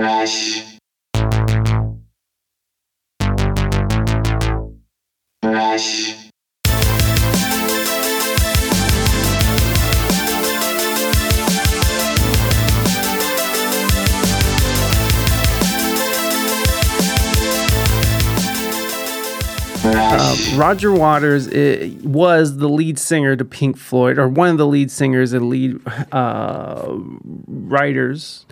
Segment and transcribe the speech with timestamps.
[0.00, 0.62] Fresh.
[5.42, 6.16] Fresh.
[19.82, 24.66] Uh, Roger Waters i was the lead singer to Pink Floyd, or one of the
[24.66, 25.78] lead singers and lead
[26.10, 26.88] uh,
[27.46, 28.46] writers.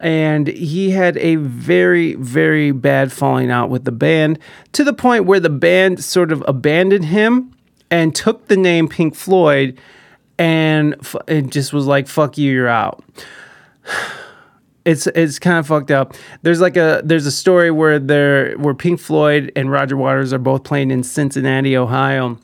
[0.00, 4.38] And he had a very, very bad falling out with the band
[4.72, 7.54] to the point where the band sort of abandoned him
[7.90, 9.78] and took the name Pink Floyd
[10.38, 13.02] and f- it just was like, fuck you, you're out
[14.86, 16.14] it's it's kind of fucked up.
[16.42, 20.38] There's like a there's a story where there where Pink Floyd and Roger Waters are
[20.38, 22.38] both playing in Cincinnati, Ohio.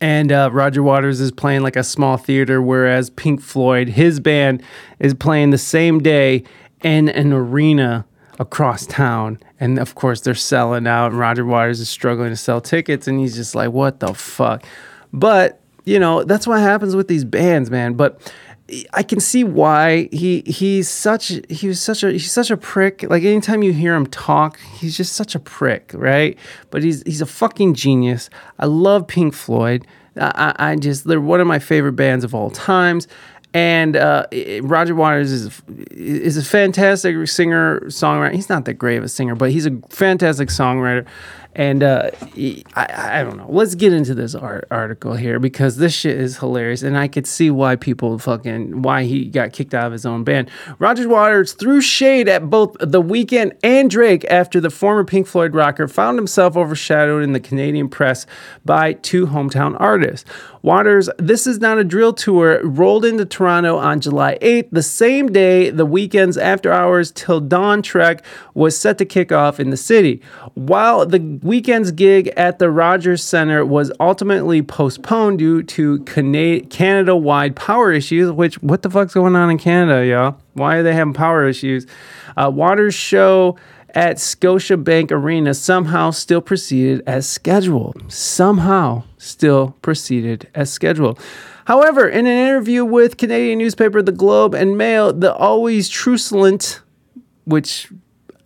[0.00, 4.62] And uh, Roger Waters is playing like a small theater, whereas Pink Floyd, his band,
[4.98, 6.44] is playing the same day
[6.82, 8.06] in an arena
[8.38, 9.38] across town.
[9.60, 13.36] And of course, they're selling out, Roger Waters is struggling to sell tickets, and he's
[13.36, 14.64] just like, what the fuck?
[15.12, 17.92] But, you know, that's what happens with these bands, man.
[17.92, 18.32] But
[18.92, 23.02] I can see why he he's such he was such a he's such a prick.
[23.02, 26.38] Like anytime you hear him talk, he's just such a prick, right?
[26.70, 28.30] But he's he's a fucking genius.
[28.58, 29.86] I love Pink Floyd.
[30.16, 33.08] I, I just they're one of my favorite bands of all times.
[33.52, 34.26] And uh,
[34.62, 35.60] Roger Waters is
[35.90, 38.34] is a fantastic singer songwriter.
[38.34, 41.04] He's not that great of a singer, but he's a fantastic songwriter.
[41.54, 42.10] And uh,
[42.74, 43.46] I, I don't know.
[43.48, 47.26] Let's get into this art, article here because this shit is hilarious, and I could
[47.26, 50.48] see why people fucking why he got kicked out of his own band.
[50.78, 55.54] Roger Waters threw shade at both The Weeknd and Drake after the former Pink Floyd
[55.54, 58.26] rocker found himself overshadowed in the Canadian press
[58.64, 60.30] by two hometown artists.
[60.62, 65.32] Waters, This Is Not a Drill tour rolled into Toronto on July 8th, the same
[65.32, 68.22] day the Weeknd's After Hours Till Dawn trek
[68.52, 70.20] was set to kick off in the city.
[70.54, 77.16] While the Weeknd's gig at the Rogers Center was ultimately postponed due to Cana- Canada
[77.16, 80.36] wide power issues, which, what the fuck's going on in Canada, y'all?
[80.52, 81.86] Why are they having power issues?
[82.36, 83.56] Uh, Waters' show
[83.94, 88.12] at Scotiabank Arena somehow still proceeded as scheduled.
[88.12, 91.18] Somehow still proceeded as scheduled.
[91.64, 96.80] However, in an interview with Canadian newspaper The Globe and Mail, the always truculent,
[97.44, 97.88] which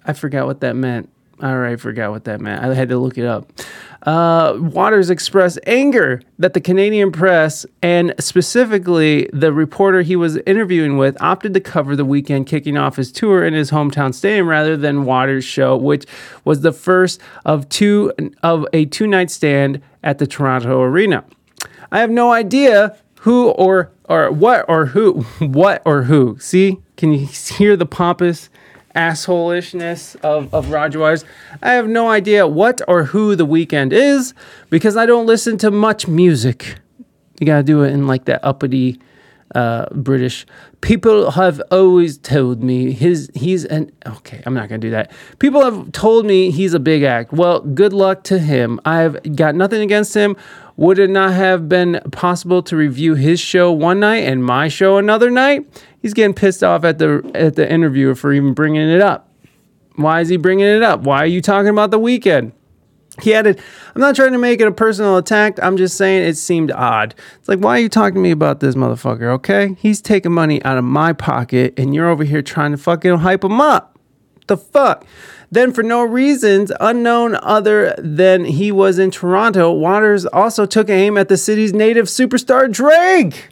[0.07, 1.11] I forgot what that meant.
[1.41, 2.63] I forgot what that meant.
[2.63, 3.51] I had to look it up.
[4.03, 10.99] Uh, Waters expressed anger that the Canadian press and specifically the reporter he was interviewing
[10.99, 14.77] with opted to cover the Weeknd kicking off his tour in his hometown stadium rather
[14.77, 16.05] than Waters' show, which
[16.45, 18.13] was the first of two
[18.43, 21.25] of a two-night stand at the Toronto Arena.
[21.91, 26.37] I have no idea who or or what or who what or who.
[26.39, 28.51] See, can you hear the pompous?
[28.95, 31.25] Assholishness of, of Roger Waters.
[31.63, 34.35] I have no idea what or who the Weeknd is
[34.71, 36.79] because I don't listen to much music.
[37.41, 39.01] You gotta do it in like that uppity
[39.55, 40.47] uh, British.
[40.81, 44.43] People have always told me his he's an okay.
[44.45, 45.13] I'm not gonna do that.
[45.39, 47.33] People have told me he's a big act.
[47.33, 48.81] Well, good luck to him.
[48.85, 50.37] I've got nothing against him.
[50.77, 54.99] Would it not have been possible to review his show one night and my show
[54.99, 55.67] another night?
[56.03, 59.31] He's getting pissed off at the at the interviewer for even bringing it up.
[59.97, 61.03] Why is he bringing it up?
[61.03, 62.53] Why are you talking about the Weeknd?
[63.23, 63.61] He added,
[63.95, 65.63] I'm not trying to make it a personal attack.
[65.63, 67.15] I'm just saying it seemed odd.
[67.39, 69.77] It's like, why are you talking to me about this motherfucker, okay?
[69.79, 73.45] He's taking money out of my pocket and you're over here trying to fucking hype
[73.45, 73.97] him up.
[74.49, 75.07] The fuck?
[75.55, 81.17] Then, for no reasons unknown other than he was in Toronto, Waters also took aim
[81.17, 83.51] at the city's native superstar Drake.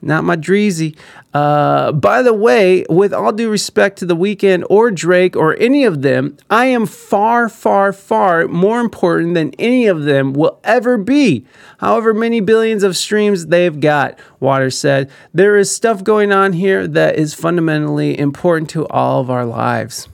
[0.00, 0.96] Not my Dreezy.
[1.34, 5.84] Uh, by the way, with all due respect to The Weeknd or Drake or any
[5.84, 10.98] of them, I am far, far, far more important than any of them will ever
[10.98, 11.44] be.
[11.78, 16.86] However many billions of streams they've got, Waters said, there is stuff going on here
[16.86, 20.08] that is fundamentally important to all of our lives.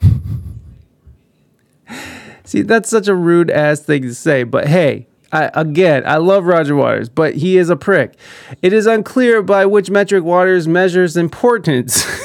[2.44, 6.44] See, that's such a rude ass thing to say, but hey, I, again, I love
[6.44, 8.14] Roger Waters, but he is a prick.
[8.60, 12.04] It is unclear by which metric Waters measures importance.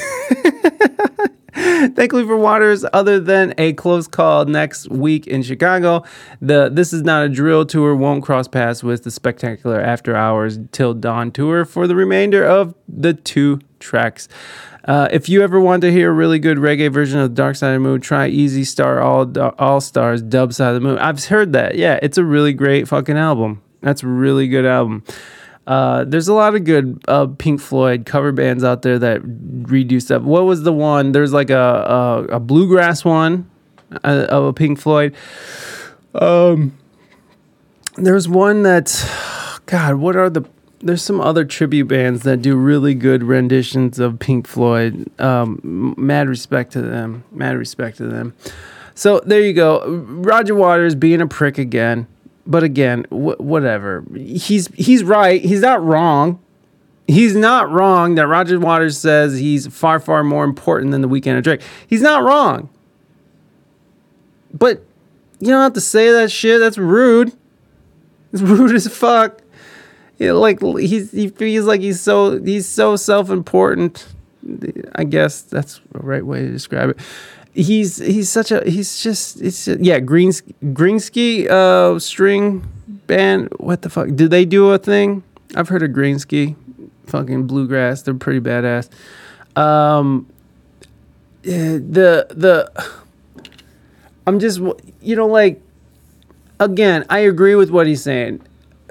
[1.54, 6.04] Thankfully for Waters, other than a close call next week in Chicago,
[6.40, 10.58] the This Is Not a Drill tour won't cross paths with the spectacular After Hours
[10.70, 14.28] Till Dawn tour for the remainder of the two tracks.
[14.88, 17.74] Uh, if you ever want to hear a really good reggae version of Dark Side
[17.74, 20.96] of the Moon, try Easy Star All All Stars Dub Side of the Moon.
[20.96, 21.74] I've heard that.
[21.74, 23.62] Yeah, it's a really great fucking album.
[23.82, 25.04] That's a really good album.
[25.66, 30.00] Uh, there's a lot of good uh, Pink Floyd cover bands out there that redo
[30.00, 30.22] stuff.
[30.22, 31.12] What was the one?
[31.12, 33.50] There's like a a, a bluegrass one
[34.02, 35.14] uh, of a Pink Floyd.
[36.14, 36.78] Um,
[37.96, 39.04] there's one that's
[39.66, 39.96] God.
[39.96, 40.48] What are the?
[40.80, 45.10] There's some other tribute bands that do really good renditions of Pink Floyd.
[45.20, 47.24] Um, mad respect to them.
[47.32, 48.34] Mad respect to them.
[48.94, 49.84] So there you go.
[50.06, 52.06] Roger Waters being a prick again.
[52.46, 54.04] But again, wh- whatever.
[54.14, 55.42] He's he's right.
[55.42, 56.40] He's not wrong.
[57.06, 61.36] He's not wrong that Roger Waters says he's far far more important than the Weeknd
[61.36, 61.62] of Drake.
[61.86, 62.70] He's not wrong.
[64.52, 64.84] But
[65.40, 66.60] you don't have to say that shit.
[66.60, 67.32] That's rude.
[68.32, 69.40] It's rude as fuck.
[70.18, 74.06] Like he's he feels like he's so he's so self important.
[74.94, 76.98] I guess that's the right way to describe it.
[77.52, 82.68] He's he's such a he's just it's just, yeah green Greensky uh string
[83.06, 83.48] band.
[83.58, 84.08] What the fuck?
[84.14, 85.22] Did they do a thing?
[85.54, 86.56] I've heard of Greensky,
[87.06, 88.02] fucking bluegrass.
[88.02, 88.88] They're pretty badass.
[89.56, 90.26] Um,
[91.42, 92.70] the the
[94.26, 94.60] I'm just
[95.00, 95.60] you know like
[96.60, 98.42] again, I agree with what he's saying.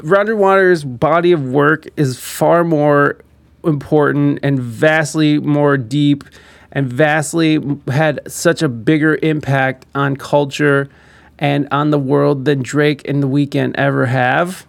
[0.01, 3.19] Roger Waters' body of work is far more
[3.63, 6.23] important and vastly more deep
[6.71, 10.89] and vastly had such a bigger impact on culture
[11.39, 14.65] and on the world than Drake and The Weeknd ever have.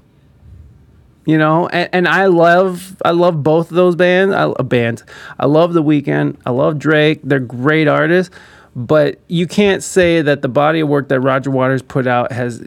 [1.27, 4.35] You know, and, and I love I love both of those bands.
[4.35, 5.05] I uh, bands.
[5.39, 6.39] I love The Weeknd.
[6.47, 7.21] I love Drake.
[7.23, 8.35] They're great artists,
[8.75, 12.67] but you can't say that the body of work that Roger Waters put out has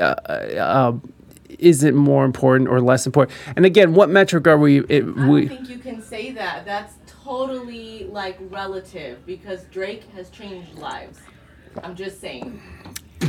[0.00, 0.92] uh, uh,
[1.64, 3.36] isn't more important or less important.
[3.56, 4.80] And again, what metric are we?
[4.80, 6.64] It, I don't we think you can say that.
[6.64, 6.94] That's
[7.24, 11.20] totally like relative because Drake has changed lives.
[11.82, 12.60] I'm just saying.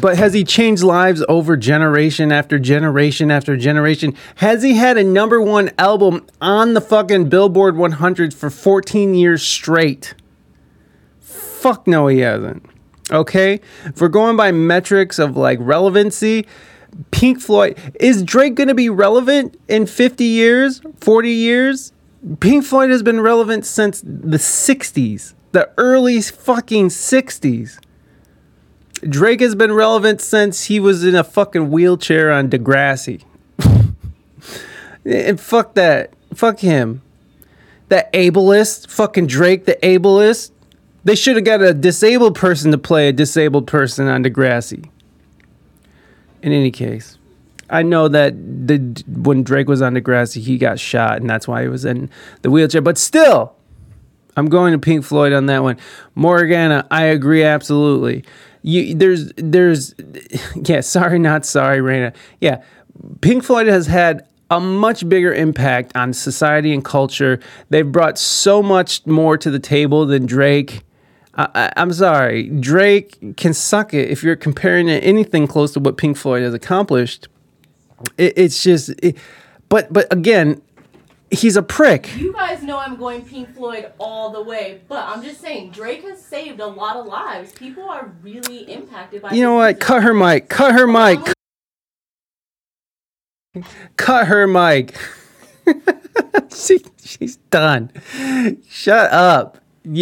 [0.02, 4.16] but has he changed lives over generation after generation after generation?
[4.36, 9.42] Has he had a number one album on the fucking Billboard 100 for 14 years
[9.42, 10.14] straight?
[11.20, 12.64] Fuck no, he hasn't.
[13.12, 13.60] Okay?
[13.86, 16.46] If we're going by metrics of like relevancy,
[17.12, 21.92] Pink Floyd, is Drake going to be relevant in 50 years, 40 years?
[22.40, 27.80] Pink Floyd has been relevant since the 60s, the early fucking 60s.
[29.08, 33.24] Drake has been relevant since he was in a fucking wheelchair on Degrassi.
[35.06, 36.14] and fuck that.
[36.34, 37.02] Fuck him.
[37.90, 40.52] That ableist, fucking Drake, the ableist.
[41.04, 44.90] They should have got a disabled person to play a disabled person on Degrassi.
[46.46, 47.18] In any case,
[47.72, 51.64] I know that the when Drake was on Degrassi, he got shot, and that's why
[51.64, 52.08] he was in
[52.44, 52.82] the wheelchair.
[52.82, 53.56] But still,
[54.38, 55.78] I'm going to Pink Floyd on that one.
[56.14, 58.24] Morgana, I agree absolutely.
[58.62, 59.96] You there's there's
[60.56, 62.16] yeah, sorry not sorry, Raina.
[62.40, 62.62] Yeah,
[63.22, 67.40] Pink Floyd has had a much bigger impact on society and culture.
[67.72, 70.84] They've brought so much more to the table than Drake.
[71.38, 75.80] I, I, I'm sorry, Drake can suck it if you're comparing it anything close to
[75.80, 77.28] what Pink Floyd has accomplished.
[78.18, 79.18] It, it's just, it,
[79.70, 80.62] but but again,
[81.32, 82.16] he's a prick.
[82.18, 86.04] You guys know I'm going Pink Floyd all the way, but I'm just saying Drake
[86.04, 87.52] has saved a lot of lives.
[87.54, 89.32] People are really impacted by.
[89.32, 89.80] You know what?
[89.80, 90.50] Cut her mic.
[90.50, 91.34] Cut her mic.
[93.96, 94.96] Cut her mic.
[96.54, 97.92] she, she's done.
[98.68, 99.60] Shut up.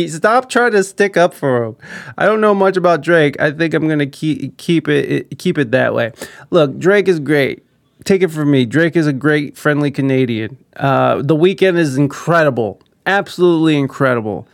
[0.09, 1.75] Stop trying to stick up for him.
[2.17, 3.39] I don't know much about Drake.
[3.39, 6.11] I think I'm gonna keep keep it keep it that way.
[6.49, 7.65] Look, Drake is great.
[8.03, 8.65] Take it from me.
[8.65, 10.57] Drake is a great, friendly Canadian.
[10.75, 14.47] Uh, the Weeknd is incredible, absolutely incredible.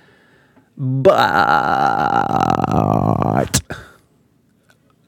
[0.78, 1.12] But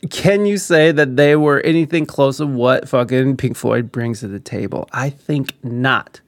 [0.09, 4.27] can you say that they were anything close to what fucking Pink Floyd brings to
[4.27, 4.89] the table?
[4.91, 6.19] I think not.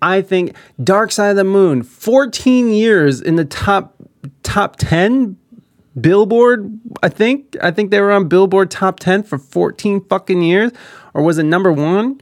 [0.00, 3.94] I think Dark Side of the Moon, 14 years in the top
[4.42, 5.36] top 10
[6.00, 7.56] Billboard, I think.
[7.60, 10.70] I think they were on Billboard top 10 for 14 fucking years
[11.14, 12.20] or was it number 1?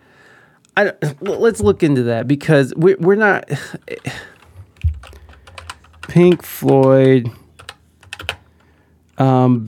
[0.79, 3.49] I let's look into that because we we're not
[6.09, 7.31] Pink Floyd
[9.19, 9.67] um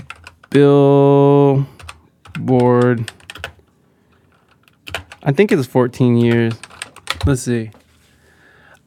[0.50, 1.66] Billboard
[5.22, 6.54] I think it was 14 years.
[7.26, 7.70] Let's see.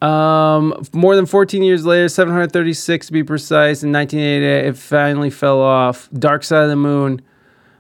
[0.02, 5.62] Um, more than 14 years later, 736 to be precise, in 1988, it finally fell
[5.62, 6.10] off.
[6.12, 7.22] Dark Side of the Moon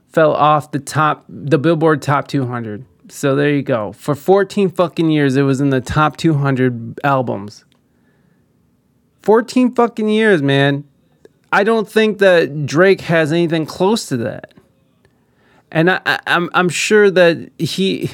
[0.07, 2.85] fell off the top, the Billboard Top 200.
[3.09, 3.91] So there you go.
[3.91, 7.65] For 14 fucking years, it was in the top 200 albums.
[9.23, 10.85] 14 fucking years, man.
[11.51, 14.53] I don't think that Drake has anything close to that.
[15.71, 18.11] And I, I, I'm, I'm sure that he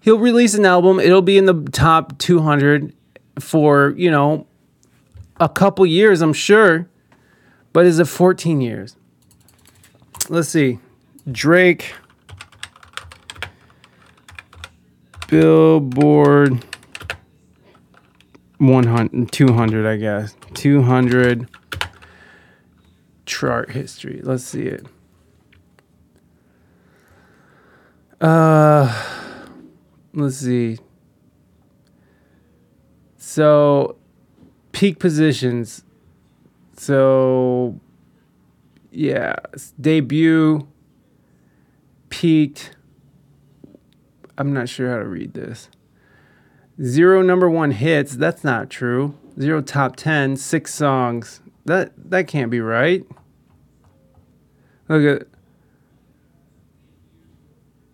[0.00, 1.00] he'll release an album.
[1.00, 2.92] It'll be in the top 200
[3.38, 4.46] for, you know,
[5.38, 6.88] a couple years, I'm sure.
[7.72, 8.96] But is it 14 years?
[10.28, 10.78] Let's see.
[11.30, 11.94] Drake
[15.28, 16.64] Billboard
[18.58, 20.36] 100 200, I guess.
[20.54, 21.48] 200
[23.26, 24.20] chart history.
[24.22, 24.86] Let's see it.
[28.20, 28.90] Uh
[30.14, 30.78] let's see.
[33.36, 33.96] So
[34.72, 35.84] peak positions.
[36.78, 37.78] So
[38.90, 39.36] yeah,
[39.78, 40.66] debut
[42.08, 42.74] peaked
[44.38, 45.68] I'm not sure how to read this.
[46.82, 48.16] Zero number one hits.
[48.16, 49.12] That's not true.
[49.38, 50.38] Zero top ten.
[50.38, 51.42] Six songs.
[51.66, 53.04] That that can't be right.
[54.88, 55.28] Look at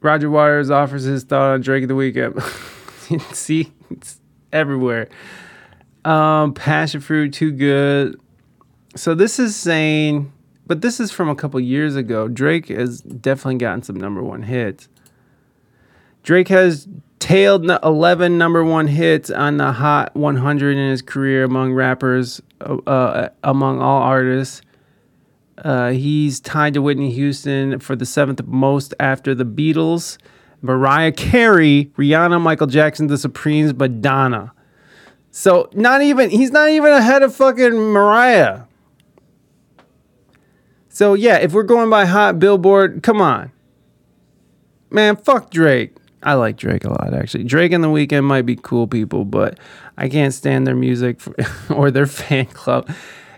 [0.00, 2.40] Roger Waters offers his thought on Drake of the Weeknd.
[3.34, 4.20] See, it's
[4.52, 5.08] everywhere.
[6.04, 8.20] Um, Passion fruit, too good.
[8.96, 10.32] So this is saying,
[10.66, 12.28] but this is from a couple years ago.
[12.28, 14.88] Drake has definitely gotten some number one hits.
[16.22, 21.72] Drake has tailed 11 number one hits on the Hot 100 in his career among
[21.72, 24.62] rappers, uh, uh, among all artists.
[25.58, 30.18] Uh, he's tied to Whitney Houston for the seventh most after the Beatles,
[30.62, 34.52] Mariah Carey, Rihanna, Michael Jackson, The Supremes, Madonna.
[35.30, 38.62] So not even he's not even ahead of fucking Mariah.
[40.88, 43.50] So yeah, if we're going by hot Billboard, come on,
[44.90, 45.96] man, fuck Drake.
[46.22, 47.44] I like Drake a lot, actually.
[47.44, 49.58] Drake and The Weeknd might be cool people, but
[49.98, 51.34] I can't stand their music for,
[51.74, 52.88] or their fan club.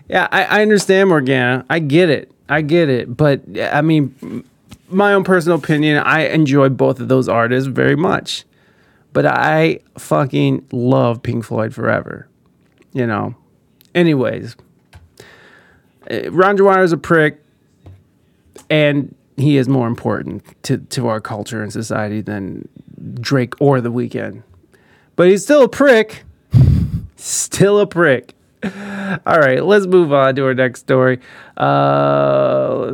[0.07, 1.65] Yeah, I, I understand Morgana.
[1.69, 2.31] I get it.
[2.47, 3.15] I get it.
[3.17, 4.43] But I mean,
[4.89, 8.45] my own personal opinion, I enjoy both of those artists very much.
[9.13, 12.27] But I fucking love Pink Floyd forever.
[12.91, 13.35] You know.
[13.93, 14.57] Anyways,
[16.07, 17.41] eh, Ron Roger is a prick,
[18.69, 22.67] and he is more important to, to our culture and society than
[23.21, 24.43] Drake or The Weeknd.
[25.15, 26.23] But he's still a prick.
[27.15, 28.34] still a prick.
[29.25, 31.19] All right, let's move on to our next story.
[31.55, 32.87] Uh,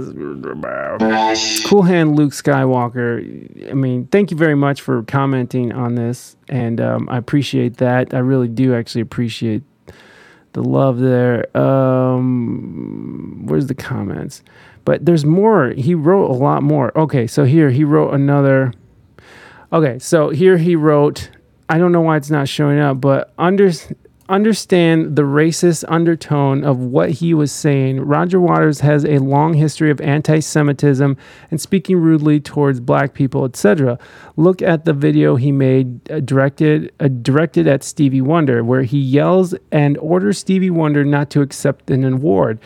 [1.66, 3.70] cool hand Luke Skywalker.
[3.70, 8.14] I mean, thank you very much for commenting on this, and um, I appreciate that.
[8.14, 9.64] I really do actually appreciate
[10.54, 11.56] the love there.
[11.58, 14.44] Um, where's the comments?
[14.84, 15.70] But there's more.
[15.70, 16.98] He wrote a lot more.
[16.98, 18.74] Okay, so here he wrote another.
[19.72, 21.30] Okay, so here he wrote.
[21.70, 23.72] I don't know why it's not showing up, but under,
[24.30, 28.02] understand the racist undertone of what he was saying.
[28.02, 31.18] Roger Waters has a long history of anti-Semitism
[31.50, 34.00] and speaking rudely towards black people, etc.
[34.38, 39.00] Look at the video he made uh, directed uh, directed at Stevie Wonder, where he
[39.00, 42.60] yells and orders Stevie Wonder not to accept an award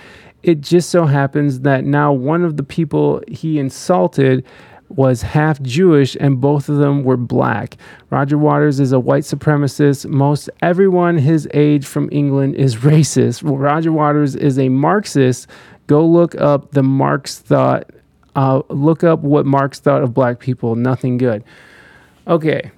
[0.45, 4.45] it just so happens that now one of the people he insulted
[4.89, 7.77] was half Jewish and both of them were black.
[8.09, 10.05] Roger Waters is a white supremacist.
[10.07, 13.41] Most everyone his age from England is racist.
[13.43, 15.47] Roger Waters is a Marxist.
[15.87, 17.89] Go look up the Marx thought.
[18.35, 20.75] Uh, look up what Marx thought of black people.
[20.75, 21.43] Nothing good.
[22.27, 22.71] Okay,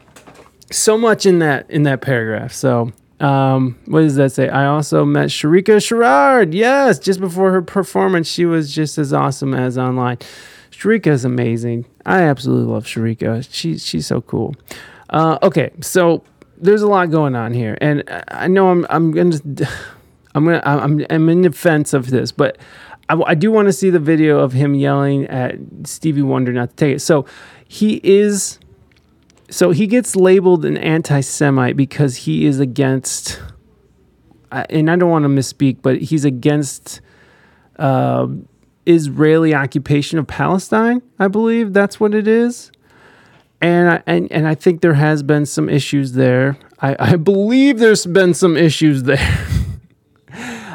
[0.72, 2.52] so much in that in that paragraph.
[2.52, 4.50] So um, what does that say?
[4.50, 6.54] I also met Sharika Sherrard.
[6.54, 10.18] Yes, just before her performance, she was just as awesome as online.
[10.78, 11.86] Sharika is amazing.
[12.06, 13.48] I absolutely love Sharika.
[13.52, 14.56] She, she's so cool.
[15.10, 16.24] Uh, okay, so
[16.58, 19.40] there's a lot going on here, and I know I'm I'm gonna
[20.36, 22.60] I'm gonna I'm I'm in defense of this, but
[23.10, 25.56] I, I do want to see the video of him yelling at
[25.86, 27.00] Stevie Wonder not to take it.
[27.00, 27.26] So
[27.68, 28.60] he is
[29.50, 33.42] so he gets labeled an anti-Semite because he is against,
[34.52, 37.02] and I don't want to misspeak, but he's against
[37.80, 38.28] uh,
[38.88, 41.02] Israeli occupation of Palestine.
[41.20, 42.72] I believe that's what it is,
[43.62, 46.58] and I, and and I think there has been some issues there.
[46.80, 49.48] I, I believe there's been some issues there.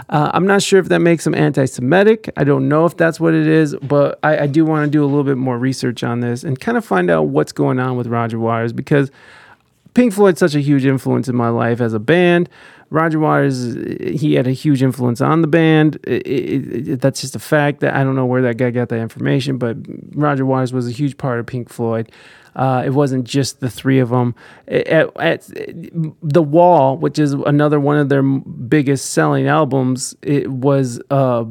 [0.09, 2.29] Uh, I'm not sure if that makes them anti Semitic.
[2.37, 5.03] I don't know if that's what it is, but I, I do want to do
[5.03, 7.97] a little bit more research on this and kind of find out what's going on
[7.97, 9.11] with Roger Waters because
[9.95, 12.51] Pink Floyd's such a huge influence in my life as a band.
[12.93, 15.97] Roger Waters, he had a huge influence on the band.
[16.05, 18.91] It, it, it, that's just a fact that I don't know where that guy got
[18.91, 19.79] that information, but
[20.15, 22.13] Roger Waters was a huge part of Pink Floyd.
[22.55, 24.35] Uh, it wasn't just the three of them.
[24.69, 25.49] At, at,
[26.23, 31.47] the Wall, which is another one of their biggest selling albums, it was uh,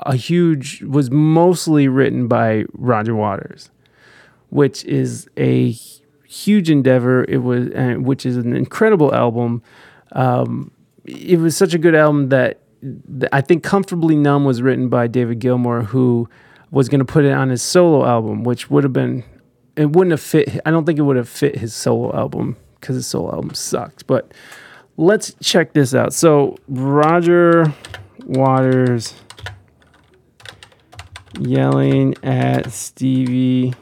[0.00, 3.70] a huge was mostly written by Roger Waters,
[4.50, 5.70] which is a
[6.26, 7.24] huge endeavor.
[7.24, 9.62] It was, uh, which is an incredible album.
[10.12, 10.70] Um,
[11.04, 12.60] it was such a good album that,
[13.32, 16.28] I think "Comfortably Numb" was written by David Gilmour, who
[16.70, 19.24] was going to put it on his solo album, which would have been
[19.76, 20.60] it wouldn't have fit.
[20.66, 24.06] I don't think it would have fit his solo album because his solo album sucked.
[24.06, 24.32] But
[24.96, 26.12] let's check this out.
[26.12, 27.72] So Roger
[28.24, 29.14] Waters
[31.38, 33.72] yelling at Stevie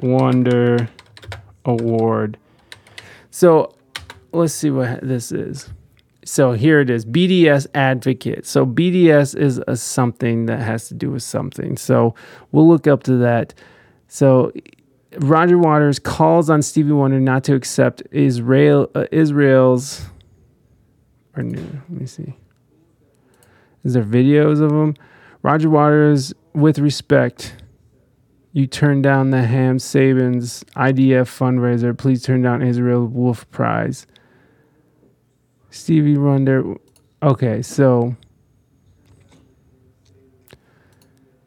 [0.00, 0.88] Wonder
[1.64, 2.38] Award.
[3.30, 3.74] So
[4.32, 5.70] let's see what this is.
[6.28, 8.44] So here it is BDS advocate.
[8.44, 11.78] So BDS is a something that has to do with something.
[11.78, 12.14] So
[12.52, 13.54] we'll look up to that.
[14.08, 14.52] So
[15.20, 20.04] Roger Waters calls on Stevie Wonder not to accept Israel uh, Israel's.
[21.34, 22.36] Or no, let me see.
[23.84, 24.96] Is there videos of him?
[25.42, 27.54] Roger Waters, with respect,
[28.52, 31.96] you turn down the Haim Saban's IDF fundraiser.
[31.96, 34.06] Please turn down Israel Wolf Prize.
[35.70, 36.76] Stevie Wonder.
[37.22, 38.16] Okay, so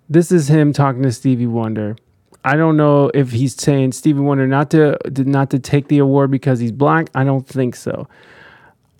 [0.09, 1.95] this is him talking to Stevie Wonder.
[2.43, 6.31] I don't know if he's saying Stevie Wonder not to not to take the award
[6.31, 7.09] because he's black.
[7.13, 8.07] I don't think so.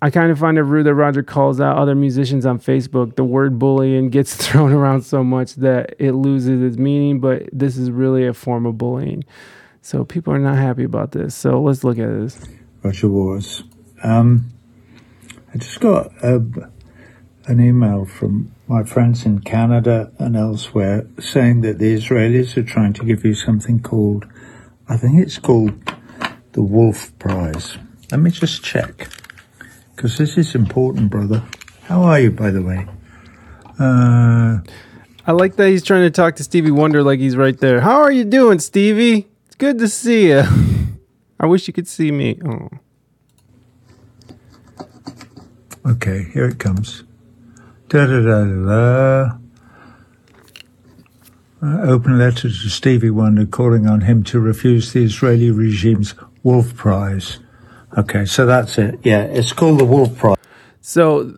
[0.03, 3.15] I kind of find it rude that Roger calls out other musicians on Facebook.
[3.15, 7.77] The word bullying gets thrown around so much that it loses its meaning, but this
[7.77, 9.23] is really a form of bullying.
[9.83, 11.35] So people are not happy about this.
[11.35, 12.39] So let's look at this.
[12.83, 13.63] Roger Waters.
[14.03, 14.45] Um,
[15.53, 16.41] I just got a,
[17.45, 22.93] an email from my friends in Canada and elsewhere saying that the Israelis are trying
[22.93, 24.25] to give you something called,
[24.87, 25.73] I think it's called
[26.53, 27.77] the Wolf Prize.
[28.11, 29.09] Let me just check,
[29.93, 31.43] because this is important, brother.
[31.83, 32.87] How are you, by the way?
[33.77, 34.59] Uh,
[35.27, 37.81] I like that he's trying to talk to Stevie Wonder like he's right there.
[37.81, 39.27] How are you doing, Stevie?
[39.47, 40.43] It's good to see you.
[41.39, 42.39] I wish you could see me.
[42.45, 42.69] Oh.
[45.85, 47.03] Okay, here it comes.
[47.89, 49.37] Da da da da.
[51.63, 56.75] Uh, open letter to Stevie Wonder calling on him to refuse the Israeli regime's Wolf
[56.75, 57.39] Prize.
[57.97, 58.99] Okay, so that's it.
[59.03, 60.37] Yeah, it's called the Wolf Prize.
[60.79, 61.37] So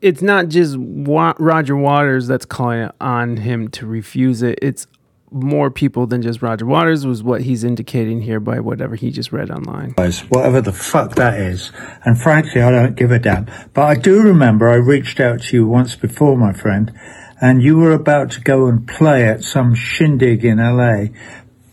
[0.00, 4.58] it's not just Wa- Roger Waters that's calling on him to refuse it.
[4.62, 4.86] It's
[5.30, 9.32] more people than just Roger Waters, was what he's indicating here by whatever he just
[9.32, 9.94] read online.
[10.28, 11.72] Whatever the fuck that is.
[12.04, 13.46] And frankly, I don't give a damn.
[13.72, 16.92] But I do remember I reached out to you once before, my friend,
[17.40, 21.06] and you were about to go and play at some shindig in LA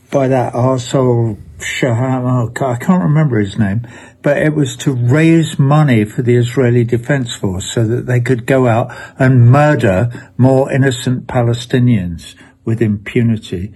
[0.09, 3.87] by that arsehole Shaham, oh, I can't remember his name,
[4.21, 8.45] but it was to raise money for the Israeli Defense Force so that they could
[8.45, 12.35] go out and murder more innocent Palestinians
[12.67, 13.73] with impunity.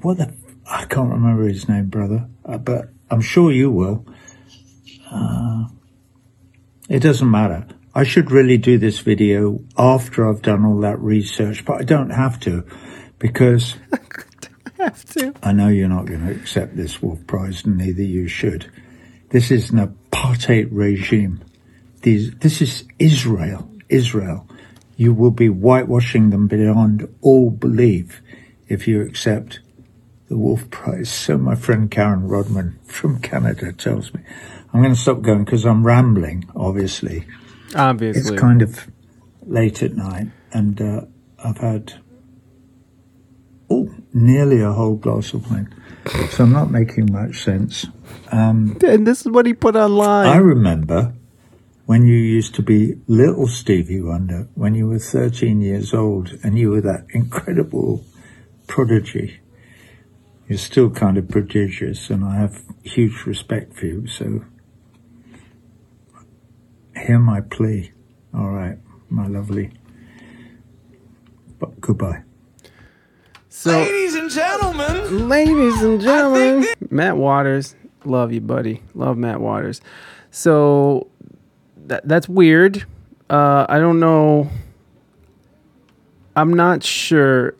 [0.00, 0.32] What the,
[0.64, 4.06] I can't remember his name, brother, uh, but I'm sure you will.
[5.10, 5.64] Uh,
[6.88, 7.66] it doesn't matter.
[7.96, 12.10] I should really do this video after I've done all that research, but I don't
[12.10, 12.64] have to
[13.18, 15.34] because I, have to.
[15.42, 18.70] I know you're not going to accept this Wolf Prize, and neither you should.
[19.30, 21.42] This is an apartheid regime.
[22.02, 23.68] These, this is Israel.
[23.88, 24.46] Israel.
[24.96, 28.22] You will be whitewashing them beyond all belief
[28.68, 29.60] if you accept
[30.28, 31.10] the Wolf Prize.
[31.10, 34.22] So my friend Karen Rodman from Canada tells me.
[34.72, 37.26] I'm going to stop going because I'm rambling, obviously.
[37.74, 38.20] Obviously.
[38.20, 38.90] It's kind of
[39.42, 41.02] late at night, and uh,
[41.44, 41.94] I've had
[43.68, 45.74] oh, nearly a whole glass of wine.
[46.30, 47.86] So I'm not making much sense.
[48.30, 50.26] Um, and this is what he put online.
[50.26, 51.14] I remember
[51.86, 56.58] when you used to be little Stevie Wonder, when you were 13 years old, and
[56.58, 58.04] you were that incredible
[58.66, 59.40] prodigy.
[60.48, 64.06] You're still kind of prodigious, and I have huge respect for you.
[64.06, 64.44] So,
[66.96, 67.92] hear my plea.
[68.34, 69.70] All right, my lovely.
[71.58, 72.22] But goodbye.
[73.48, 78.82] so, Ladies and gentlemen, ladies and gentlemen, think Matt Waters, love you, buddy.
[78.94, 79.80] Love Matt Waters.
[80.34, 81.11] So
[81.88, 82.84] that that's weird.
[83.28, 84.50] Uh, I don't know.
[86.36, 87.54] I'm not sure.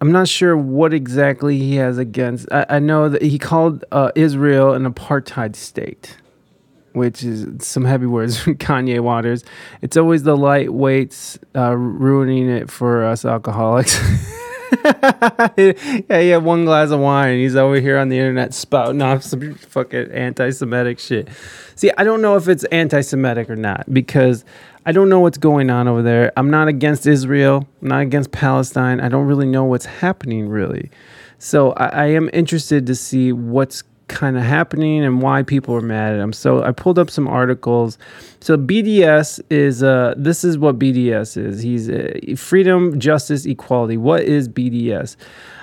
[0.00, 2.50] I'm not sure what exactly he has against.
[2.50, 6.16] I, I know that he called uh, Israel an apartheid state,
[6.92, 9.44] which is some heavy words from Kanye Waters.
[9.82, 13.98] It's always the lightweights uh, ruining it for us alcoholics.
[15.56, 17.38] yeah, he had one glass of wine.
[17.38, 21.28] He's over here on the internet spouting off some fucking anti-Semitic shit.
[21.74, 24.44] See, I don't know if it's anti-Semitic or not because
[24.86, 26.32] I don't know what's going on over there.
[26.36, 27.66] I'm not against Israel.
[27.82, 29.00] I'm not against Palestine.
[29.00, 30.90] I don't really know what's happening really.
[31.38, 35.80] So I, I am interested to see what's kind of happening and why people are
[35.80, 36.32] mad at him.
[36.32, 37.96] So I pulled up some articles.
[38.40, 41.62] So BDS is uh this is what BDS is.
[41.62, 43.96] He's uh, freedom, justice, equality.
[43.96, 45.16] What is BDS?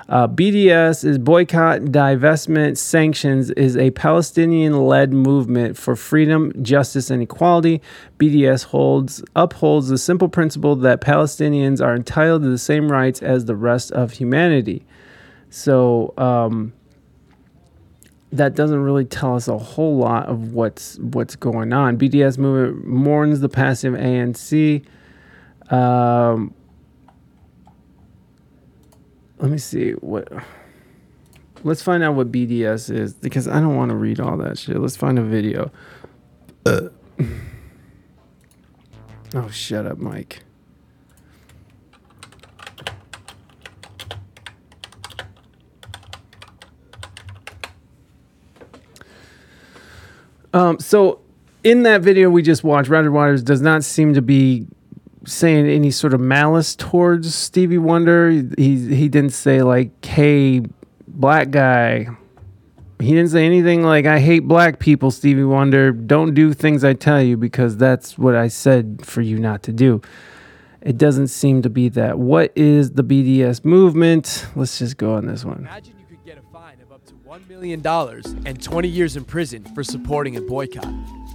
[0.09, 7.81] Uh, BDS is boycott, divestment, sanctions is a Palestinian-led movement for freedom, justice, and equality.
[8.17, 13.45] BDS holds upholds the simple principle that Palestinians are entitled to the same rights as
[13.45, 14.85] the rest of humanity.
[15.49, 16.71] So um,
[18.31, 21.97] that doesn't really tell us a whole lot of what's what's going on.
[21.97, 24.85] BDS movement mourns the passing of ANC.
[25.71, 26.53] Um,
[29.39, 30.27] let me see what.
[31.63, 34.77] Let's find out what BDS is because I don't want to read all that shit.
[34.77, 35.71] Let's find a video.
[36.65, 36.91] oh,
[39.49, 40.43] shut up, Mike.
[50.57, 51.19] Um, so
[51.63, 54.65] in that video we just watched, Roger Waters does not seem to be
[55.25, 58.31] saying any sort of malice towards Stevie Wonder.
[58.31, 60.63] He he didn't say like, "Hey,
[61.07, 62.07] black guy."
[62.99, 65.91] He didn't say anything like, "I hate black people, Stevie Wonder.
[65.91, 69.71] Don't do things I tell you because that's what I said for you not to
[69.71, 70.01] do."
[70.81, 72.17] It doesn't seem to be that.
[72.17, 74.47] What is the BDS movement?
[74.55, 75.59] Let's just go on this one.
[75.59, 75.96] Imagine
[77.37, 77.85] $1 million
[78.45, 80.87] and 20 years in prison for supporting a boycott.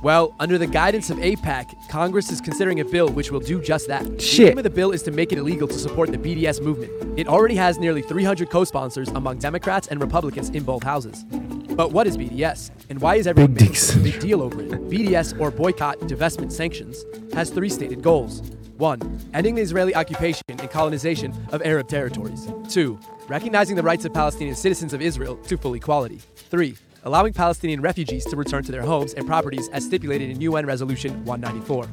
[0.03, 3.87] Well, under the guidance of AIPAC, Congress is considering a bill which will do just
[3.87, 4.03] that.
[4.19, 6.91] The aim of the bill is to make it illegal to support the BDS movement.
[7.17, 11.23] It already has nearly 300 co sponsors among Democrats and Republicans in both houses.
[11.23, 12.71] But what is BDS?
[12.91, 14.71] And why is everyone making a big deal over it?
[14.91, 18.43] BDS, or Boycott, Divestment, Sanctions, has three stated goals.
[18.79, 22.49] One, ending the Israeli occupation and colonization of Arab territories.
[22.69, 26.21] Two, recognizing the rights of Palestinian citizens of Israel to full equality.
[26.37, 30.67] Three, allowing Palestinian refugees to return to their homes and properties as stipulated in UN
[30.67, 31.89] Resolution 194.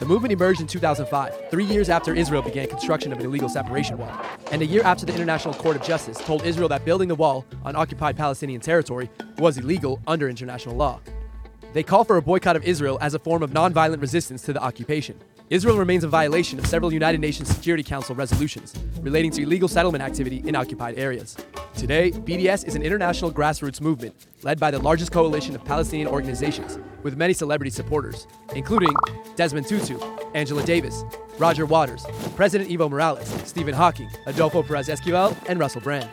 [0.00, 3.96] The movement emerged in 2005, three years after Israel began construction of an illegal separation
[3.96, 4.12] wall,
[4.50, 7.44] and a year after the International Court of Justice told Israel that building the wall
[7.64, 11.00] on occupied Palestinian territory was illegal under international law.
[11.74, 14.62] They call for a boycott of Israel as a form of nonviolent resistance to the
[14.62, 15.18] occupation.
[15.50, 20.02] Israel remains a violation of several United Nations Security Council resolutions relating to illegal settlement
[20.02, 21.36] activity in occupied areas.
[21.76, 26.78] Today, BDS is an international grassroots movement led by the largest coalition of Palestinian organizations
[27.02, 28.94] with many celebrity supporters, including
[29.34, 29.98] Desmond Tutu,
[30.32, 31.02] Angela Davis,
[31.38, 32.06] Roger Waters,
[32.36, 36.08] President Evo Morales, Stephen Hawking, Adolfo Perez Esquivel, and Russell Brand.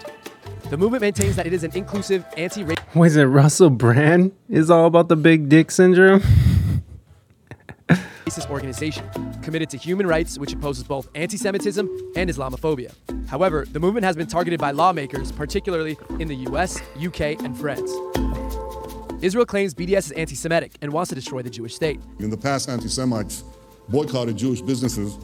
[0.70, 4.86] The movement maintains that it is an inclusive, anti-racist Was it Russell Brand is all
[4.86, 6.22] about the big dick syndrome?
[8.32, 9.06] racist organization
[9.42, 12.94] committed to human rights, which opposes both anti Semitism and Islamophobia.
[13.28, 17.92] However, the movement has been targeted by lawmakers, particularly in the US, UK, and France.
[19.22, 22.00] Israel claims BDS is anti Semitic and wants to destroy the Jewish state.
[22.20, 23.44] In the past, anti Semites
[23.90, 25.18] boycotted Jewish businesses,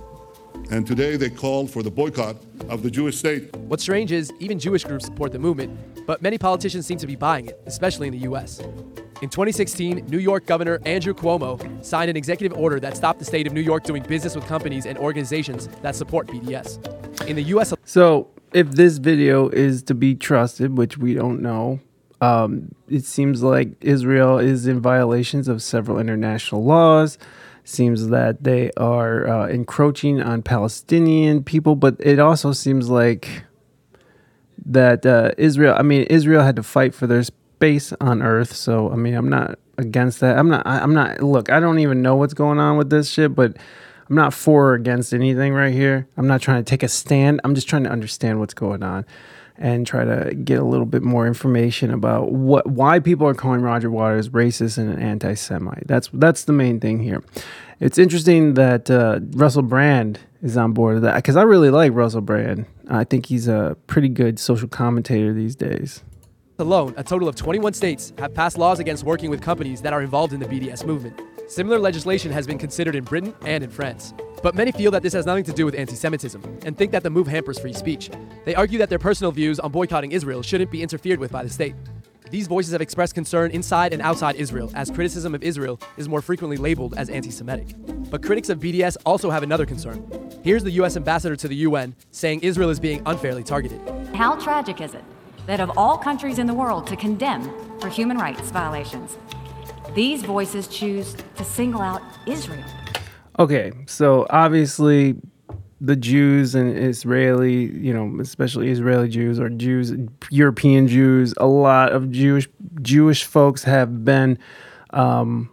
[0.71, 2.35] and today they called for the boycott
[2.69, 3.55] of the Jewish state.
[3.55, 7.15] What's strange is even Jewish groups support the movement, but many politicians seem to be
[7.15, 8.59] buying it, especially in the US.
[9.21, 13.47] In 2016, New York Governor Andrew Cuomo signed an executive order that stopped the state
[13.47, 17.27] of New York doing business with companies and organizations that support BDS.
[17.27, 21.79] In the US, So, if this video is to be trusted, which we don't know,
[22.21, 27.17] um, it seems like Israel is in violations of several international laws.
[27.67, 33.43] Seems that they are uh, encroaching on Palestinian people, but it also seems like
[34.65, 35.75] that uh, Israel.
[35.77, 38.53] I mean, Israel had to fight for their space on Earth.
[38.53, 40.39] So, I mean, I'm not against that.
[40.39, 40.65] I'm not.
[40.65, 41.21] I'm not.
[41.21, 43.57] Look, I don't even know what's going on with this shit, but
[44.09, 46.07] I'm not for or against anything right here.
[46.15, 47.41] I'm not trying to take a stand.
[47.43, 49.05] I'm just trying to understand what's going on
[49.57, 53.61] and try to get a little bit more information about what why people are calling
[53.61, 55.87] Roger Waters racist and an anti-Semite.
[55.87, 57.23] That's that's the main thing here.
[57.79, 61.93] It's interesting that uh, Russell Brand is on board with that because I really like
[61.93, 62.65] Russell Brand.
[62.89, 66.03] I think he's a pretty good social commentator these days.
[66.59, 70.01] alone, a total of 21 states have passed laws against working with companies that are
[70.01, 71.21] involved in the BDS movement.
[71.47, 74.13] Similar legislation has been considered in Britain and in France.
[74.43, 77.03] But many feel that this has nothing to do with anti Semitism and think that
[77.03, 78.09] the move hampers free speech.
[78.45, 81.49] They argue that their personal views on boycotting Israel shouldn't be interfered with by the
[81.49, 81.75] state.
[82.29, 86.21] These voices have expressed concern inside and outside Israel, as criticism of Israel is more
[86.21, 87.75] frequently labeled as anti Semitic.
[88.09, 90.05] But critics of BDS also have another concern.
[90.43, 93.81] Here's the US ambassador to the UN saying Israel is being unfairly targeted.
[94.13, 95.03] How tragic is it
[95.45, 99.17] that of all countries in the world to condemn for human rights violations,
[99.95, 102.63] these voices choose to single out Israel?
[103.39, 105.15] Okay, so obviously
[105.79, 109.93] the Jews and Israeli, you know, especially Israeli Jews or Jews,
[110.31, 112.49] European Jews, a lot of Jewish
[112.81, 114.39] Jewish folks have been
[114.89, 115.51] um,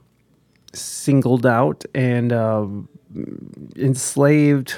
[0.72, 2.66] singled out and uh,
[3.76, 4.76] enslaved,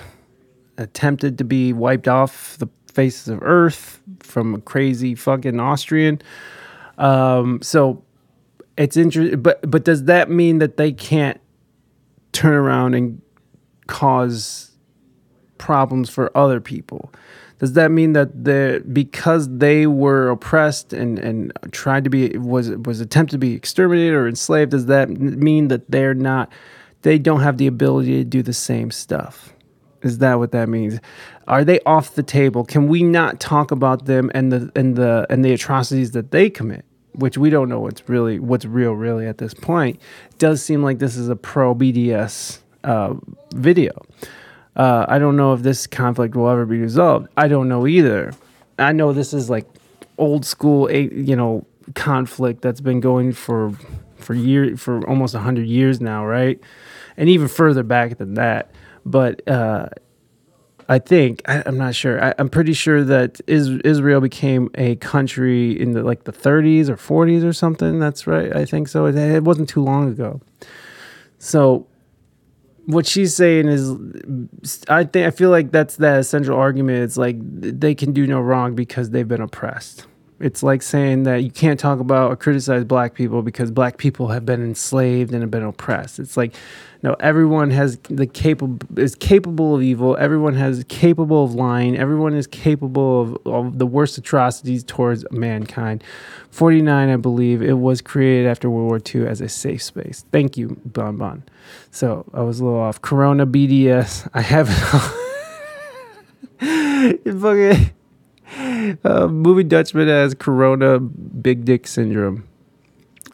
[0.77, 6.21] attempted to be wiped off the faces of earth from a crazy fucking Austrian.
[6.99, 8.03] Um, so
[8.77, 11.41] it's interesting, but but does that mean that they can't
[12.37, 13.21] turn around and
[13.87, 14.71] cause
[15.59, 17.13] problems for other people?
[17.59, 22.71] Does that mean that the because they were oppressed and, and tried to be was
[22.71, 24.73] was attempted to be exterminated or enslaved?
[24.73, 26.53] Does that mean that they're not
[27.03, 29.55] they don't have the ability to do the same stuff?
[30.03, 31.01] Is that what that means?
[31.49, 32.65] Are they off the table?
[32.65, 36.51] Can we not talk about them and the and the and the atrocities that they
[36.51, 36.85] commit?
[37.17, 40.01] Which we don't know what's really what's real really at this point.
[40.39, 43.15] Does seem like this is a pro BDS uh,
[43.55, 43.93] video.
[44.77, 47.29] Uh, I don't know if this conflict will ever be resolved.
[47.37, 48.33] I don't know either.
[48.79, 49.67] I know this is like
[50.19, 53.73] old school, you know, conflict that's been going for
[54.17, 56.61] for years, for almost hundred years now, right?
[57.17, 58.71] And even further back than that.
[59.05, 59.89] But uh,
[60.89, 62.23] I think I, I'm not sure.
[62.23, 66.89] I, I'm pretty sure that is, Israel became a country in the like the 30s
[66.89, 67.99] or 40s or something.
[67.99, 68.55] That's right.
[68.55, 69.07] I think so.
[69.07, 70.41] It, it wasn't too long ago.
[71.39, 71.87] So
[72.87, 73.91] what she's saying is
[74.89, 78.41] i think i feel like that's that central argument it's like they can do no
[78.41, 80.07] wrong because they've been oppressed
[80.39, 84.29] it's like saying that you can't talk about or criticize black people because black people
[84.29, 86.19] have been enslaved and have been oppressed.
[86.19, 86.55] It's like
[87.03, 90.15] no everyone has the capable is capable of evil.
[90.19, 91.97] Everyone has capable of lying.
[91.97, 96.05] Everyone is capable of, of the worst atrocities towards mankind.
[96.51, 100.25] 49 i believe it was created after world war ii as a safe space.
[100.33, 101.45] Thank you bon bon.
[101.91, 103.01] So i was a little off.
[103.01, 104.75] Corona bds i haven't
[107.41, 107.91] fucking
[109.05, 112.49] uh, movie Dutchman has Corona big dick syndrome.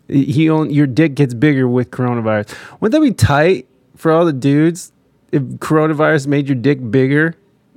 [0.09, 2.55] He own your dick gets bigger with coronavirus.
[2.81, 4.93] Wouldn't that be tight for all the dudes
[5.31, 7.35] if coronavirus made your dick bigger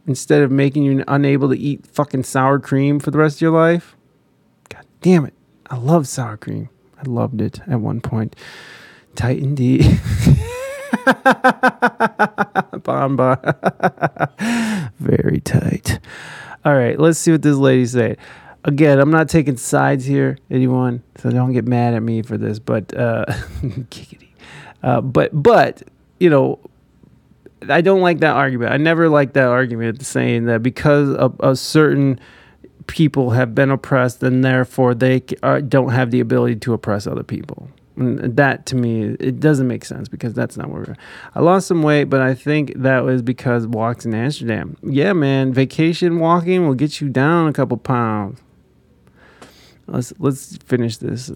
[0.07, 3.51] instead of making you unable to eat fucking sour cream for the rest of your
[3.51, 3.95] life?
[4.69, 5.33] God damn it.
[5.69, 6.69] I love sour cream.
[6.97, 8.35] I loved it at one point.
[9.15, 9.99] Tight indeed.
[12.83, 13.37] bomb, bomb.
[14.99, 15.99] Very tight.
[16.65, 18.17] All right, let's see what this lady said.
[18.63, 22.57] Again, I'm not taking sides here, anyone, so don't get mad at me for this.
[22.57, 23.25] But uh,
[24.83, 25.83] uh, but but
[26.19, 26.59] you know,
[27.69, 28.73] I don't like that argument.
[28.73, 32.19] I never like that argument saying that because of a certain
[32.87, 37.23] people have been oppressed, and therefore they uh, don't have the ability to oppress other
[37.23, 37.69] people.
[37.97, 40.95] And that to me, it doesn't make sense because that's not where we're.
[41.33, 44.75] I lost some weight, but I think that was because walks in Amsterdam.
[44.83, 48.41] Yeah, man, vacation walking will get you down a couple pounds.
[49.87, 51.31] Let's let's finish this.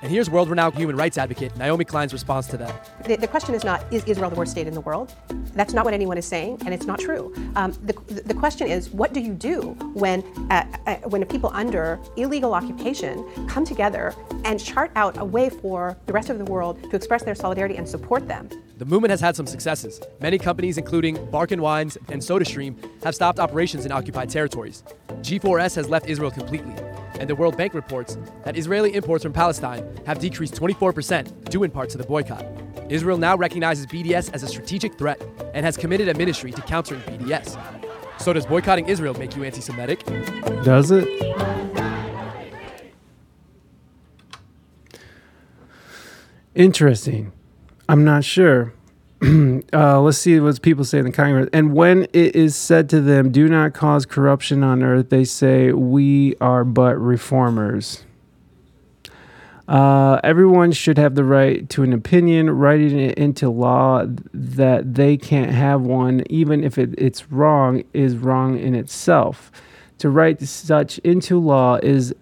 [0.00, 3.04] And here's world renowned human rights advocate Naomi Klein's response to that.
[3.04, 5.12] The, the, question is not, is Israel the worst state in the world?
[5.54, 7.34] That's not what anyone is saying, and it's not true.
[7.56, 9.60] Um, the, the question is, what do you do
[9.94, 15.50] when, uh, uh, when people under illegal occupation come together and chart out a way
[15.50, 18.48] for the rest of the world to express their solidarity and support them?
[18.78, 20.00] The movement has had some successes.
[20.20, 24.84] Many companies, including Barkan Wines and SodaStream, have stopped operations in occupied territories.
[25.20, 26.74] G4S has left Israel completely
[27.18, 31.70] and the World Bank reports that Israeli imports from Palestine have decreased 24%, due in
[31.70, 32.46] part to the boycott.
[32.88, 35.20] Israel now recognizes BDS as a strategic threat
[35.52, 37.60] and has committed a ministry to countering BDS.
[38.20, 40.04] So, does boycotting Israel make you anti Semitic?
[40.64, 41.08] Does it?
[46.54, 47.32] Interesting.
[47.88, 48.74] I'm not sure.
[49.72, 51.48] uh, let's see what people say in the Congress.
[51.52, 55.72] And when it is said to them, do not cause corruption on earth, they say,
[55.72, 58.04] we are but reformers.
[59.66, 62.48] Uh, everyone should have the right to an opinion.
[62.48, 68.16] Writing it into law that they can't have one, even if it, it's wrong, is
[68.16, 69.50] wrong in itself.
[69.98, 72.14] To write such into law is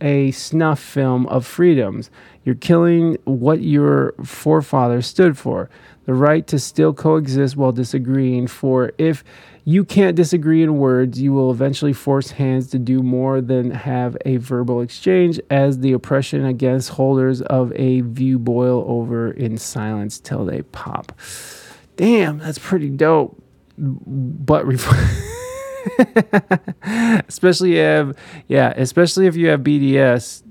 [0.00, 2.10] a snuff film of freedoms.
[2.44, 5.68] You're killing what your forefathers stood for
[6.08, 8.46] the right to still coexist while disagreeing.
[8.46, 9.22] For if
[9.64, 14.16] you can't disagree in words, you will eventually force hands to do more than have
[14.24, 20.18] a verbal exchange, as the oppression against holders of a view boil over in silence
[20.18, 21.12] till they pop.
[21.96, 23.38] Damn, that's pretty dope.
[23.76, 24.64] But.
[27.28, 28.16] especially if
[28.48, 30.42] yeah especially if you have bds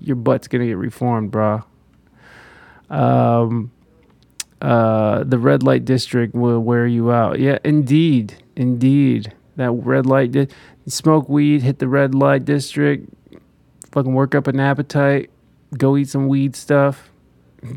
[0.00, 1.62] your butt's gonna get reformed bro
[2.90, 3.70] um
[4.60, 7.38] Uh, the red light district will wear you out.
[7.40, 9.32] Yeah, indeed, indeed.
[9.56, 10.32] That red light.
[10.32, 10.48] Di-
[10.86, 13.08] smoke weed, hit the red light district,
[13.90, 15.30] fucking work up an appetite,
[15.78, 17.08] go eat some weed stuff,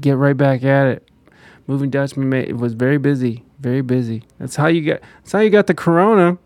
[0.02, 1.08] get right back at it.
[1.68, 4.24] Moving Dutchman ma- it was very busy, very busy.
[4.38, 5.02] That's how you get.
[5.20, 6.38] That's how you got the corona.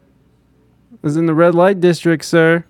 [1.02, 2.66] Was in the red light district, sir.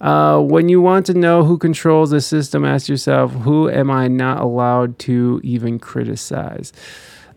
[0.00, 4.08] Uh, when you want to know who controls the system, ask yourself, who am I
[4.08, 6.72] not allowed to even criticize?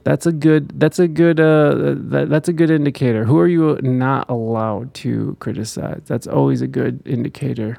[0.03, 0.79] That's a good.
[0.79, 1.39] That's a good.
[1.39, 3.25] Uh, that, that's a good indicator.
[3.25, 6.03] Who are you not allowed to criticize?
[6.05, 7.77] That's always a good indicator.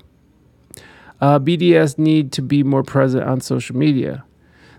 [1.21, 4.25] Uh, BDS need to be more present on social media.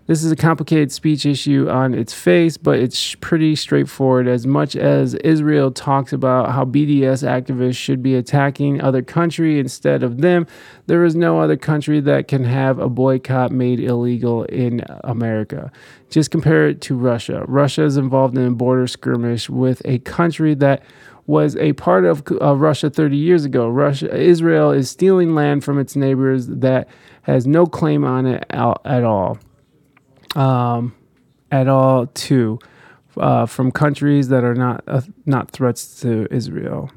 [0.10, 4.28] This is a complicated speech issue on its face, but it's pretty straightforward.
[4.28, 10.02] As much as Israel talks about how BDS activists should be attacking other country instead
[10.02, 10.48] of them,
[10.88, 15.72] there is no other country that can have a boycott made illegal in America.
[16.10, 17.46] Just compare it to Russia.
[17.48, 20.82] Russia is involved in a border skirmish with a country that
[21.28, 23.70] was a part of uh, Russia 30 years ago.
[23.70, 26.88] Russia, Israel is stealing land from its neighbors that
[27.22, 29.38] has no claim on it at all
[30.36, 30.96] um,
[31.52, 32.60] at all too
[33.18, 36.90] uh, from countries that are not uh, not threats to Israel.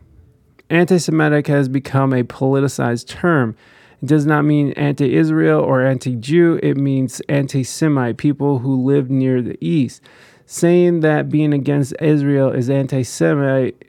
[0.71, 3.57] Anti-Semitic has become a politicized term.
[4.01, 6.61] It does not mean anti-Israel or anti-Jew.
[6.62, 10.03] It means anti-Semite, people who live near the east.
[10.47, 13.85] Saying that being against Israel is anti-Semite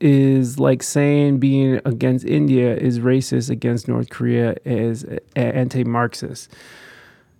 [0.00, 5.04] is like saying being against India is racist, against North Korea is
[5.36, 6.50] anti-Marxist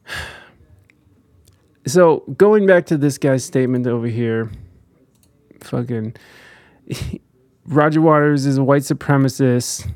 [1.87, 4.51] so going back to this guy's statement over here,
[5.61, 6.15] fucking
[7.67, 9.89] Roger Waters is a white supremacist.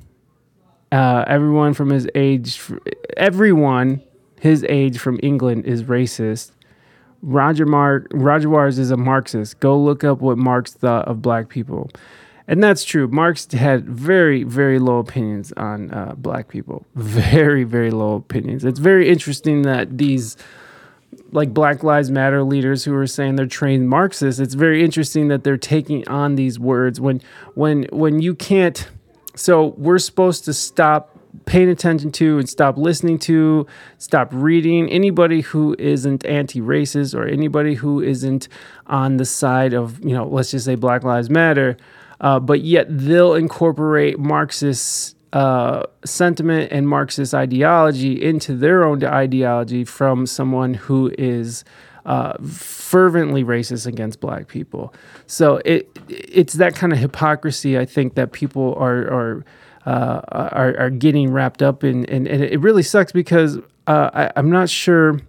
[0.93, 2.61] Uh, everyone from his age,
[3.17, 4.03] everyone
[4.41, 6.53] his age from England is racist.
[7.23, 9.59] Roger Mark Roger Waters is a Marxist.
[9.61, 11.91] Go look up what Marx thought of black people,
[12.47, 13.09] and that's true.
[13.09, 16.85] Marx had very very low opinions on uh, black people.
[16.95, 18.65] Very very low opinions.
[18.65, 20.37] It's very interesting that these
[21.35, 25.45] like Black Lives Matter leaders who are saying they're trained Marxists, it's very interesting that
[25.45, 27.21] they're taking on these words when
[27.55, 28.89] when when you can't
[29.37, 31.11] so we're supposed to stop
[31.47, 33.67] paying attention to and stop listening to,
[33.99, 34.89] stop reading.
[34.89, 38.49] Anybody who isn't anti-racist or anybody who isn't
[38.87, 41.77] on the side of, you know, let's just say Black Lives Matter,
[42.21, 49.85] uh, but yet they'll incorporate Marxists uh, sentiment and Marxist ideology into their own ideology
[49.85, 51.65] from someone who is
[52.07, 54.95] uh, fervently racist against black people.
[55.27, 59.45] So it it's that kind of hypocrisy I think that people are are
[59.87, 64.31] uh, are, are getting wrapped up in, and, and it really sucks because uh, I,
[64.37, 65.21] I'm not sure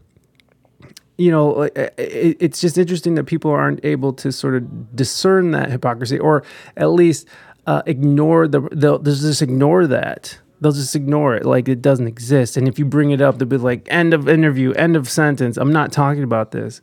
[1.18, 6.20] you know, it's just interesting that people aren't able to sort of discern that hypocrisy,
[6.20, 6.44] or
[6.76, 7.26] at least
[7.68, 10.40] uh, ignore the they'll, they'll just ignore that.
[10.62, 12.58] They'll just ignore it like it doesn't exist.
[12.58, 15.58] And if you bring it up they'll be like end of interview end of sentence
[15.58, 16.82] i'm not talking about this.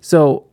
[0.00, 0.46] So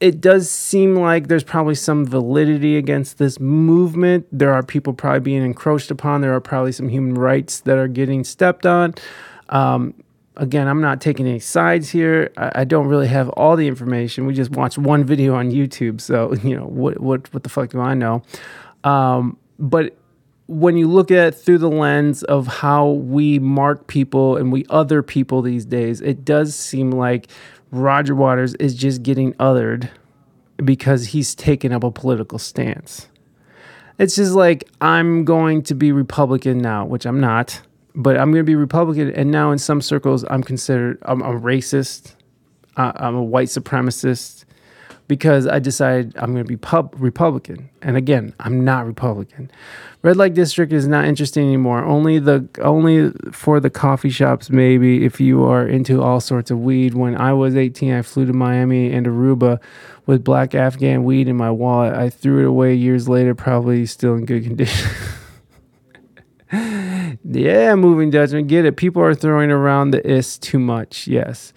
[0.00, 4.26] it does seem like there's probably some validity against this movement.
[4.32, 6.22] There are people probably being encroached upon.
[6.22, 8.94] There are probably some human rights that are getting stepped on.
[9.48, 9.94] Um,
[10.38, 12.32] again i'm not taking any sides here.
[12.36, 14.24] I, I, don't really have all the information.
[14.24, 16.00] We just watched one video on youtube.
[16.00, 18.22] So you know what what what the fuck do i know
[18.84, 19.96] um, but
[20.48, 25.02] when you look at through the lens of how we mark people and we other
[25.02, 27.28] people these days, it does seem like
[27.70, 29.88] Roger Waters is just getting othered
[30.62, 33.08] because he's taken up a political stance.
[33.98, 37.60] It's just like I'm going to be Republican now, which I'm not,
[37.94, 39.10] but I'm going to be Republican.
[39.12, 42.14] And now in some circles, I'm considered I'm a racist,
[42.76, 44.41] I'm a white supremacist,
[45.12, 47.68] because I decided I'm going to be pub- Republican.
[47.82, 49.50] And again, I'm not Republican.
[50.00, 51.84] Red light district is not interesting anymore.
[51.84, 56.60] Only the only for the coffee shops maybe if you are into all sorts of
[56.60, 56.94] weed.
[56.94, 59.60] When I was 18, I flew to Miami and Aruba
[60.06, 61.92] with black Afghan weed in my wallet.
[61.92, 64.90] I threw it away years later, probably still in good condition.
[67.22, 68.78] yeah, moving Dutchman, get it.
[68.78, 71.06] People are throwing around the is too much.
[71.06, 71.52] Yes.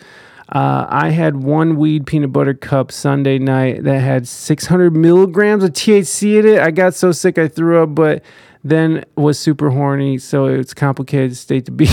[0.49, 5.71] Uh, I had one weed peanut butter cup Sunday night that had 600 milligrams of
[5.71, 6.59] THC in it.
[6.59, 8.23] I got so sick I threw up, but
[8.63, 11.85] then was super horny, so it's complicated state to be.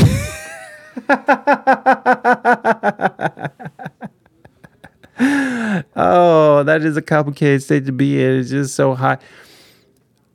[5.96, 8.40] oh, that is a complicated state to be in.
[8.40, 9.18] It's just so high.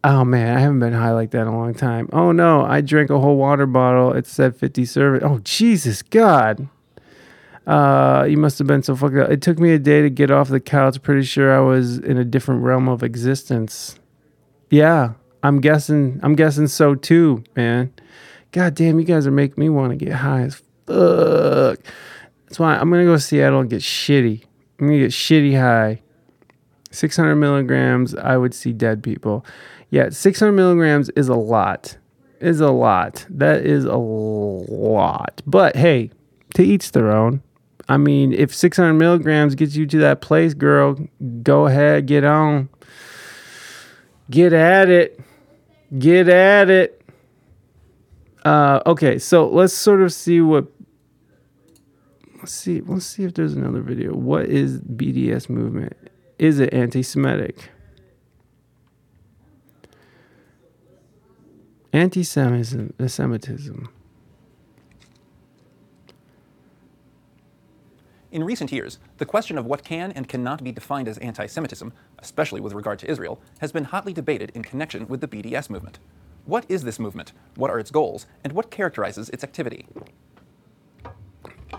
[0.03, 2.09] Oh man, I haven't been high like that in a long time.
[2.13, 4.13] Oh no, I drank a whole water bottle.
[4.13, 5.23] It said 50 servings.
[5.23, 6.67] Oh Jesus God.
[7.67, 9.29] Uh, you must have been so fucked up.
[9.29, 11.01] It took me a day to get off the couch.
[11.03, 13.99] Pretty sure I was in a different realm of existence.
[14.69, 15.13] Yeah,
[15.43, 16.21] I'm guessing.
[16.23, 17.93] I'm guessing so too, man.
[18.53, 20.55] God damn, you guys are making me want to get high as
[20.85, 21.79] fuck.
[22.45, 24.45] That's why I'm gonna go to Seattle and get shitty.
[24.79, 26.01] I'm gonna get shitty high.
[26.91, 29.45] 600 milligrams, I would see dead people.
[29.89, 31.97] Yeah, 600 milligrams is a lot.
[32.39, 33.25] Is a lot.
[33.29, 35.41] That is a lot.
[35.45, 36.11] But hey,
[36.53, 37.41] to each their own.
[37.89, 40.97] I mean, if 600 milligrams gets you to that place, girl,
[41.41, 42.69] go ahead, get on.
[44.29, 45.19] Get at it.
[45.97, 47.01] Get at it.
[48.43, 50.67] Uh, okay, so let's sort of see what.
[52.37, 52.81] Let's see.
[52.81, 54.13] Let's see if there's another video.
[54.13, 55.93] What is BDS movement?
[56.37, 57.69] Is it anti-Semitic?
[61.93, 63.89] Anti-Semitism.
[68.29, 71.93] In recent years, the question of what can and cannot be defined as anti Semitism,
[72.19, 75.99] especially with regard to Israel, has been hotly debated in connection with the BDS movement.
[76.45, 77.31] What is this movement?
[77.55, 78.25] What are its goals?
[78.43, 79.85] And what characterizes its activity?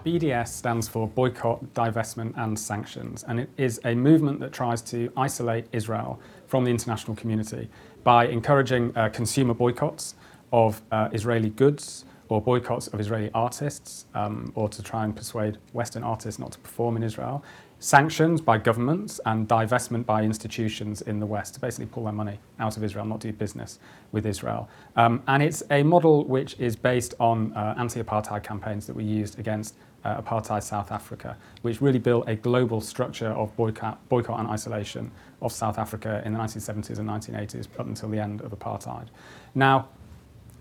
[0.07, 5.13] BDS stands for Boycott, Divestment and Sanctions, and it is a movement that tries to
[5.19, 7.69] isolate Israel from the international community
[8.05, 10.15] by encouraging uh, consumer boycotts
[10.53, 15.59] of uh, Israeli goods, or boycotts of Israeli artists, um, or to try and persuade
[15.73, 17.43] Western artists not to perform in Israel,
[17.81, 22.39] sanctions by governments, and divestment by institutions in the West to basically pull their money
[22.59, 23.79] out of Israel, not do business
[24.13, 24.69] with Israel.
[24.97, 29.03] Um, and it's a model which is based on uh, anti apartheid campaigns that were
[29.03, 29.75] used against
[30.05, 35.11] uh, apartheid South Africa, which really built a global structure of boycott, boycott and isolation
[35.41, 39.07] of South Africa in the 1970s and 1980s up until the end of apartheid.
[39.55, 39.89] Now,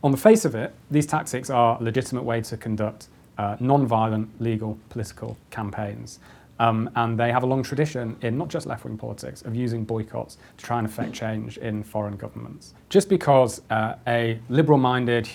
[0.03, 4.29] on the face of it, these tactics are a legitimate way to conduct uh, non-violent
[4.41, 6.19] legal political campaigns.
[6.59, 9.83] Um, and they have a long tradition in not just left wing politics of using
[9.83, 12.73] boycotts to try and affect change in foreign governments.
[12.89, 15.29] Just because uh, a liberal minded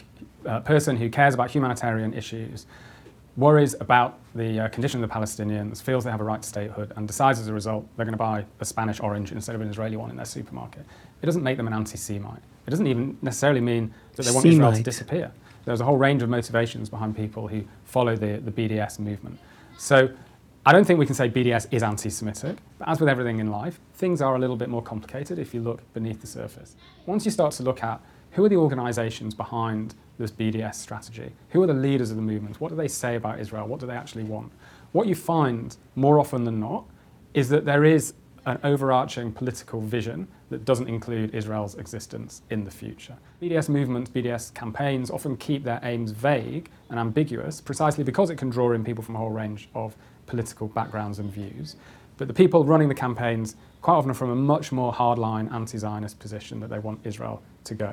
[0.47, 2.67] uh, person who cares about humanitarian issues
[3.37, 6.93] worries about the uh, condition of the Palestinians, feels they have a right to statehood,
[6.97, 9.69] and decides as a result they're going to buy a Spanish orange instead of an
[9.69, 10.85] Israeli one in their supermarket,
[11.23, 12.43] it doesn't make them an anti Semite.
[12.67, 14.47] It doesn't even necessarily mean that they want.
[14.47, 15.33] Israel to disappear.
[15.65, 19.39] There's a whole range of motivations behind people who follow the, the BDS movement.
[19.79, 20.11] So
[20.65, 23.51] I don't think we can say BDS is anti Semitic, but as with everything in
[23.51, 26.77] life, things are a little bit more complicated if you look beneath the surface.
[27.07, 28.01] Once you start to look at
[28.33, 32.61] who are the organizations behind this BDS strategy, who are the leaders of the movement,
[32.61, 34.53] what do they say about Israel, what do they actually want,
[34.93, 36.85] what you find more often than not
[37.35, 38.15] is that there is
[38.47, 43.17] an overarching political vision that doesn't include Israel's existence in the future.
[43.41, 48.51] BDS movements, BDS campaigns often keep their aims vague and ambiguous precisely because it can
[48.51, 51.77] draw in people from a whole range of political backgrounds and views.
[52.19, 55.79] But the people running the campaigns quite often are from a much more hardline anti
[55.79, 57.93] Zionist position that they want Israel to go.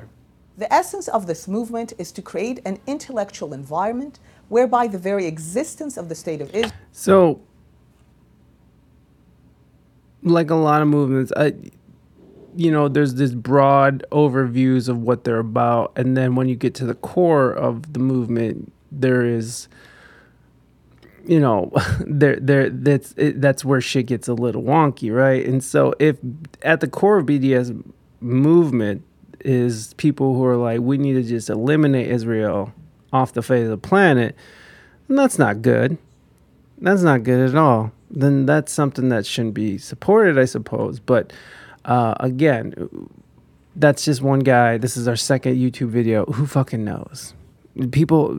[0.56, 5.96] The essence of this movement is to create an intellectual environment whereby the very existence
[5.96, 6.72] of the state of Israel.
[6.92, 7.40] So,
[10.22, 11.54] like a lot of movements, I,
[12.56, 16.74] you know, there's this broad overviews of what they're about, and then when you get
[16.76, 19.68] to the core of the movement, there is,
[21.26, 25.44] you know, there there that's it, that's where shit gets a little wonky, right?
[25.46, 26.16] And so, if
[26.62, 27.84] at the core of BDS
[28.20, 29.04] movement
[29.40, 32.72] is people who are like, we need to just eliminate Israel
[33.12, 34.34] off the face of the planet,
[35.08, 35.98] and that's not good.
[36.78, 41.00] That's not good at all then that's something that shouldn't be supported, I suppose.
[41.00, 41.32] But
[41.84, 42.74] uh, again,
[43.76, 44.78] that's just one guy.
[44.78, 46.24] This is our second YouTube video.
[46.26, 47.34] Who fucking knows?
[47.92, 48.36] People,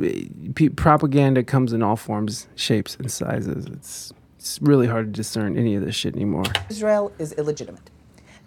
[0.55, 3.65] pe- propaganda comes in all forms, shapes, and sizes.
[3.65, 6.45] It's it's really hard to discern any of this shit anymore.
[6.67, 7.91] Israel is illegitimate.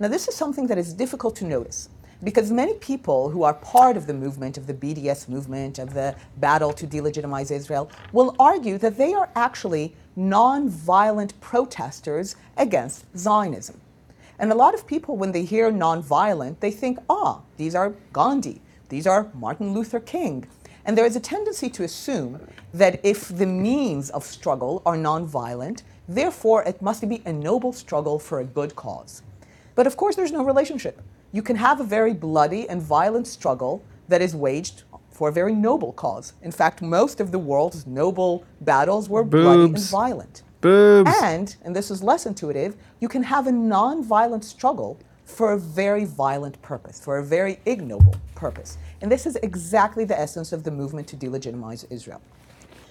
[0.00, 1.88] Now, this is something that is difficult to notice
[2.24, 6.16] because many people who are part of the movement, of the BDS movement, of the
[6.38, 13.80] battle to delegitimize Israel, will argue that they are actually non-violent protesters against Zionism.
[14.38, 18.60] And a lot of people, when they hear non-violent, they think, ah, these are Gandhi,
[18.88, 20.46] these are Martin Luther King.
[20.84, 22.40] And there is a tendency to assume
[22.72, 28.18] that if the means of struggle are non-violent, therefore it must be a noble struggle
[28.18, 29.22] for a good cause.
[29.74, 31.00] But of course, there's no relationship.
[31.32, 34.84] You can have a very bloody and violent struggle that is waged
[35.14, 36.32] for a very noble cause.
[36.42, 39.44] In fact, most of the world's noble battles were Boobs.
[39.44, 40.42] bloody and violent.
[40.60, 41.10] Boobs.
[41.22, 46.04] And, and this is less intuitive, you can have a non-violent struggle for a very
[46.04, 48.76] violent purpose, for a very ignoble purpose.
[49.00, 52.20] And this is exactly the essence of the movement to delegitimize Israel.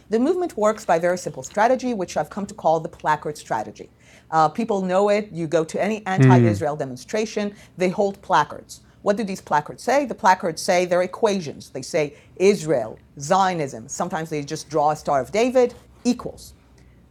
[0.10, 3.38] The movement works by a very simple strategy, which I've come to call the placard
[3.38, 3.90] strategy.
[4.32, 5.30] Uh, people know it.
[5.32, 8.82] You go to any anti Israel demonstration, they hold placards.
[9.04, 10.06] What do these placards say?
[10.06, 11.70] The placards say they're equations.
[11.70, 13.88] They say Israel, Zionism.
[13.88, 16.54] Sometimes they just draw a Star of David equals.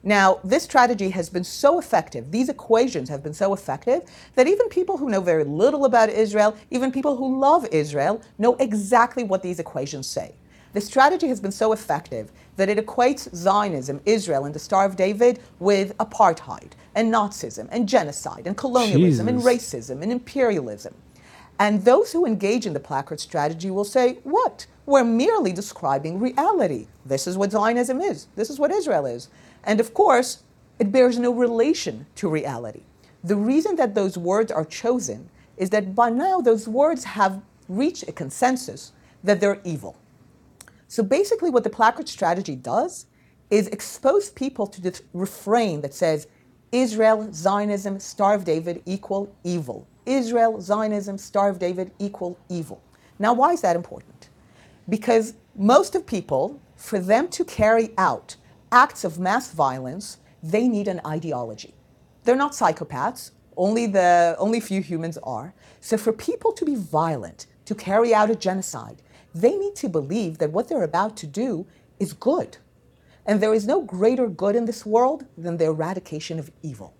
[0.03, 4.03] Now, this strategy has been so effective, these equations have been so effective,
[4.35, 8.57] that even people who know very little about Israel, even people who love Israel, know
[8.57, 10.35] exactly what these equations say.
[10.73, 14.97] The strategy has been so effective that it equates Zionism, Israel, and the Star of
[14.97, 20.95] David with apartheid and Nazism and genocide and colonialism and racism and imperialism.
[21.63, 24.67] And those who engage in the placard strategy will say, What?
[24.85, 26.89] We're merely describing reality.
[27.07, 28.27] This is what Zionism is.
[28.35, 29.29] This is what Israel is.
[29.63, 30.43] And of course,
[30.81, 32.83] it bears no relation to reality.
[33.23, 38.09] The reason that those words are chosen is that by now those words have reached
[38.09, 38.91] a consensus
[39.23, 39.95] that they're evil.
[40.89, 43.07] So basically, what the placard strategy does
[43.51, 46.27] is expose people to this refrain that says
[46.73, 49.87] Israel, Zionism, Star of David equal evil.
[50.07, 52.83] Israel, Zionism, Star of David equal evil.
[53.19, 54.29] Now, why is that important?
[54.89, 58.37] Because most of people, for them to carry out
[58.71, 61.75] acts of mass violence, they need an ideology.
[62.25, 65.55] They're not psychopaths, only, the, only few humans are.
[65.81, 69.03] So, for people to be violent, to carry out a genocide,
[69.35, 71.67] they need to believe that what they're about to do
[71.99, 72.59] is good.
[73.25, 76.95] And there is no greater good in this world than the eradication of evil.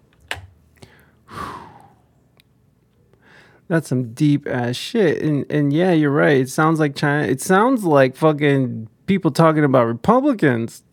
[3.73, 5.23] That's some deep ass shit.
[5.23, 6.37] And and yeah, you're right.
[6.37, 7.27] It sounds like China.
[7.27, 10.83] It sounds like fucking people talking about Republicans.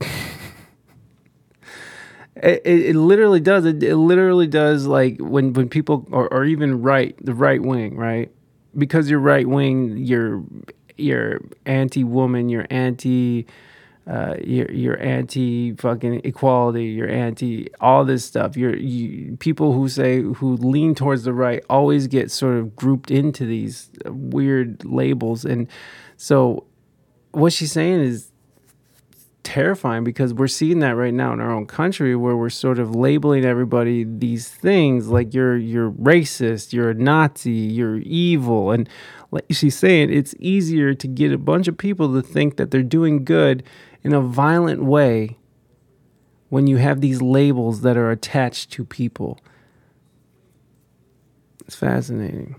[2.38, 3.66] it, it, it, literally does.
[3.66, 4.86] It, it literally does.
[4.86, 8.32] Like when when people or, or even right the right wing, right?
[8.78, 10.42] Because you're right wing, you're
[10.96, 13.46] you're anti woman, you're anti
[14.10, 18.58] uh, you're, you're anti fucking equality, you're anti all this stuff.
[18.58, 23.12] You're you, people who say who lean towards the right always get sort of grouped
[23.12, 25.68] into these weird labels, and
[26.18, 26.66] so
[27.32, 28.32] what she's saying is
[29.44, 32.96] terrifying because we're seeing that right now in our own country where we're sort of
[32.96, 38.90] labeling everybody these things like you're you're racist, you're a Nazi, you're evil and
[39.32, 42.84] like she's saying it's easier to get a bunch of people to think that they're
[42.84, 43.64] doing good
[44.04, 45.38] in a violent way
[46.50, 49.40] when you have these labels that are attached to people.
[51.68, 52.56] It's fascinating.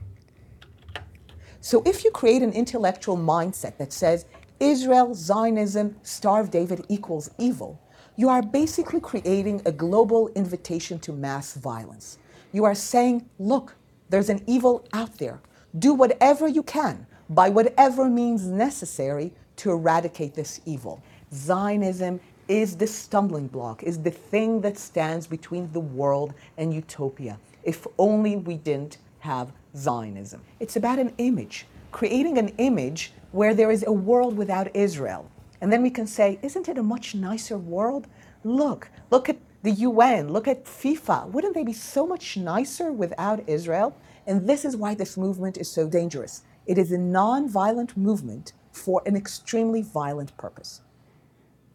[1.61, 4.25] So if you create an intellectual mindset that says
[4.61, 7.81] Israel, Zionism, Star of David equals evil,
[8.17, 12.19] you are basically creating a global invitation to mass violence.
[12.53, 13.77] You are saying, look,
[14.11, 15.41] there's an evil out there.
[15.79, 21.03] Do whatever you can, by whatever means necessary, to eradicate this evil.
[21.33, 27.39] Zionism is the stumbling block, is the thing that stands between the world and utopia.
[27.63, 30.41] If only we didn't have Zionism.
[30.59, 35.31] It's about an image, creating an image where there is a world without Israel.
[35.61, 38.09] And then we can say, isn't it a much nicer world?
[38.43, 41.29] Look, look at the UN, look at FIFA.
[41.29, 43.95] Wouldn't they be so much nicer without Israel?
[44.27, 46.43] And this is why this movement is so dangerous.
[46.67, 50.81] It is a non violent movement for an extremely violent purpose.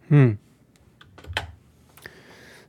[0.10, 0.34] Hmm.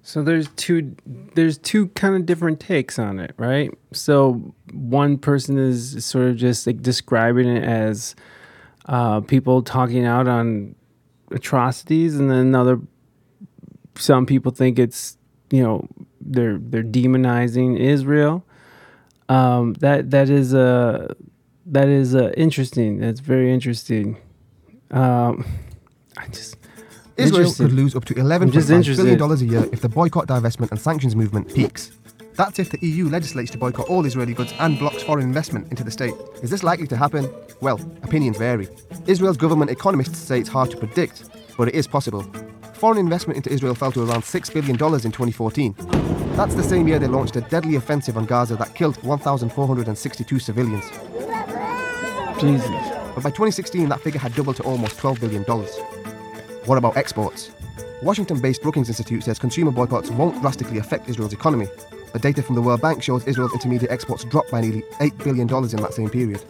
[0.02, 0.94] So there's two
[1.34, 3.72] there's two kind of different takes on it, right?
[3.92, 8.14] So one person is sort of just like describing it as
[8.86, 10.76] uh, people talking out on
[11.32, 12.80] atrocities, and then another
[13.96, 15.18] some people think it's
[15.50, 15.88] you know
[16.20, 18.44] they're they're demonizing Israel.
[19.28, 21.16] Um, that that is a
[21.66, 22.98] that is uh, interesting.
[22.98, 24.18] That's very interesting.
[24.92, 25.44] Um,
[26.16, 26.56] I just
[27.16, 31.16] Israel could lose up to $11.5 billion a year if the boycott, divestment, and sanctions
[31.16, 31.92] movement peaks.
[32.34, 35.82] That's if the EU legislates to boycott all Israeli goods and blocks foreign investment into
[35.82, 36.12] the state.
[36.42, 37.30] Is this likely to happen?
[37.62, 38.68] Well, opinions vary.
[39.06, 42.22] Israel's government economists say it's hard to predict, but it is possible.
[42.74, 44.76] Foreign investment into Israel fell to around $6 billion in
[45.12, 45.74] 2014.
[46.36, 50.84] That's the same year they launched a deadly offensive on Gaza that killed 1,462 civilians.
[52.38, 52.68] Jesus.
[53.14, 55.44] But by 2016, that figure had doubled to almost $12 billion.
[56.66, 57.50] What about exports?
[58.02, 61.68] Washington based Brookings Institute says consumer boycotts won't drastically affect Israel's economy.
[62.12, 65.48] but data from the World Bank shows Israel's intermediate exports dropped by nearly $8 billion
[65.48, 66.42] in that same period.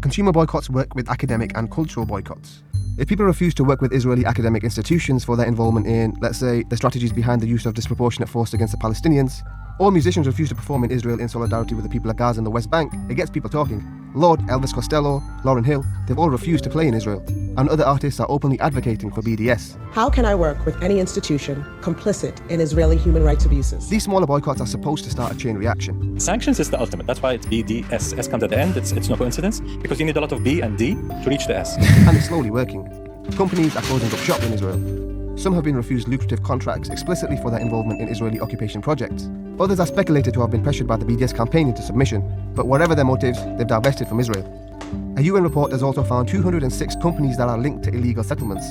[0.00, 2.62] Consumer boycotts work with academic and cultural boycotts.
[2.98, 6.64] If people refuse to work with Israeli academic institutions for their involvement in, let's say,
[6.68, 9.42] the strategies behind the use of disproportionate force against the Palestinians,
[9.78, 12.46] or musicians refuse to perform in Israel in solidarity with the people of Gaza and
[12.46, 13.82] the West Bank, it gets people talking.
[14.14, 17.22] Lorde, Elvis Costello, Lauryn Hill, they've all refused to play in Israel,
[17.56, 19.76] and other artists are openly advocating for BDS.
[19.92, 23.88] How can I work with any institution complicit in Israeli human rights abuses?
[23.88, 26.18] These smaller boycotts are supposed to start a chain reaction.
[26.20, 27.06] Sanctions is the ultimate.
[27.06, 28.16] That's why it's BDS.
[28.16, 28.76] S comes at the end.
[28.76, 31.46] It's, it's no coincidence because you need a lot of B and D to reach
[31.46, 31.76] the S.
[31.78, 32.84] and it's slowly working.
[33.36, 35.13] Companies are closing up shop in Israel.
[35.36, 39.28] Some have been refused lucrative contracts explicitly for their involvement in Israeli occupation projects.
[39.58, 42.22] Others are speculated to have been pressured by the BDS campaign into submission,
[42.54, 44.46] but whatever their motives, they've divested from Israel.
[45.16, 48.70] A UN report has also found 206 companies that are linked to illegal settlements.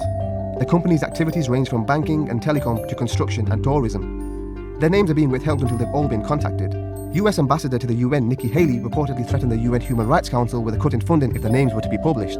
[0.60, 4.80] The companies' activities range from banking and telecom to construction and tourism.
[4.80, 6.74] Their names are being withheld until they've all been contacted.
[7.16, 10.76] US Ambassador to the UN Nikki Haley reportedly threatened the UN Human Rights Council with
[10.76, 12.40] a cut in funding if the names were to be published.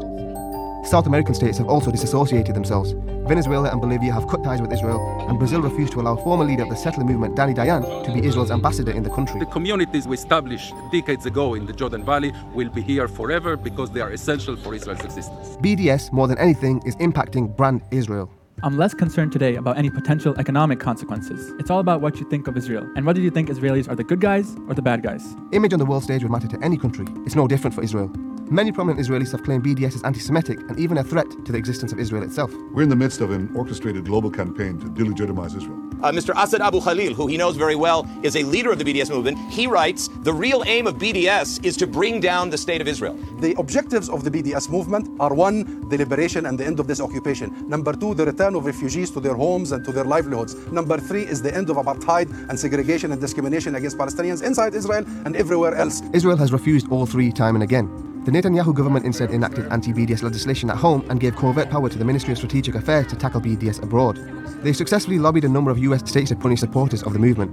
[0.84, 2.92] South American states have also disassociated themselves.
[3.26, 6.62] Venezuela and Bolivia have cut ties with Israel, and Brazil refused to allow former leader
[6.62, 9.40] of the settler movement, Danny Dayan, to be Israel's ambassador in the country.
[9.40, 13.90] The communities we established decades ago in the Jordan Valley will be here forever because
[13.90, 15.56] they are essential for Israel's existence.
[15.56, 18.30] BDS, more than anything, is impacting brand Israel.
[18.62, 21.52] I'm less concerned today about any potential economic consequences.
[21.58, 24.04] It's all about what you think of Israel and whether you think Israelis are the
[24.04, 25.34] good guys or the bad guys.
[25.52, 27.06] Image on the world stage would matter to any country.
[27.26, 28.12] It's no different for Israel.
[28.50, 31.56] Many prominent Israelis have claimed BDS is anti Semitic and even a threat to the
[31.56, 32.52] existence of Israel itself.
[32.72, 35.80] We're in the midst of an orchestrated global campaign to delegitimize Israel.
[36.02, 36.34] Uh, Mr.
[36.36, 39.38] Asad Abu Khalil, who he knows very well, is a leader of the BDS movement.
[39.50, 43.16] He writes The real aim of BDS is to bring down the state of Israel.
[43.40, 47.00] The objectives of the BDS movement are one, the liberation and the end of this
[47.00, 47.66] occupation.
[47.66, 50.54] Number two, the return of refugees to their homes and to their livelihoods.
[50.70, 55.06] Number three is the end of apartheid and segregation and discrimination against Palestinians inside Israel
[55.24, 56.02] and everywhere else.
[56.12, 58.13] Israel has refused all three time and again.
[58.24, 61.98] The Netanyahu government instead enacted anti BDS legislation at home and gave covert power to
[61.98, 64.16] the Ministry of Strategic Affairs to tackle BDS abroad.
[64.62, 67.52] They successfully lobbied a number of US states to punish supporters of the movement.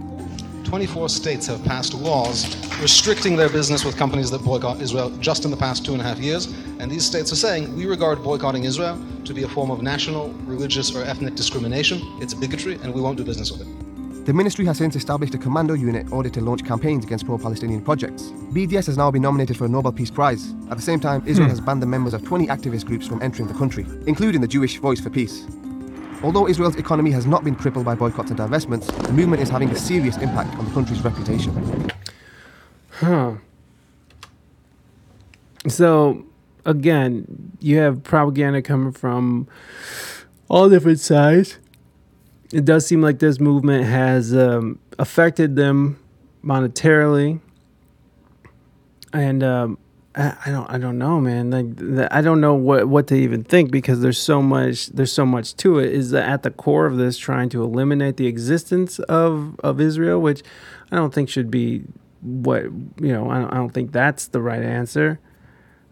[0.64, 5.52] 24 states have passed laws restricting their business with companies that boycott Israel just in
[5.52, 6.46] the past two and a half years.
[6.80, 10.30] And these states are saying we regard boycotting Israel to be a form of national,
[10.46, 12.00] religious, or ethnic discrimination.
[12.22, 13.91] It's bigotry, and we won't do business with it.
[14.24, 17.82] The ministry has since established a commando unit ordered to launch campaigns against pro Palestinian
[17.82, 18.32] projects.
[18.54, 20.54] BDS has now been nominated for a Nobel Peace Prize.
[20.70, 21.50] At the same time, Israel Hmm.
[21.56, 24.78] has banned the members of 20 activist groups from entering the country, including the Jewish
[24.78, 25.48] Voice for Peace.
[26.22, 29.72] Although Israel's economy has not been crippled by boycotts and divestments, the movement is having
[29.72, 31.52] a serious impact on the country's reputation.
[32.92, 33.32] Huh.
[35.68, 36.26] So,
[36.64, 37.26] again,
[37.60, 39.48] you have propaganda coming from
[40.48, 41.58] all different sides.
[42.54, 46.00] It does seem like this movement has um, affected them
[46.44, 47.40] monetarily,
[49.14, 49.78] and um,
[50.16, 51.52] I, I don't, I don't know, man.
[51.52, 55.12] Like, the, I don't know what what to even think because there's so much, there's
[55.12, 55.94] so much to it.
[55.94, 60.22] Is that at the core of this trying to eliminate the existence of of Israel,
[60.22, 60.44] which
[60.92, 61.84] I don't think should be
[62.22, 63.30] what you know.
[63.30, 65.20] I don't, I don't think that's the right answer.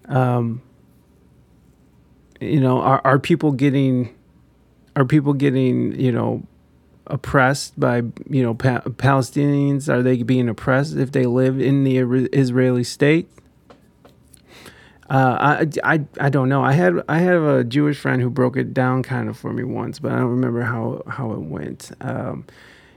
[0.09, 0.61] Um,
[2.41, 4.13] you know, are are people getting
[4.99, 6.43] are people getting you know
[7.07, 7.97] oppressed by
[8.29, 9.91] you know pa- Palestinians?
[9.91, 13.29] Are they being oppressed if they live in the Israeli state?
[15.09, 16.61] Uh, I, I, I don't know.
[16.61, 19.63] I had I had a Jewish friend who broke it down kind of for me
[19.63, 21.91] once, but I don't remember how how it went.
[22.01, 22.45] Um,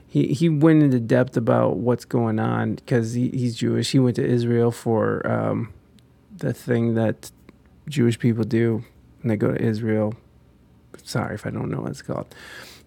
[0.05, 3.91] he he went into depth about what's going on because he, he's Jewish.
[3.91, 5.73] He went to Israel for um,
[6.37, 7.31] the thing that
[7.87, 8.83] Jewish people do
[9.21, 10.13] when they go to Israel.
[11.03, 12.33] Sorry if I don't know what it's called.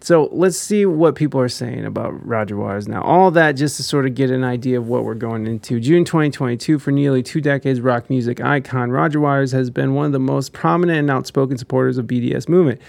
[0.01, 3.03] So let's see what people are saying about Roger Waters now.
[3.03, 5.81] All that just to sort of get an idea of what we're going into.
[5.81, 10.12] June 2022, for nearly two decades, rock music icon Roger Waters has been one of
[10.12, 12.81] the most prominent and outspoken supporters of BDS movement.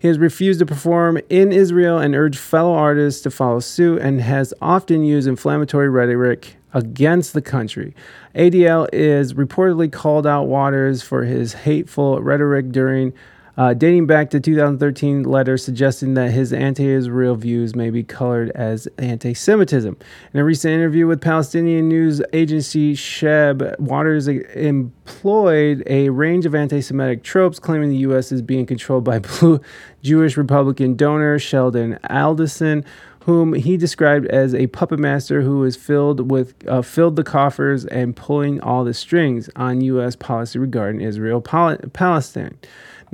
[0.00, 4.20] He has refused to perform in Israel and urged fellow artists to follow suit and
[4.20, 7.94] has often used inflammatory rhetoric against the country.
[8.34, 13.14] ADL is reportedly called out Waters for his hateful rhetoric during
[13.56, 18.86] uh, dating back to 2013 letter suggesting that his anti-Israel views may be colored as
[18.98, 19.96] anti-Semitism.
[20.34, 27.22] In a recent interview with Palestinian news agency Sheb, Waters employed a range of anti-Semitic
[27.22, 28.30] tropes, claiming the U.S.
[28.30, 29.60] is being controlled by blue
[30.02, 32.84] Jewish Republican donor Sheldon Adelson,
[33.20, 37.84] whom he described as a puppet master who is filled with uh, filled the coffers
[37.86, 40.14] and pulling all the strings on U.S.
[40.14, 42.56] policy regarding Israel Pal- Palestine.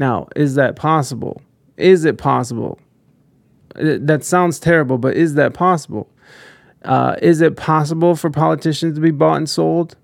[0.03, 1.41] Now, is that possible?
[1.77, 2.81] Is it possible?
[3.77, 6.11] Uh, That sounds terrible, but is that possible?
[6.85, 9.97] Uh, is it possible for politicians to be bought and sold?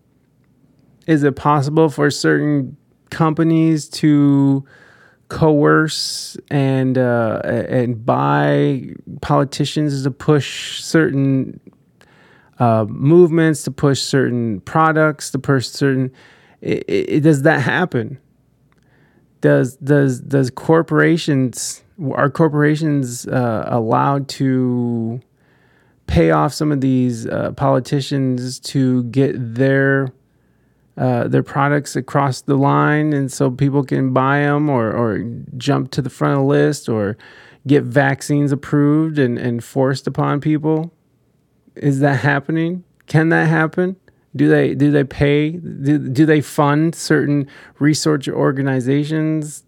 [1.09, 2.77] Is it possible for certain
[3.11, 4.65] companies to
[5.27, 11.59] coerce and uh, and buy politicians to push certain
[12.61, 16.13] uh, movements, to push certain products, to push certain?
[16.61, 18.19] it, it, does that happen?
[19.41, 21.83] Does does does corporations
[22.13, 25.21] are corporations uh, allowed to
[26.07, 30.13] pay off some of these uh, politicians to get their
[30.97, 35.19] uh, their products across the line, and so people can buy them or or
[35.57, 37.17] jump to the front of the list or
[37.67, 40.93] get vaccines approved and, and forced upon people?
[41.77, 42.83] Is that happening?
[43.07, 43.97] Can that happen?
[44.39, 45.51] Do they do they pay?
[45.51, 49.65] Do, do they fund certain research organizations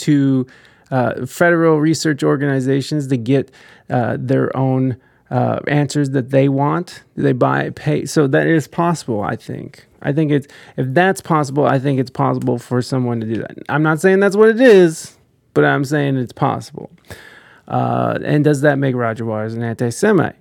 [0.00, 0.46] to
[0.90, 3.50] uh, federal research organizations to get
[3.88, 4.96] uh, their own
[5.30, 7.02] uh, answers that they want?
[7.16, 8.04] Do they buy pay?
[8.04, 9.22] So that is possible.
[9.22, 9.86] I think.
[10.02, 10.46] I think it's
[10.76, 11.64] if that's possible.
[11.66, 13.56] I think it's possible for someone to do that.
[13.68, 15.16] I'm not saying that's what it is,
[15.54, 16.90] but I'm saying it's possible.
[17.68, 20.36] Uh, and does that make Roger Waters an anti Semite?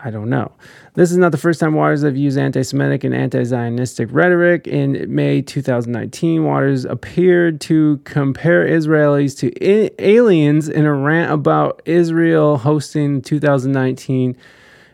[0.00, 0.52] I don't know.
[0.98, 4.66] This is not the first time Waters have used anti Semitic and anti Zionistic rhetoric.
[4.66, 11.82] In May 2019, Waters appeared to compare Israelis to I- aliens in a rant about
[11.84, 14.36] Israel hosting the 2019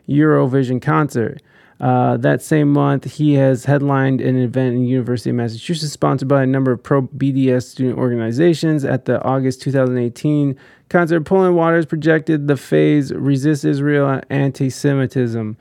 [0.06, 1.40] Eurovision concert.
[1.80, 6.42] Uh, that same month, he has headlined an event in University of Massachusetts sponsored by
[6.42, 8.84] a number of pro BDS student organizations.
[8.84, 10.54] At the August 2018
[10.90, 15.56] concert, Poland Waters projected the phase "Resist Israel Anti-Semitism"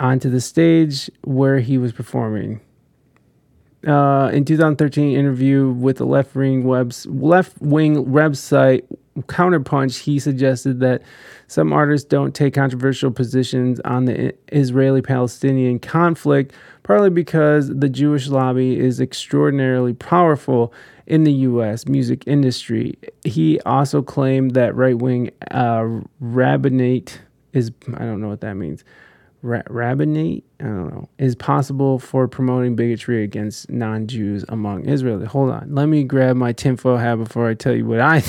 [0.00, 2.60] onto the stage where he was performing.
[3.86, 8.82] Uh, in 2013 interview with the left wing webs left wing website
[9.22, 11.02] Counterpunch, he suggested that
[11.46, 18.28] some artists don't take controversial positions on the Israeli Palestinian conflict, partly because the Jewish
[18.28, 20.72] lobby is extraordinarily powerful
[21.06, 21.86] in the U.S.
[21.86, 22.98] music industry.
[23.24, 25.86] He also claimed that right wing uh,
[26.18, 27.20] rabbinate
[27.52, 28.84] is, I don't know what that means.
[29.44, 35.22] Ra- rabbinate, I don't know, is possible for promoting bigotry against non Jews among Israel.
[35.26, 38.22] Hold on, let me grab my tinfoil hat before I tell you what I.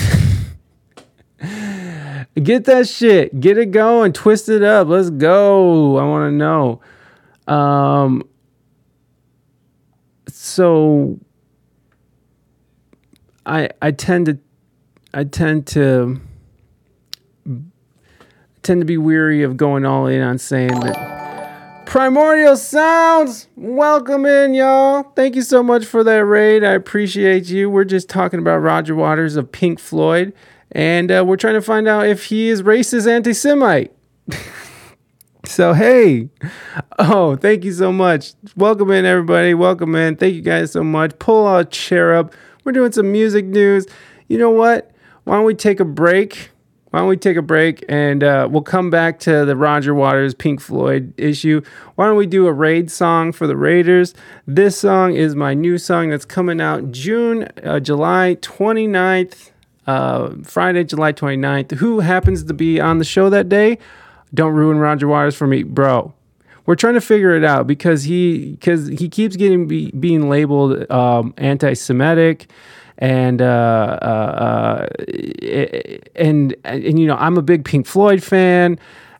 [2.34, 3.40] Get that shit.
[3.40, 4.12] Get it going.
[4.12, 4.88] Twist it up.
[4.88, 5.96] Let's go.
[5.96, 6.82] I want to know.
[7.48, 8.28] Um
[10.28, 11.18] so
[13.46, 14.38] I I tend to
[15.14, 16.20] I tend to
[18.66, 24.54] tend to be weary of going all in on saying that Primordial Sounds, welcome in,
[24.54, 25.04] y'all.
[25.14, 26.64] Thank you so much for that raid.
[26.64, 27.70] I appreciate you.
[27.70, 30.32] We're just talking about Roger Waters of Pink Floyd
[30.72, 33.92] and uh, we're trying to find out if he is racist anti-Semite.
[35.44, 36.28] so hey,
[36.98, 38.32] oh, thank you so much.
[38.56, 39.54] Welcome in, everybody.
[39.54, 40.16] Welcome in.
[40.16, 41.16] Thank you guys so much.
[41.20, 42.34] Pull a chair up.
[42.64, 43.86] We're doing some music news.
[44.26, 44.90] You know what?
[45.22, 46.50] Why don't we take a break?
[46.90, 50.34] Why don't we take a break and uh, we'll come back to the Roger Waters
[50.34, 51.60] Pink Floyd issue?
[51.96, 54.14] Why don't we do a raid song for the Raiders?
[54.46, 59.50] This song is my new song that's coming out June, uh, July 29th
[59.86, 61.72] uh, Friday, July 29th.
[61.72, 63.78] Who happens to be on the show that day?
[64.34, 66.12] Don't ruin Roger Waters for me, bro.
[66.66, 70.90] We're trying to figure it out because he because he keeps getting be, being labeled
[70.90, 72.50] um, anti-Semitic
[72.98, 78.78] and uh, uh, uh, and and you know I'm a big Pink Floyd fan,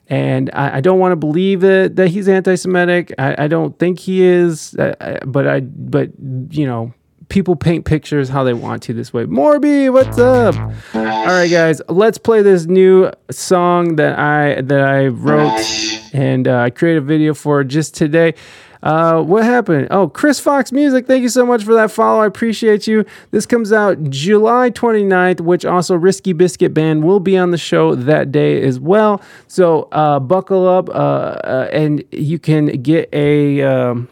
[0.08, 3.12] and I, I don't want to believe it that he's anti-Semitic.
[3.18, 6.10] I, I don't think he is, uh, but I but
[6.50, 6.92] you know
[7.28, 9.24] people paint pictures how they want to this way.
[9.24, 10.54] Morby, what's up?
[10.94, 15.64] All right, guys, let's play this new song that I that I wrote
[16.12, 18.34] and uh, I created a video for just today.
[18.82, 19.88] Uh, what happened?
[19.90, 22.22] Oh, Chris Fox Music, thank you so much for that follow.
[22.22, 23.04] I appreciate you.
[23.30, 27.94] This comes out July 29th, which also Risky Biscuit Band will be on the show
[27.94, 29.22] that day as well.
[29.48, 33.62] So uh, buckle up uh, uh and you can get a.
[33.62, 34.08] Um,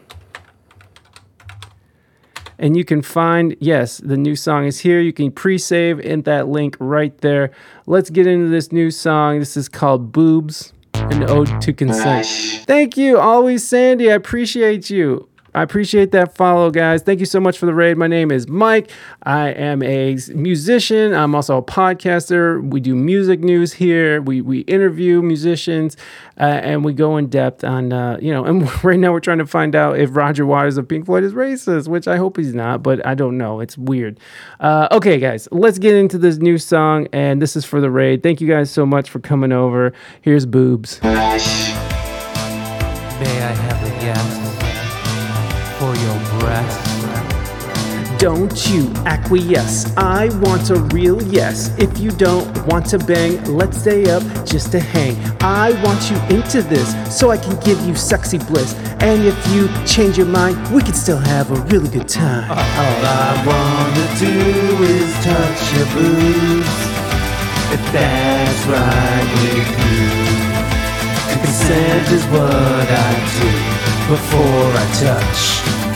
[2.57, 4.99] and you can find, yes, the new song is here.
[4.99, 7.51] You can pre save in that link right there.
[7.85, 9.39] Let's get into this new song.
[9.39, 10.71] This is called Boobs,
[11.11, 12.25] an ode to consent.
[12.65, 14.11] Thank you, always Sandy.
[14.11, 15.27] I appreciate you.
[15.55, 17.01] I appreciate that follow, guys.
[17.01, 17.97] Thank you so much for the raid.
[17.97, 18.91] My name is Mike.
[19.23, 21.13] I am a musician.
[21.13, 22.61] I'm also a podcaster.
[22.61, 24.21] We do music news here.
[24.21, 25.95] We we interview musicians,
[26.37, 28.43] uh, and we go in depth on uh, you know.
[28.43, 31.31] And right now we're trying to find out if Roger Waters of Pink Floyd is
[31.31, 33.61] racist, which I hope he's not, but I don't know.
[33.61, 34.19] It's weird.
[34.59, 38.23] Uh, okay, guys, let's get into this new song, and this is for the raid.
[38.23, 39.93] Thank you guys so much for coming over.
[40.21, 41.01] Here's boobs.
[41.01, 41.37] May I
[43.53, 44.44] have a guess?
[46.45, 48.19] Breath.
[48.19, 49.95] Don't you acquiesce.
[49.97, 51.77] I want a real yes.
[51.77, 55.15] If you don't want to bang, let's stay up just to hang.
[55.41, 58.73] I want you into this so I can give you sexy bliss.
[59.07, 62.49] And if you change your mind, we can still have a really good time.
[62.49, 64.35] All I wanna do
[64.95, 66.75] is touch your boobs.
[67.75, 70.07] If that's right with you.
[71.41, 73.49] Consent is what I do
[74.13, 75.41] before I touch,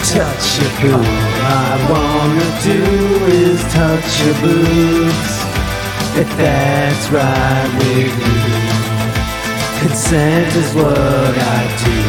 [0.09, 1.05] touch your boob.
[1.05, 2.81] I wanna do
[3.27, 5.33] is touch your boobs.
[6.21, 8.49] If that's right with you.
[9.81, 12.08] Consent is what I do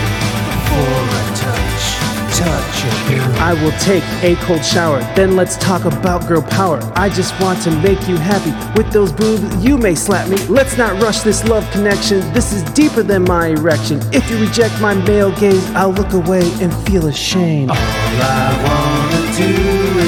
[2.42, 6.80] I will take a cold shower, then let's talk about girl power.
[6.94, 9.42] I just want to make you happy with those boobs.
[9.64, 10.36] You may slap me.
[10.46, 12.20] Let's not rush this love connection.
[12.32, 14.00] This is deeper than my erection.
[14.12, 17.70] If you reject my male gaze, I'll look away and feel ashamed.
[17.70, 19.52] All I wanna do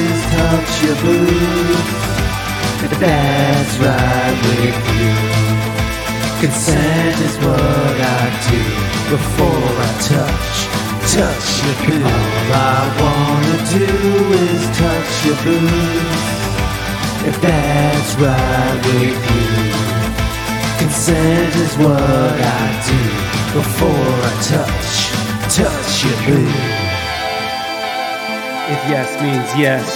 [0.00, 2.02] is touch your boobs.
[2.98, 5.12] That's right with you.
[6.40, 8.60] Consent is what I do
[9.10, 10.54] before I touch,
[11.10, 12.04] touch your boobs.
[12.04, 13.88] All I wanna do
[14.46, 16.32] is touch your boobs.
[17.28, 19.72] If that's right with you.
[20.78, 23.00] Consent is what I do
[23.54, 24.92] before I touch,
[25.54, 26.82] touch your boobs.
[28.74, 29.86] If yes means yes,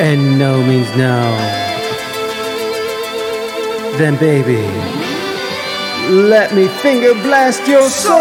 [0.00, 1.22] and no means no,
[3.96, 4.60] then baby,
[6.10, 8.18] let me finger blast your soul.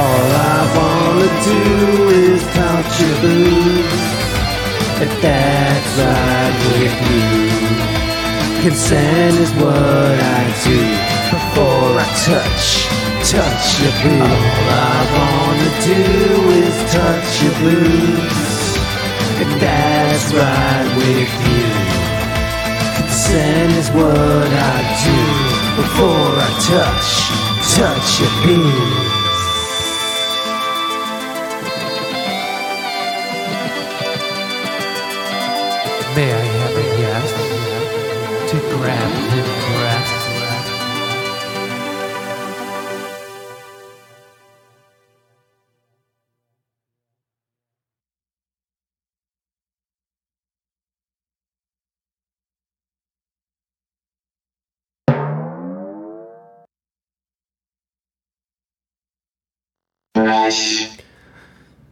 [0.00, 4.02] All I wanna do is touch your boobs.
[5.04, 7.28] If that's right with you,
[8.62, 10.80] consent is what I do
[11.34, 12.66] before I touch,
[13.30, 14.20] touch your boobs.
[14.20, 16.00] All I wanna do
[16.62, 18.54] is touch your boobs.
[19.42, 21.83] If that's right with you,
[23.24, 29.13] consent is what I do before I touch, touch a boobs.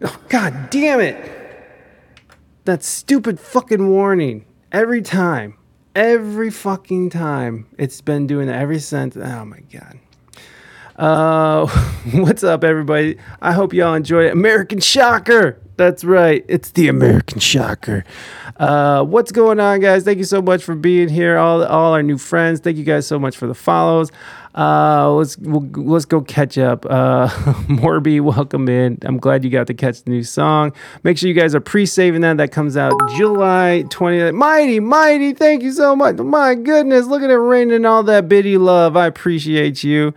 [0.05, 1.17] Oh, God damn it!
[2.65, 4.45] That stupid fucking warning.
[4.71, 5.59] Every time.
[5.95, 7.67] Every fucking time.
[7.77, 9.17] It's been doing that ever since.
[9.17, 9.99] Oh my God.
[10.97, 11.67] Uh,
[12.13, 13.19] what's up, everybody?
[13.41, 14.33] I hope y'all enjoy it.
[14.33, 15.61] American Shocker.
[15.77, 16.45] That's right.
[16.49, 18.05] It's the American Shocker.
[18.57, 20.05] Uh, what's going on, guys?
[20.05, 21.39] Thank you so much for being here.
[21.39, 22.61] All, all our new friends.
[22.61, 24.11] Thank you guys so much for the follows.
[24.55, 26.85] Uh, let's we'll, let's go catch up.
[26.87, 27.29] Uh,
[27.69, 28.99] Morby, welcome in.
[29.03, 30.73] I'm glad you got to catch the new song.
[31.03, 32.37] Make sure you guys are pre-saving that.
[32.37, 34.35] That comes out July 20th.
[34.35, 35.33] Mighty, mighty.
[35.33, 36.17] Thank you so much.
[36.17, 38.97] My goodness, look at it raining all that bitty love.
[38.97, 40.13] I appreciate you.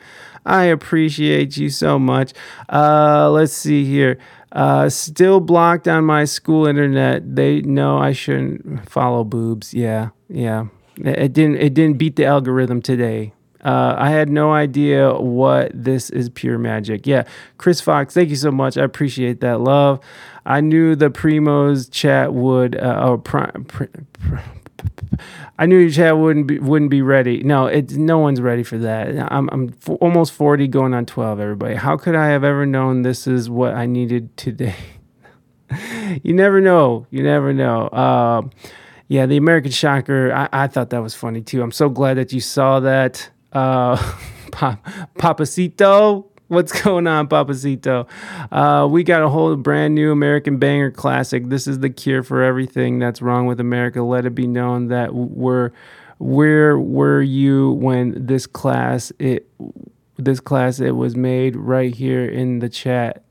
[0.46, 2.34] I appreciate you so much.
[2.70, 4.20] Uh, let's see here.
[4.52, 7.36] Uh, still blocked on my school internet.
[7.36, 9.74] They know I shouldn't follow boobs.
[9.74, 10.68] Yeah, yeah.
[10.98, 11.58] It, it didn't.
[11.58, 13.34] It didn't beat the algorithm today.
[13.66, 17.08] Uh, I had no idea what this is pure magic.
[17.08, 17.24] Yeah,
[17.58, 18.78] Chris Fox, thank you so much.
[18.78, 20.00] I appreciate that love.
[20.46, 22.76] I knew the Primos chat would.
[22.78, 23.90] Uh, oh, pri- pri-
[25.58, 27.42] I knew your chat wouldn't be wouldn't be ready.
[27.44, 29.18] No, it's no one's ready for that.
[29.32, 31.40] I'm I'm f- almost forty, going on twelve.
[31.40, 34.76] Everybody, how could I have ever known this is what I needed today?
[36.24, 37.08] you never know.
[37.10, 37.90] You never know.
[37.90, 38.52] Um,
[39.08, 40.32] yeah, the American Shocker.
[40.34, 41.64] I, I thought that was funny too.
[41.64, 43.30] I'm so glad that you saw that.
[43.56, 43.96] Uh,
[44.52, 44.86] Pap-
[45.18, 46.26] Papacito.
[46.48, 48.08] What's going on, Papacito?
[48.52, 51.50] Uh, we got a whole brand new American banger classic.
[51.50, 54.04] This is the cure for everything that's wrong with America.
[54.04, 55.72] Let it be known that we're
[56.20, 59.50] where were you when this class it
[60.18, 63.25] this class it was made right here in the chat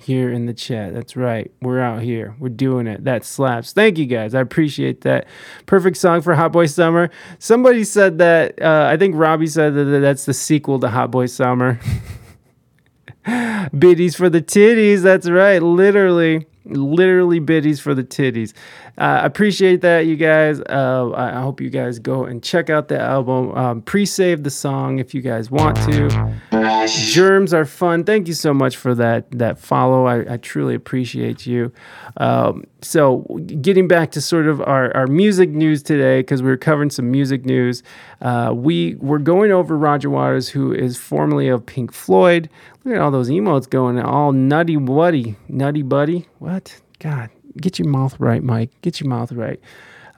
[0.00, 0.94] here in the chat.
[0.94, 1.50] That's right.
[1.60, 2.34] We're out here.
[2.38, 3.04] We're doing it.
[3.04, 3.72] That slaps.
[3.72, 4.34] Thank you guys.
[4.34, 5.26] I appreciate that.
[5.66, 7.10] Perfect song for Hot Boy Summer.
[7.38, 8.60] Somebody said that.
[8.60, 11.78] Uh, I think Robbie said that that's the sequel to Hot Boy Summer.
[13.78, 15.02] biddies for the titties.
[15.02, 15.62] That's right.
[15.62, 18.52] Literally, literally biddies for the titties.
[19.00, 20.60] I appreciate that, you guys.
[20.60, 23.50] Uh, I hope you guys go and check out the album.
[23.52, 26.86] Um, pre-save the song if you guys want to.
[26.86, 28.04] Germs are fun.
[28.04, 30.04] Thank you so much for that that follow.
[30.04, 31.72] I, I truly appreciate you.
[32.18, 33.20] Um, so,
[33.62, 37.10] getting back to sort of our, our music news today, because we were covering some
[37.10, 37.82] music news,
[38.20, 42.50] uh, we were going over Roger Waters, who is formerly of Pink Floyd.
[42.84, 46.28] Look at all those emotes going all nutty buddy, nutty buddy.
[46.38, 46.78] What?
[46.98, 48.70] God, get your mouth right, Mike.
[48.82, 49.60] Get your mouth right.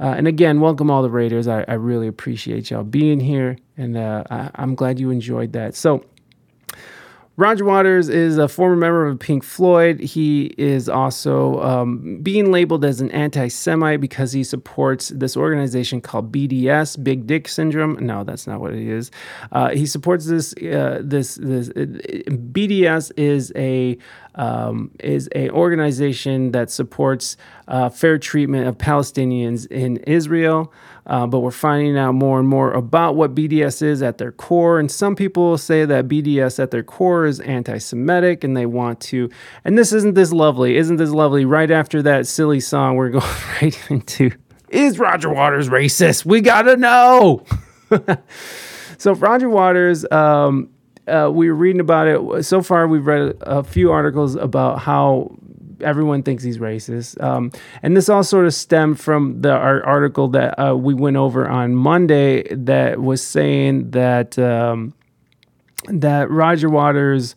[0.00, 1.46] Uh, and again, welcome all the Raiders.
[1.46, 5.74] I, I really appreciate y'all being here, and uh, I, I'm glad you enjoyed that.
[5.76, 6.04] So,
[7.36, 10.00] Roger Waters is a former member of Pink Floyd.
[10.00, 16.02] He is also um, being labeled as an anti Semite because he supports this organization
[16.02, 17.94] called BDS, Big Dick Syndrome.
[18.04, 19.10] No, that's not what it is.
[19.50, 20.52] Uh, he supports this.
[20.58, 21.86] Uh, this this uh,
[22.28, 23.96] BDS is a
[24.34, 30.70] um, is a organization that supports uh, fair treatment of Palestinians in Israel.
[31.06, 34.78] Uh, but we're finding out more and more about what BDS is at their core.
[34.78, 39.00] And some people say that BDS at their core is anti Semitic and they want
[39.00, 39.28] to.
[39.64, 40.76] And this isn't this lovely.
[40.76, 41.44] Isn't this lovely?
[41.44, 43.24] Right after that silly song, we're going
[43.60, 44.30] right into
[44.68, 46.24] Is Roger Waters racist?
[46.24, 47.44] We gotta know.
[48.98, 50.70] so, Roger Waters, um,
[51.08, 52.44] uh, we were reading about it.
[52.44, 55.36] So far, we've read a few articles about how
[55.82, 57.22] everyone thinks he's racist.
[57.22, 57.50] Um,
[57.82, 61.48] and this all sort of stemmed from the our article that uh, we went over
[61.48, 64.94] on Monday that was saying that um,
[65.88, 67.34] that Roger Waters.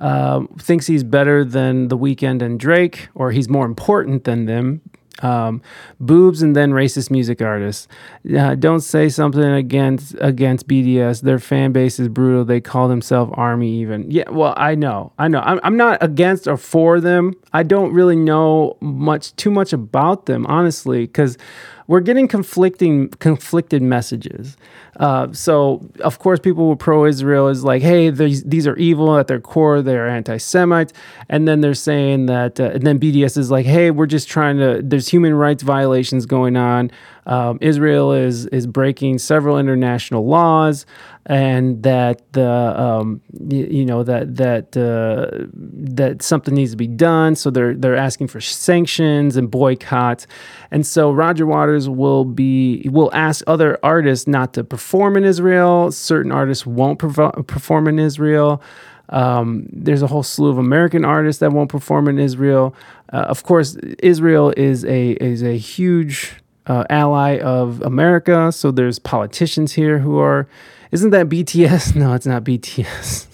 [0.00, 4.82] Uh, thinks he's better than The Weeknd and Drake, or he's more important than them
[5.22, 5.62] um,
[6.00, 7.88] boobs and then racist music artists.
[8.36, 11.22] Uh, don't say something against against BDS.
[11.22, 12.44] Their fan base is brutal.
[12.44, 13.80] They call themselves army.
[13.80, 14.28] Even yeah.
[14.30, 15.12] Well, I know.
[15.18, 15.40] I know.
[15.40, 17.34] I'm, I'm not against or for them.
[17.52, 21.38] I don't really know much too much about them honestly because
[21.86, 24.56] we're getting conflicting conflicted messages.
[24.98, 29.26] Uh, so of course, people were pro-Israel is like, hey, these these are evil at
[29.26, 29.82] their core.
[29.82, 30.92] They're anti-Semites,
[31.28, 34.58] and then they're saying that, uh, and then BDS is like, hey, we're just trying
[34.58, 34.80] to.
[34.82, 36.90] There's human rights violations going on.
[37.26, 40.86] Um, Israel is is breaking several international laws,
[41.26, 46.86] and that the um, you, you know that that uh, that something needs to be
[46.86, 47.34] done.
[47.34, 50.26] So they're they're asking for sanctions and boycotts,
[50.70, 55.90] and so Roger Waters will be will ask other artists not to perform in Israel.
[55.92, 58.62] Certain artists won't perf- perform in Israel.
[59.10, 62.74] Um, there's a whole slew of American artists that won't perform in Israel.
[63.12, 66.34] Uh, of course, Israel is a is a huge
[66.66, 68.52] uh, ally of America.
[68.52, 70.46] So there's politicians here who are.
[70.94, 71.96] Isn't that BTS?
[72.04, 73.26] No, it's not BTS.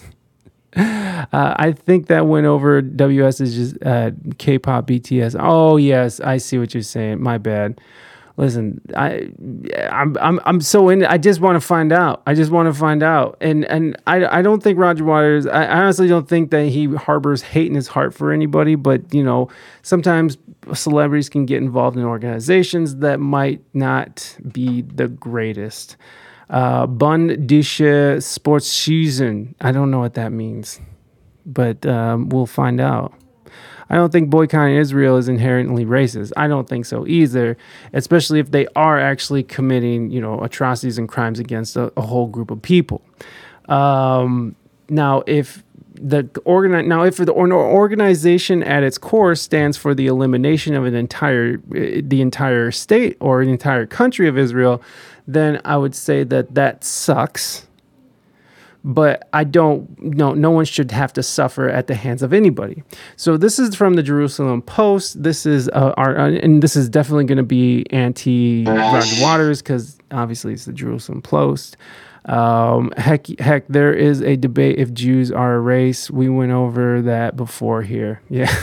[0.75, 2.81] uh, I think that went over.
[2.81, 5.35] WS is just uh, K-pop BTS.
[5.39, 7.21] Oh yes, I see what you're saying.
[7.21, 7.79] My bad.
[8.37, 9.29] Listen, I,
[9.91, 11.05] I'm, I'm, I'm so in.
[11.05, 12.23] I just want to find out.
[12.25, 13.37] I just want to find out.
[13.41, 15.45] And and I, I don't think Roger Waters.
[15.45, 18.73] I honestly don't think that he harbors hate in his heart for anybody.
[18.73, 19.49] But you know,
[19.83, 20.37] sometimes
[20.73, 25.95] celebrities can get involved in organizations that might not be the greatest.
[26.51, 29.55] Uh, Bundesliga sports season.
[29.61, 30.81] I don't know what that means,
[31.45, 33.13] but um, we'll find out.
[33.89, 36.31] I don't think boycotting Israel is inherently racist.
[36.37, 37.57] I don't think so either,
[37.93, 42.27] especially if they are actually committing, you know, atrocities and crimes against a, a whole
[42.27, 43.01] group of people.
[43.67, 44.55] Um,
[44.89, 45.63] now, if
[46.03, 50.95] the organi- now if the organization at its core stands for the elimination of an
[50.95, 54.81] entire the entire state or an entire country of Israel,
[55.27, 57.67] then I would say that that sucks
[58.83, 62.83] but I don't no no one should have to suffer at the hands of anybody.
[63.15, 65.21] So this is from the Jerusalem Post.
[65.21, 69.97] This is uh, our and this is definitely going to be anti Roger Waters because
[70.11, 71.77] obviously it's the Jerusalem Post.
[72.25, 76.11] Um, heck, heck, there is a debate if Jews are a race.
[76.11, 78.21] We went over that before here.
[78.29, 78.53] Yeah.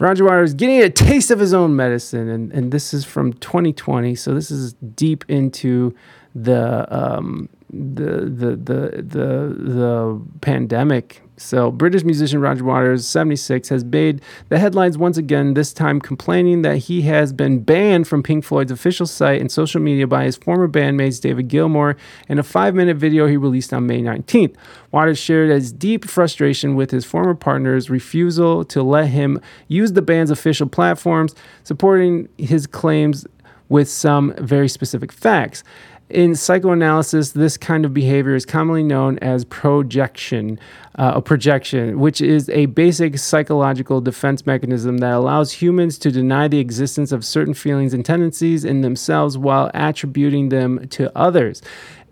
[0.00, 4.14] Roger Waters getting a taste of his own medicine, and, and this is from 2020.
[4.14, 5.94] So this is deep into
[6.34, 11.22] the um, the the the the the pandemic.
[11.38, 16.62] So British musician Roger Waters, 76, has made the headlines once again, this time complaining
[16.62, 20.36] that he has been banned from Pink Floyd's official site and social media by his
[20.36, 21.96] former bandmates David Gilmour
[22.28, 24.54] in a five-minute video he released on May 19th.
[24.90, 30.02] Waters shared his deep frustration with his former partner's refusal to let him use the
[30.02, 33.26] band's official platforms, supporting his claims
[33.68, 35.62] with some very specific facts.
[36.10, 40.58] In psychoanalysis, this kind of behavior is commonly known as projection,
[40.98, 46.48] uh, a projection, which is a basic psychological defense mechanism that allows humans to deny
[46.48, 51.60] the existence of certain feelings and tendencies in themselves while attributing them to others.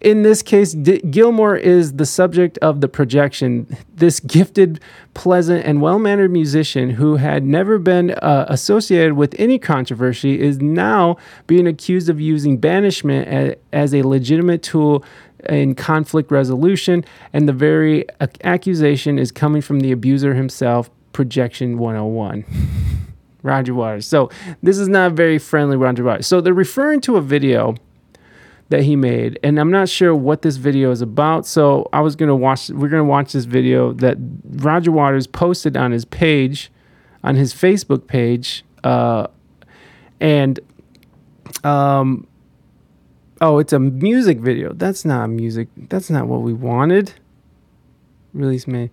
[0.00, 3.66] In this case, D- Gilmour is the subject of the projection.
[3.94, 4.80] This gifted,
[5.14, 10.60] pleasant, and well mannered musician who had never been uh, associated with any controversy is
[10.60, 11.16] now
[11.46, 15.02] being accused of using banishment a- as a legitimate tool
[15.48, 21.78] in conflict resolution, and the very ac- accusation is coming from the abuser himself, Projection
[21.78, 22.44] 101.
[23.42, 24.06] Roger Waters.
[24.08, 24.28] So,
[24.62, 26.26] this is not very friendly, Roger Waters.
[26.26, 27.76] So, they're referring to a video
[28.68, 29.38] that he made.
[29.42, 32.88] And i'm not sure what this video is about so i was to watch we're
[32.88, 36.70] to watch this video that roger waters posted on his page
[37.22, 39.26] on his facebook page uh,
[40.20, 40.60] and
[41.64, 42.26] um
[43.40, 44.72] oh it's a music video.
[44.72, 47.14] That's not music that's not what we wanted.
[48.32, 48.90] Release me.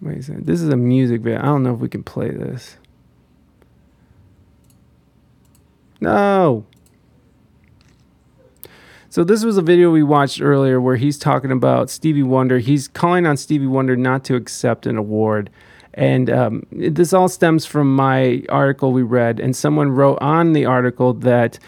[0.00, 1.40] Wait a second this is a music video.
[1.40, 2.76] I don't know if we can play this
[6.00, 6.66] no.
[9.08, 12.58] So this was a video we watched earlier where he's talking about Stevie Wonder.
[12.58, 15.48] He's calling on Stevie Wonder not to accept an award.
[15.94, 20.66] And um, this all stems from my article we read, and someone wrote on the
[20.66, 21.58] article that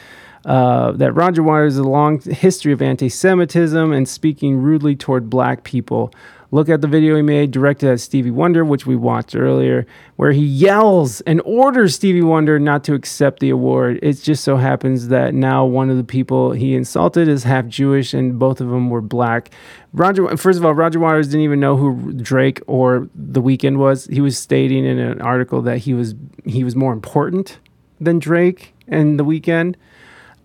[0.44, 5.64] uh, that Roger Waters has a long history of anti-Semitism and speaking rudely toward black
[5.64, 6.12] people.
[6.51, 9.86] Look at the video he made directed at Stevie Wonder, which we watched earlier,
[10.16, 13.99] where he yells and orders Stevie Wonder not to accept the award.
[14.03, 18.14] It just so happens that now one of the people he insulted is half Jewish,
[18.14, 19.51] and both of them were black.
[19.92, 24.07] Roger, first of all, Roger Waters didn't even know who Drake or The Weeknd was.
[24.07, 26.14] He was stating in an article that he was
[26.46, 27.59] he was more important
[28.01, 29.74] than Drake and The Weeknd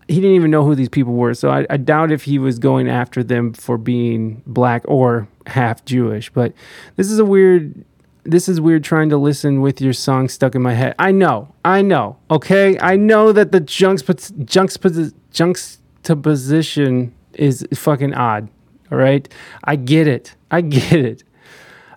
[0.06, 1.32] he didn't even know who these people were.
[1.32, 5.84] So I, I, doubt if he was going after them for being black or half
[5.84, 6.30] Jewish.
[6.30, 6.52] But
[6.96, 7.84] this is a weird.
[8.26, 10.94] This is weird trying to listen with your song stuck in my head.
[10.98, 12.16] I know, I know.
[12.30, 18.48] Okay, I know that the juxtaposition juxtaposition is fucking odd.
[18.90, 19.28] All right,
[19.64, 20.34] I get it.
[20.50, 21.24] I get it.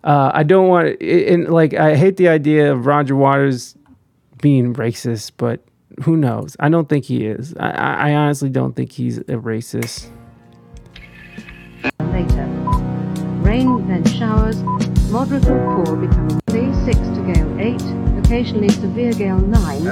[0.03, 3.75] Uh, I don't want it, and like I hate the idea of Roger Waters
[4.41, 5.63] being racist, but
[6.03, 6.55] who knows?
[6.59, 7.53] I don't think he is.
[7.59, 7.69] I,
[8.09, 10.09] I honestly don't think he's a racist.
[14.19, 14.61] Rain, then showers,
[15.09, 17.81] moderate or poor becoming day 6 to gale 8,
[18.23, 19.83] occasionally severe gale 9.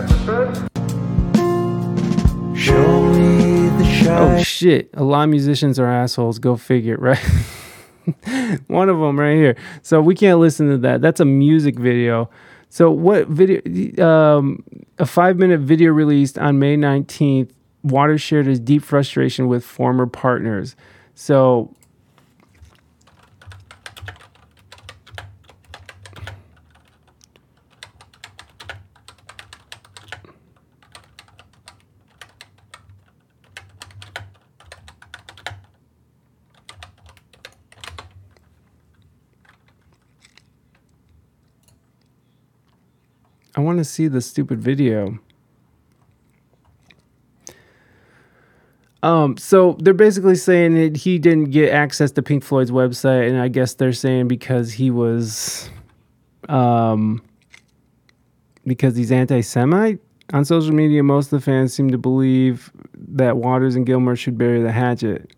[2.55, 4.39] Show me the shine.
[4.39, 4.89] Oh shit.
[4.93, 6.39] A lot of musicians are assholes.
[6.39, 7.19] Go figure, right?
[8.67, 9.55] One of them right here.
[9.81, 11.01] So we can't listen to that.
[11.01, 12.29] That's a music video.
[12.69, 14.05] So what video?
[14.05, 14.63] Um,
[14.97, 17.51] a five-minute video released on May 19th.
[17.83, 20.75] Waters shared his deep frustration with former partners.
[21.13, 21.75] So.
[43.55, 45.17] I want to see the stupid video.
[49.01, 53.39] Um, so they're basically saying that he didn't get access to Pink Floyd's website, and
[53.39, 55.69] I guess they're saying because he was,
[56.49, 57.21] um,
[58.65, 59.99] because he's anti-Semite.
[60.33, 64.39] On social media, most of the fans seem to believe that Waters and Gilmour should
[64.39, 65.35] bury the hatchet.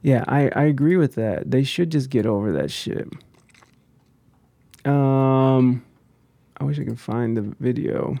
[0.00, 1.50] Yeah, I, I agree with that.
[1.50, 3.06] They should just get over that shit.
[4.86, 5.84] Um.
[6.60, 8.16] I wish I could find the video.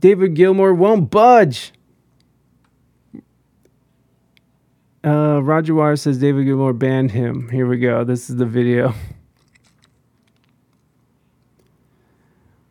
[0.00, 1.72] David Gilmour won't budge.
[5.04, 7.48] Uh, Roger Waters says David Gilmour banned him.
[7.50, 8.02] Here we go.
[8.02, 8.94] This is the video.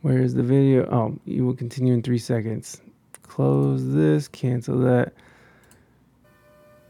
[0.02, 0.86] Where is the video?
[0.92, 2.82] Oh, you will continue in three seconds.
[3.24, 5.14] Close this, cancel that.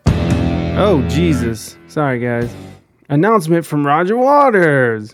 [0.08, 1.78] Oh, Jesus.
[1.88, 2.52] Sorry, guys.
[3.12, 5.14] Announcement from Roger Waters.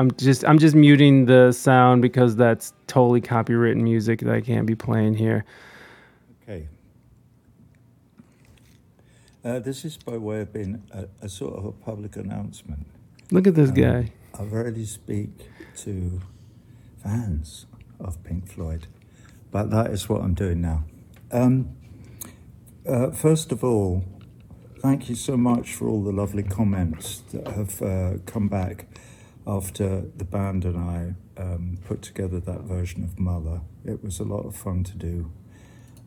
[0.00, 4.66] I'm just I'm just muting the sound because that's totally copywritten music that I can't
[4.66, 5.44] be playing here.
[6.42, 6.68] Okay.
[9.44, 12.84] Uh, this is by way of being a, a, sort of a public announcement.
[13.30, 14.12] Look at this um, guy.
[14.38, 15.30] I rarely speak
[15.78, 16.20] to
[17.00, 17.66] fans
[18.00, 18.88] of Pink Floyd,
[19.52, 20.84] but that is what I'm doing now.
[21.30, 21.76] Um,
[22.88, 24.04] uh, first of all,
[24.80, 28.86] Thank you so much for all the lovely comments that have uh, come back.
[29.46, 33.60] after the band and I um, put together that version of Mother.
[33.84, 35.30] It was a lot of fun to do,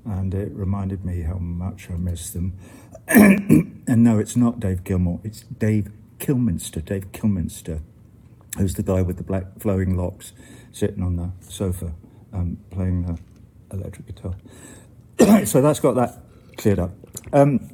[0.06, 2.58] and it reminded me how much I miss them.
[3.08, 6.84] and no, it's not Dave Gilmour, it's Dave Kilminster.
[6.84, 7.82] Dave Kilminster,
[8.58, 10.34] who's the guy with the black flowing locks
[10.72, 11.94] sitting on the sofa
[12.32, 13.20] um, playing the
[13.76, 14.36] electric guitar.
[15.46, 16.20] so that's got that
[16.58, 16.92] cleared up.
[17.32, 17.70] Um,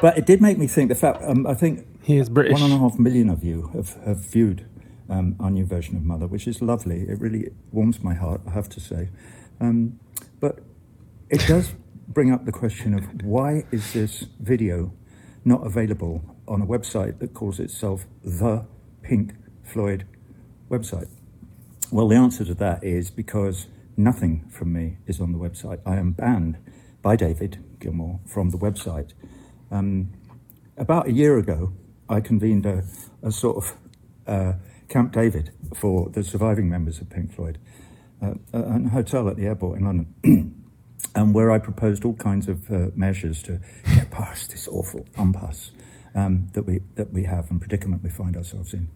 [0.00, 2.52] but it did make me think the fact, um, I think he is British.
[2.52, 4.66] One and a half million of you have, have viewed
[5.08, 7.02] um, our new version of Mother, which is lovely.
[7.02, 9.08] It really warms my heart, I have to say.
[9.60, 9.98] Um,
[10.40, 10.60] but
[11.28, 11.74] it does
[12.08, 14.92] bring up the question of why is this video
[15.44, 18.66] not available on a website that calls itself the
[19.02, 20.06] Pink Floyd
[20.70, 21.08] website?
[21.90, 23.66] Well, the answer to that is because
[23.96, 25.80] nothing from me is on the website.
[25.84, 26.56] I am banned
[27.02, 29.12] by David Gilmour from the website.
[29.70, 30.10] Um,
[30.76, 31.72] about a year ago,
[32.08, 32.84] I convened a,
[33.22, 33.76] a sort of
[34.26, 34.52] uh,
[34.88, 37.58] Camp David for the surviving members of Pink Floyd,
[38.22, 40.14] uh, a hotel at the airport in London,
[41.14, 43.60] and where I proposed all kinds of uh, measures to
[43.94, 45.70] get past this awful impasse
[46.14, 48.88] um, that we that we have and predicament we find ourselves in.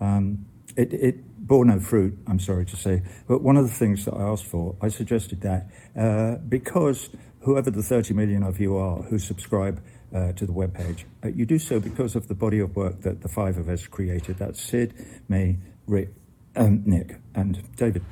[0.00, 3.02] Um, it, it, bore no fruit, I'm sorry to say.
[3.26, 7.10] But one of the things that I asked for, I suggested that uh, because
[7.40, 9.82] whoever the 30 million of you are who subscribe
[10.14, 11.04] uh, to the webpage.
[11.24, 13.86] Uh, you do so because of the body of work that the five of us
[13.86, 14.38] created.
[14.38, 14.94] That's Syd,
[15.28, 16.10] me, Rick,
[16.56, 18.04] um, Nick, and David.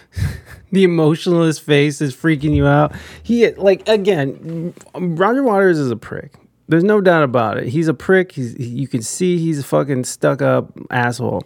[0.72, 2.94] the emotionalist face is freaking you out.
[3.22, 6.34] He like again, Roger Waters is a prick.
[6.68, 7.68] There's no doubt about it.
[7.68, 8.32] He's a prick.
[8.32, 11.42] He's you can see he's a fucking stuck up asshole.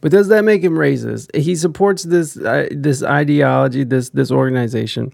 [0.00, 1.34] But does that make him racist?
[1.36, 5.12] He supports this uh, this ideology, this this organization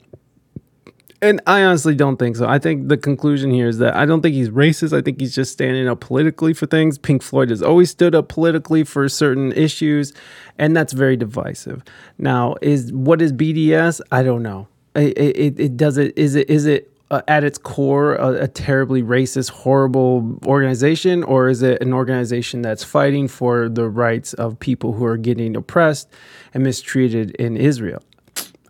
[1.23, 2.47] and I honestly don't think so.
[2.47, 4.97] I think the conclusion here is that I don't think he's racist.
[4.97, 6.99] I think he's just standing up politically for things.
[6.99, 10.13] Pink Floyd has always stood up politically for certain issues,
[10.59, 11.83] and that's very divisive.
[12.19, 14.01] Now, is what is BDS?
[14.13, 14.69] I don't know.
[14.95, 16.17] It, it, it does it.
[16.17, 21.49] Is it is it uh, at its core a, a, terribly racist, horrible organization, or
[21.49, 26.09] is it an organization that's fighting for the rights of people who are getting oppressed
[26.53, 28.03] and mistreated in Israel?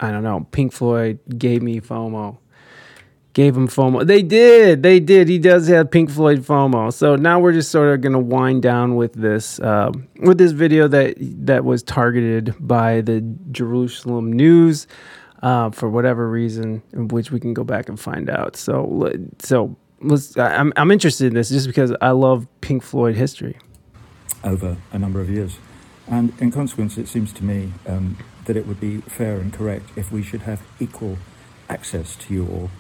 [0.01, 0.47] I don't know.
[0.51, 2.39] Pink Floyd gave me FOMO.
[3.33, 4.07] Gave him FOMO.
[4.07, 4.83] They did.
[4.83, 5.29] They did.
[5.29, 6.93] He does have Pink Floyd FOMO.
[6.93, 10.89] So now we're just sort of gonna wind down with this uh, with this video
[10.89, 13.21] that that was targeted by the
[13.51, 14.87] Jerusalem News
[15.43, 18.57] uh, for whatever reason, which we can go back and find out.
[18.57, 20.37] So so let's.
[20.39, 23.59] I'm I'm interested in this just because I love Pink Floyd history.
[24.45, 25.59] Over a number of years,
[26.07, 27.73] and in consequence, it seems to me.
[27.87, 28.17] Um,
[28.47, 31.19] that it would be fair and correct if we should have equal
[31.69, 32.71] access to you all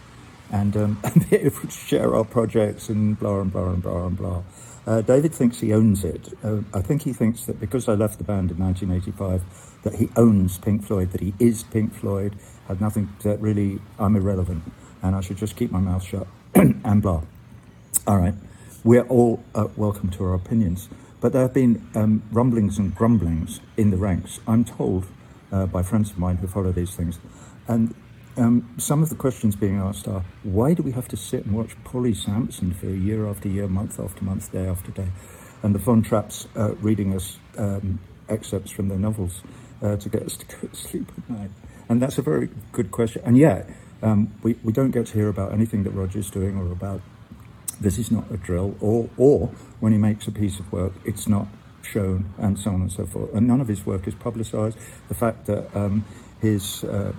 [0.50, 1.02] and um,
[1.32, 4.42] able to share our projects and blah and blah and blah and blah.
[4.86, 6.32] Uh, David thinks he owns it.
[6.44, 10.08] Uh, I think he thinks that because I left the band in 1985, that he
[10.16, 12.36] owns Pink Floyd, that he is Pink Floyd,
[12.68, 14.62] had nothing to really, I'm irrelevant,
[15.02, 17.22] and I should just keep my mouth shut and blah.
[18.06, 18.34] All right,
[18.84, 20.88] we're all uh, welcome to our opinions,
[21.20, 24.38] but there have been um, rumblings and grumblings in the ranks.
[24.46, 25.06] I'm told
[25.56, 27.18] uh, by friends of mine who follow these things.
[27.68, 27.94] And
[28.36, 31.54] um, some of the questions being asked are, why do we have to sit and
[31.54, 35.08] watch Polly Samson for year after year, month after month, day after day?
[35.62, 39.42] And the Von Trapps uh, reading us um, excerpts from their novels
[39.82, 41.50] uh, to get us to go to sleep at night.
[41.88, 43.22] And that's a very good question.
[43.24, 43.70] And yet,
[44.02, 47.00] um, we, we don't get to hear about anything that Roger's doing or about
[47.80, 49.50] this is not a drill, or, or
[49.80, 51.46] when he makes a piece of work, it's not
[51.86, 53.32] shown, and so on and so forth.
[53.34, 54.78] And none of his work is publicised.
[55.08, 56.04] The fact that um,
[56.40, 57.12] his uh,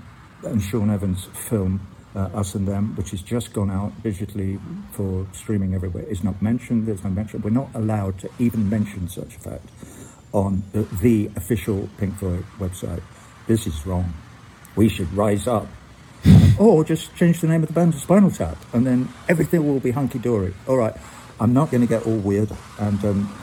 [0.44, 1.82] and Sean Evans' film,
[2.16, 4.60] uh, Us and Them, which has just gone out digitally
[4.92, 6.86] for streaming everywhere, is not mentioned.
[6.86, 7.42] There's no mention.
[7.42, 9.70] We're not allowed to even mention such a fact
[10.34, 13.02] on the, the official Pink Floyd website.
[13.48, 14.14] This is wrong.
[14.76, 15.68] We should rise up.
[16.60, 19.80] or just change the name of the band to Spinal Tap, and then everything will
[19.80, 20.54] be hunky dory.
[20.68, 20.94] All right,
[21.40, 23.34] I'm not going to get all weird and um,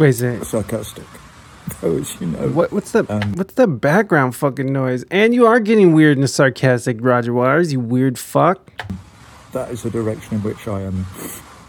[0.00, 1.04] Wait, is it sarcastic?
[1.82, 2.48] Those, you know.
[2.48, 5.04] What, what's the um, what's the background fucking noise?
[5.10, 7.70] And you are getting weird and sarcastic, Roger Waters.
[7.70, 8.82] You weird fuck.
[9.52, 11.04] That is the direction in which I am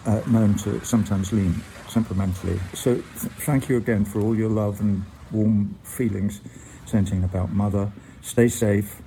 [0.06, 2.58] uh, known to sometimes lean temperamentally.
[2.74, 3.06] So th-
[3.44, 6.40] thank you again for all your love and warm feelings
[6.86, 7.92] sent in about mother.
[8.22, 9.02] Stay safe,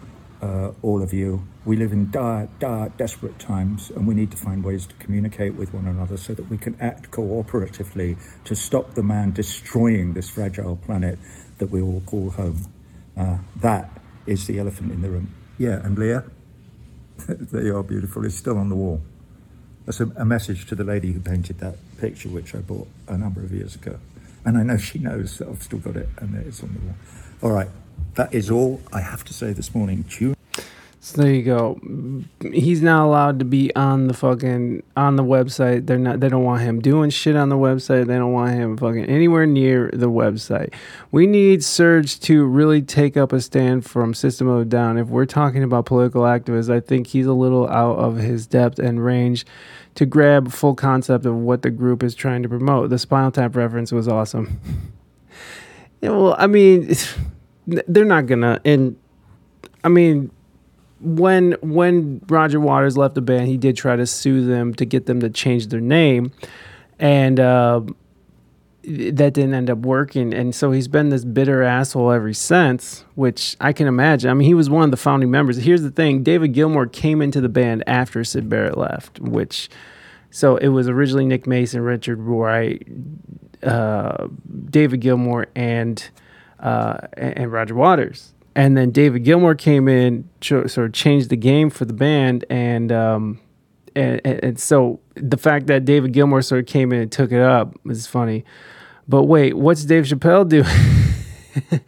[0.45, 1.43] uh, all of you.
[1.65, 5.55] We live in dire, dire, desperate times, and we need to find ways to communicate
[5.55, 10.29] with one another so that we can act cooperatively to stop the man destroying this
[10.29, 11.19] fragile planet
[11.59, 12.67] that we all call home.
[13.17, 13.91] Uh, that
[14.27, 15.35] is the elephant in the room.
[15.57, 16.25] Yeah, and Leah,
[17.29, 18.25] there you are, beautiful.
[18.27, 19.01] It's still on the wall.
[19.87, 23.17] That's a, a, message to the lady who painted that picture, which I bought a
[23.17, 23.99] number of years ago.
[24.45, 26.81] And I know she knows that I've still got it and that it's on the
[26.81, 26.97] wall.
[27.45, 27.69] All right,
[28.15, 30.05] that is all I have to say this morning.
[30.05, 30.35] Tune.
[31.01, 31.79] So there you go.
[32.41, 35.85] He's not allowed to be on the fucking on the website.
[35.85, 36.21] They're not.
[36.21, 38.07] They don't want him doing shit on the website.
[38.07, 40.73] They don't want him fucking anywhere near the website.
[41.13, 44.97] We need Serj to really take up a stand from System of Down.
[44.97, 48.79] If we're talking about political activists, I think he's a little out of his depth
[48.79, 49.45] and range
[49.97, 52.89] to grab full concept of what the group is trying to promote.
[52.89, 54.59] The Spinal Tap reference was awesome.
[56.01, 56.95] yeah, well, I mean,
[57.67, 58.61] they're not gonna.
[58.65, 58.97] And
[59.83, 60.31] I mean
[61.05, 65.07] when when Roger Waters left the band, he did try to sue them to get
[65.07, 66.33] them to change their name,
[66.99, 67.83] and uh,
[68.83, 70.33] that didn't end up working.
[70.33, 74.31] And so he's been this bitter asshole ever since, which I can imagine.
[74.31, 75.59] I mean, he was one of the founding members.
[75.59, 79.69] Here's the thing: David Gilmour came into the band after Syd Barrett left, which
[80.31, 82.83] so it was originally Nick Mason, Richard Wright,
[83.63, 84.29] uh,
[84.71, 86.09] David Gilmour, and
[86.65, 91.71] uh, and Roger Waters and then David Gilmour came in, sort of changed the game
[91.71, 93.41] for the band, and um,
[93.97, 97.41] and, and so the fact that David Gilmour sort of came in and took it
[97.41, 98.45] up is funny.
[99.09, 100.63] But wait, what's Dave Chappelle do?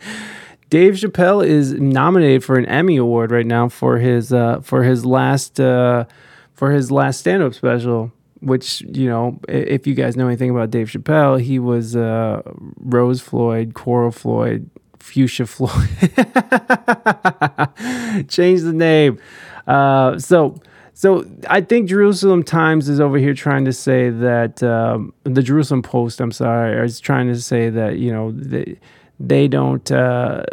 [0.70, 5.06] Dave Chappelle is nominated for an Emmy award right now for his uh, for his
[5.06, 6.04] last uh,
[6.52, 8.12] for his last stand up special.
[8.40, 12.42] Which you know, if you guys know anything about Dave Chappelle, he was uh,
[12.76, 15.88] Rose Floyd, Coral Floyd, Fuchsia Floyd.
[18.28, 19.18] Change the name.
[19.66, 20.56] Uh, so,
[20.94, 25.82] so I think Jerusalem Times is over here trying to say that um, the Jerusalem
[25.82, 28.78] Post, I'm sorry, is trying to say that you know they
[29.18, 30.44] they don't uh,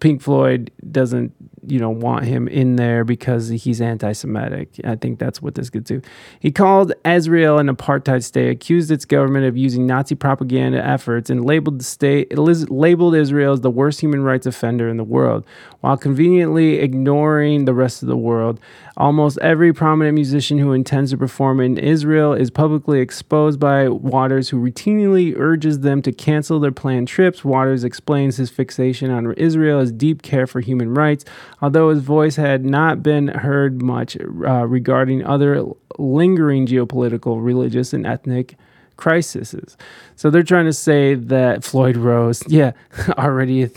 [0.00, 1.32] Pink Floyd doesn't
[1.66, 4.80] you know want him in there because he's anti-Semitic.
[4.84, 6.02] I think that's what this gets to.
[6.40, 11.44] He called Israel an apartheid state, accused its government of using Nazi propaganda efforts, and
[11.44, 15.44] labeled the state labeled Israel as the worst human rights offender in the world,
[15.80, 18.60] while conveniently ignoring the rest of the world.
[18.96, 24.50] Almost every prominent musician who intends to perform in Israel is publicly exposed by Waters,
[24.50, 27.44] who routinely urges them to cancel their planned trips.
[27.44, 31.24] Waters explains his fixation on Israel as deep care for human rights,
[31.64, 35.64] although his voice had not been heard much uh, regarding other
[35.98, 38.56] lingering geopolitical, religious, and ethnic
[38.96, 39.76] crises.
[40.14, 42.72] So they're trying to say that Floyd Rose, yeah,
[43.18, 43.70] already.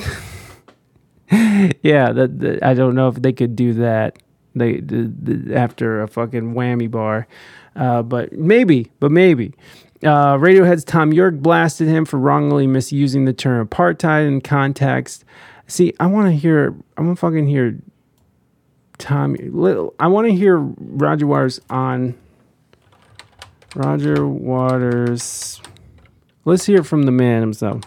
[1.32, 4.18] yeah, that, that I don't know if they could do that
[4.54, 7.28] they the, the, after a fucking whammy bar.
[7.76, 9.54] Uh, but maybe, but maybe.
[10.04, 15.24] Uh, Radiohead's Tom Yorke blasted him for wrongly misusing the term apartheid in context.
[15.68, 16.74] See, I want to hear.
[16.98, 17.78] I want to fucking hear
[18.98, 19.36] Tom.
[20.00, 22.16] I want to hear Roger Waters on
[23.76, 25.62] Roger Waters.
[26.46, 27.84] Let's hear from the man himself.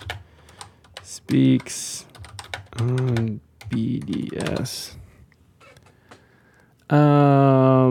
[1.03, 2.05] Speaks
[2.79, 3.41] on
[3.71, 4.97] BDS.
[6.91, 6.95] Uh,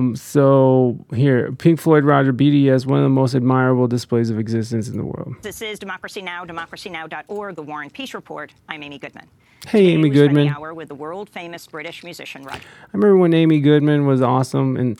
[0.09, 4.87] Um, so here, Pink Floyd Roger BDS, one of the most admirable displays of existence
[4.87, 5.35] in the world.
[5.41, 8.51] This is Democracy Now!, democracynow.org, the War and Peace Report.
[8.67, 9.27] I'm Amy Goodman.
[9.67, 10.47] Hey, Today Amy Goodman.
[10.47, 12.61] hour with the world famous British musician Roger.
[12.61, 14.99] I remember when Amy Goodman was awesome, and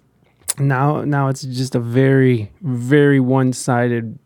[0.60, 4.20] now now it's just a very very one sided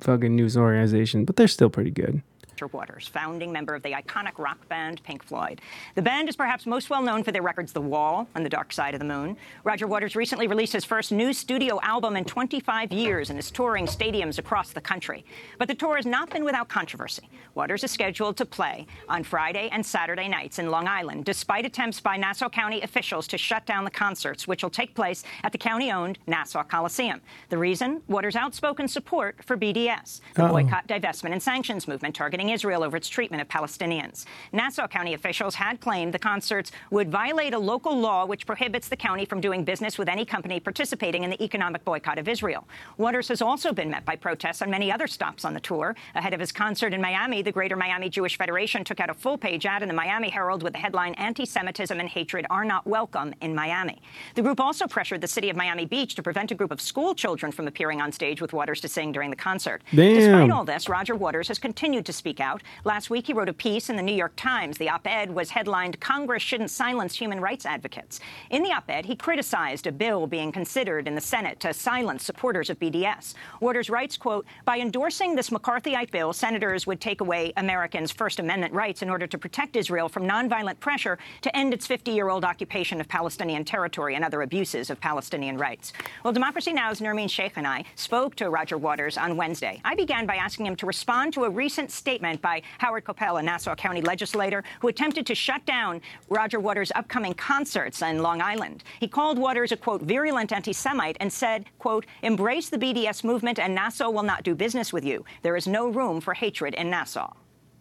[0.00, 2.22] fucking news organization, but they're still pretty good.
[2.62, 5.60] Roger Waters, founding member of the iconic rock band Pink Floyd.
[5.96, 8.72] The band is perhaps most well known for their records The Wall and The Dark
[8.72, 9.36] Side of the Moon.
[9.64, 13.86] Roger Waters recently released his first new studio album in 25 years and is touring
[13.86, 15.24] stadiums across the country.
[15.58, 17.28] But the tour has not been without controversy.
[17.54, 22.00] Waters is scheduled to play on Friday and Saturday nights in Long Island, despite attempts
[22.00, 25.58] by Nassau County officials to shut down the concerts, which will take place at the
[25.58, 27.20] county-owned Nassau Coliseum.
[27.48, 28.02] The reason?
[28.06, 30.52] Waters' outspoken support for BDS, the Uh-oh.
[30.52, 34.24] boycott, divestment, and sanctions movement targeting Israel over its treatment of Palestinians.
[34.52, 38.96] Nassau County officials had claimed the concerts would violate a local law which prohibits the
[38.96, 42.66] county from doing business with any company participating in the economic boycott of Israel.
[42.98, 45.96] Waters has also been met by protests on many other stops on the tour.
[46.14, 49.38] Ahead of his concert in Miami, the Greater Miami Jewish Federation took out a full
[49.38, 52.86] page ad in the Miami Herald with the headline Anti Semitism and hatred are not
[52.86, 54.00] welcome in Miami.
[54.34, 57.14] The group also pressured the city of Miami Beach to prevent a group of school
[57.14, 59.82] children from appearing on stage with Waters to sing during the concert.
[59.94, 60.14] Damn.
[60.14, 62.62] Despite all this, Roger Waters has continued to speak out.
[62.84, 64.76] Last week, he wrote a piece in the New York Times.
[64.76, 68.20] The op-ed was headlined, Congress shouldn't silence human rights advocates.
[68.50, 72.68] In the op-ed, he criticized a bill being considered in the Senate to silence supporters
[72.68, 73.34] of BDS.
[73.60, 78.74] Waters writes, quote, by endorsing this McCarthyite bill, senators would take away Americans' First Amendment
[78.74, 83.08] rights in order to protect Israel from nonviolent pressure to end its 50-year-old occupation of
[83.08, 85.92] Palestinian territory and other abuses of Palestinian rights.
[86.24, 89.80] Well, Democracy Now!'s Nermeen Sheikh and I spoke to Roger Waters on Wednesday.
[89.84, 93.42] I began by asking him to respond to a recent statement by Howard Kopel, a
[93.42, 98.84] Nassau County legislator, who attempted to shut down Roger Waters' upcoming concerts in Long Island.
[99.00, 103.74] He called Waters a, quote, virulent anti-Semite and said, quote, embrace the BDS movement and
[103.74, 105.24] Nassau will not do business with you.
[105.42, 107.32] There is no room for hatred in Nassau.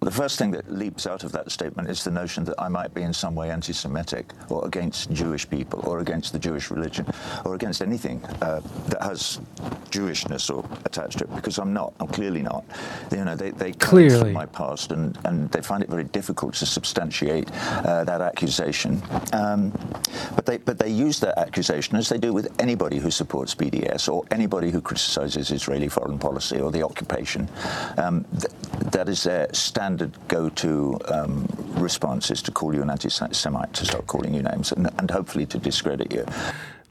[0.03, 2.91] The first thing that leaps out of that statement is the notion that I might
[2.91, 7.05] be in some way anti Semitic or against Jewish people or against the Jewish religion
[7.45, 9.39] or against anything uh, that has
[9.91, 11.93] Jewishness or attached to it, because I'm not.
[11.99, 12.65] I'm clearly not.
[13.11, 16.65] You know, they, they clearly my past and, and they find it very difficult to
[16.65, 19.03] substantiate uh, that accusation.
[19.33, 19.69] Um,
[20.35, 24.11] but, they, but they use that accusation, as they do with anybody who supports BDS
[24.11, 27.47] or anybody who criticizes Israeli foreign policy or the occupation.
[27.97, 28.51] Um, th-
[28.91, 33.85] that is their standard standard go-to um, response is to call you an anti-Semite, to
[33.85, 36.25] start calling you names, and, and hopefully to discredit you.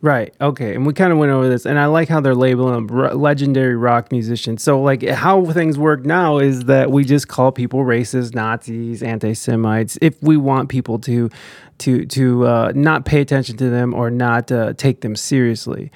[0.02, 0.34] Right.
[0.40, 0.74] Okay.
[0.74, 3.76] And we kind of went over this, and I like how they're labeling them legendary
[3.76, 4.62] rock musicians.
[4.62, 9.98] So, like, how things work now is that we just call people racist, Nazis, anti-Semites,
[10.00, 11.28] if we want people to,
[11.78, 15.90] to, to uh, not pay attention to them or not uh, take them seriously.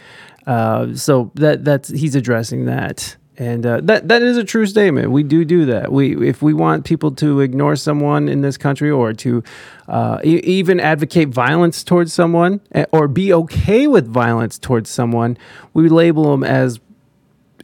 [0.46, 5.10] Uh, so that that's he's addressing that and uh, that that is a true statement.
[5.10, 5.90] We do do that.
[5.90, 9.42] We if we want people to ignore someone in this country or to
[9.88, 15.36] uh, e- even advocate violence towards someone eh, or be okay with violence towards someone,
[15.72, 16.78] we label them as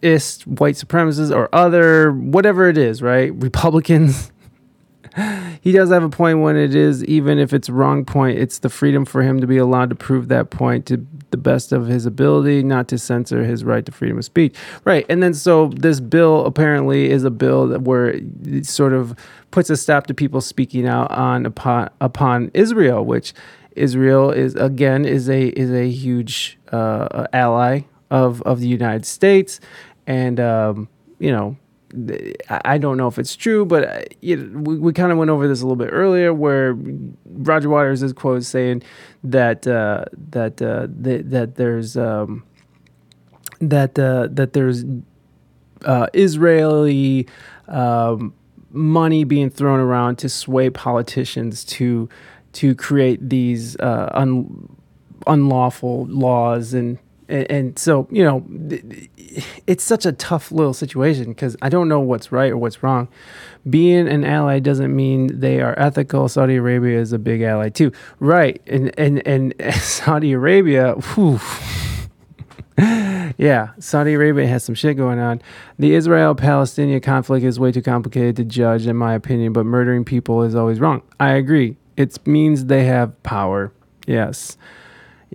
[0.03, 3.01] ist, white supremacists, or other whatever it is.
[3.03, 3.33] Right?
[3.35, 4.33] Republicans.
[5.61, 8.69] he does have a point when it is, even if it's wrong point, it's the
[8.69, 12.07] freedom for him to be allowed to prove that point to the best of his
[12.07, 14.57] ability, not to censor his right to freedom of speech.
[14.85, 15.07] Right.
[15.09, 18.09] And then so this bill apparently is a bill that where
[18.45, 19.17] it sort of
[19.51, 23.33] puts a stop to people speaking out on upon upon Israel, which
[23.73, 29.61] Israel is again is a is a huge uh, ally of of the United States,
[30.07, 30.89] and um,
[31.19, 31.57] you know
[32.49, 35.31] I don't know if it's true, but uh, you know, we, we kind of went
[35.31, 36.77] over this a little bit earlier, where
[37.27, 38.83] Roger Waters is quoted saying
[39.25, 42.45] that uh, that, uh, that that there's um,
[43.61, 44.85] that uh, that there's
[45.85, 47.27] uh, Israeli
[47.69, 48.35] um,
[48.71, 52.09] money being thrown around to sway politicians to
[52.53, 54.77] to create these uh, un,
[55.27, 56.99] unlawful laws and
[57.31, 58.45] and, and so you know
[59.67, 63.09] it's such a tough little situation because I don't know what's right or what's wrong.
[63.69, 66.29] Being an ally doesn't mean they are ethical.
[66.29, 68.61] Saudi Arabia is a big ally too, right?
[68.67, 71.41] And and and Saudi Arabia, whew,
[73.37, 75.43] yeah, Saudi Arabia has some shit going on.
[75.79, 80.05] The Israel Palestinian conflict is way too complicated to judge, in my opinion, but murdering
[80.05, 81.03] people is always wrong.
[81.19, 81.77] I agree.
[81.97, 83.73] It means they have power.
[84.07, 84.57] Yes.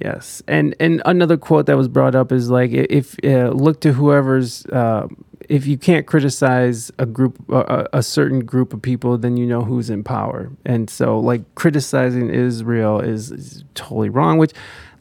[0.03, 3.93] Yes, and and another quote that was brought up is like if uh, look to
[3.93, 5.07] whoever's uh,
[5.47, 9.61] if you can't criticize a group a, a certain group of people, then you know
[9.61, 10.51] who's in power.
[10.65, 14.37] And so like criticizing Israel is, is totally wrong.
[14.37, 14.51] Which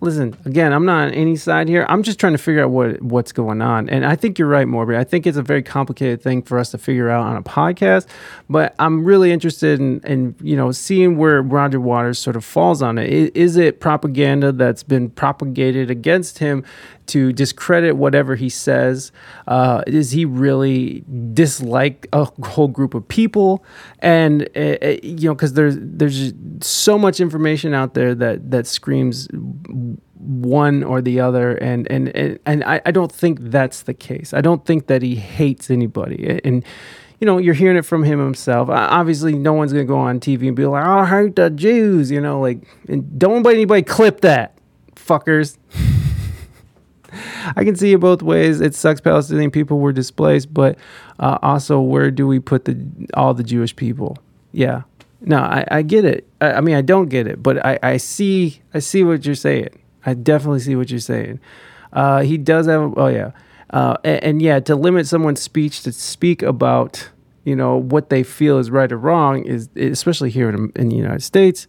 [0.05, 1.87] listen, again, I'm not on any side here.
[1.89, 3.89] I'm just trying to figure out what what's going on.
[3.89, 4.97] And I think you're right, Morby.
[4.97, 8.07] I think it's a very complicated thing for us to figure out on a podcast.
[8.49, 12.83] But I'm really interested in, in you know, seeing where Roger Waters sort of falls
[12.83, 13.35] on it.
[13.35, 16.65] Is it propaganda that's been propagated against him
[17.07, 19.13] to discredit whatever he says?
[19.47, 23.65] Uh, does he really dislike a whole group of people?
[24.01, 28.67] And uh, uh you know, because there's there's so much information out there that that
[28.67, 29.29] screams
[30.25, 34.33] one or the other and and and, and I, I don't think that's the case
[34.33, 36.65] i don't think that he hates anybody and
[37.21, 40.47] you know you're hearing it from him himself obviously no one's gonna go on tv
[40.47, 44.23] and be like i hate the jews you know like and don't let anybody clip
[44.23, 44.57] that
[44.95, 45.59] fuckers
[47.57, 48.61] I can see it both ways.
[48.61, 50.79] It sucks Palestinian people were displaced, but
[51.19, 52.77] uh, also where do we put the
[53.15, 54.19] all the Jewish people?
[54.53, 54.83] Yeah,
[55.21, 56.29] no, I, I get it.
[56.41, 59.35] I, I, mean, I don't get it, but I, I see I see what you're
[59.35, 59.81] saying.
[60.07, 61.41] I definitely see what you're saying.
[61.93, 62.97] Uh, he does have.
[62.97, 63.33] Oh yeah,
[63.71, 67.09] uh, and, and yeah, to limit someone's speech to speak about
[67.45, 70.97] you know what they feel is right or wrong is especially here in, in the
[70.97, 71.67] United States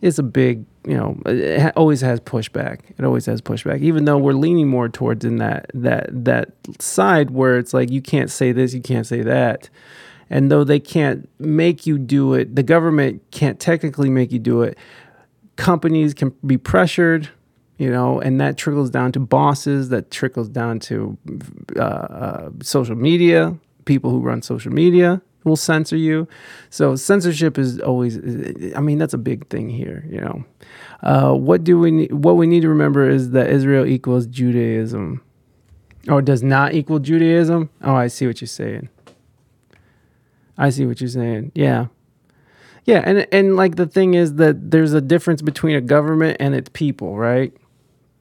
[0.00, 2.80] is a big you know it always has pushback.
[2.96, 3.80] It always has pushback.
[3.80, 8.00] Even though we're leaning more towards in that that that side where it's like you
[8.00, 9.68] can't say this you can't say that.
[10.32, 14.62] And though they can't make you do it, the government can't technically make you do
[14.62, 14.78] it.
[15.56, 17.28] Companies can be pressured,
[17.78, 21.18] you know, and that trickles down to bosses, that trickles down to
[21.76, 23.56] uh, uh, social media,
[23.86, 26.28] people who run social media will censor you.
[26.68, 28.18] So censorship is always,
[28.76, 30.44] I mean, that's a big thing here, you know.
[31.02, 35.22] Uh, what do we need, what we need to remember is that Israel equals Judaism.
[36.08, 37.70] Or does not equal Judaism?
[37.82, 38.88] Oh, I see what you're saying.
[40.56, 41.52] I see what you're saying.
[41.54, 41.86] Yeah.
[42.84, 46.54] Yeah, and and like the thing is that there's a difference between a government and
[46.54, 47.52] its people, right?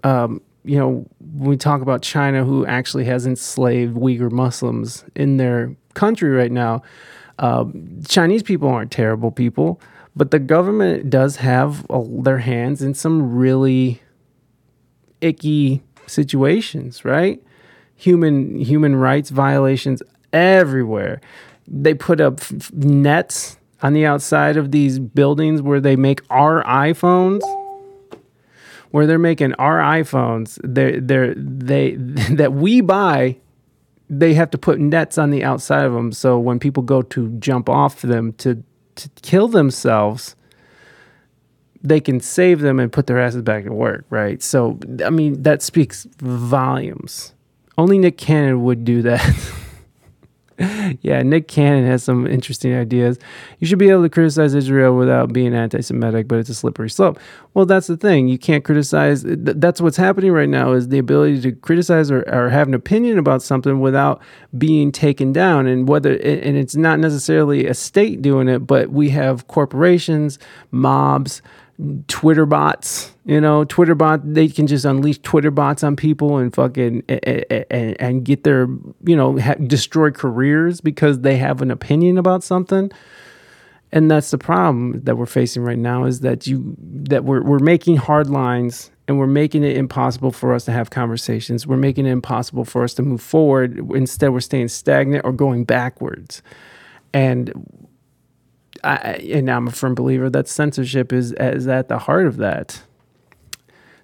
[0.03, 5.37] Um, you know, when we talk about China, who actually has enslaved Uyghur Muslims in
[5.37, 6.83] their country right now,
[7.39, 7.65] uh,
[8.07, 9.81] Chinese people aren't terrible people,
[10.15, 11.87] but the government does have
[12.23, 13.99] their hands in some really
[15.21, 17.41] icky situations, right?
[17.95, 21.19] Human human rights violations everywhere.
[21.67, 26.63] They put up f- nets on the outside of these buildings where they make our
[26.63, 27.41] iPhones
[28.91, 31.95] where they're making our iPhones they they they
[32.35, 33.37] that we buy
[34.09, 37.29] they have to put nets on the outside of them so when people go to
[37.39, 38.63] jump off them to
[38.95, 40.35] to kill themselves
[41.81, 44.41] they can save them and put their asses back to work right?
[44.41, 47.33] So i mean that speaks volumes.
[47.77, 49.21] Only nick cannon would do that
[51.01, 53.17] yeah, Nick Cannon has some interesting ideas.
[53.59, 56.89] You should be able to criticize Israel without being anti Semitic, but it's a slippery
[56.89, 57.17] slope.
[57.53, 58.27] Well, that's the thing.
[58.27, 59.23] You can't criticize.
[59.25, 63.17] That's what's happening right now is the ability to criticize or, or have an opinion
[63.17, 64.21] about something without
[64.57, 65.65] being taken down.
[65.65, 70.39] And whether, and it's not necessarily a state doing it, but we have corporations,
[70.71, 71.41] mobs,
[72.07, 76.53] Twitter bots, you know, Twitter bot, they can just unleash Twitter bots on people and
[76.53, 78.67] fucking and, and get their,
[79.05, 82.91] you know, ha- destroy careers because they have an opinion about something.
[83.91, 87.59] And that's the problem that we're facing right now is that you that we're we're
[87.59, 91.65] making hard lines and we're making it impossible for us to have conversations.
[91.65, 93.79] We're making it impossible for us to move forward.
[93.95, 96.43] Instead, we're staying stagnant or going backwards.
[97.13, 97.88] And
[98.83, 102.81] I, and I'm a firm believer that censorship is is at the heart of that.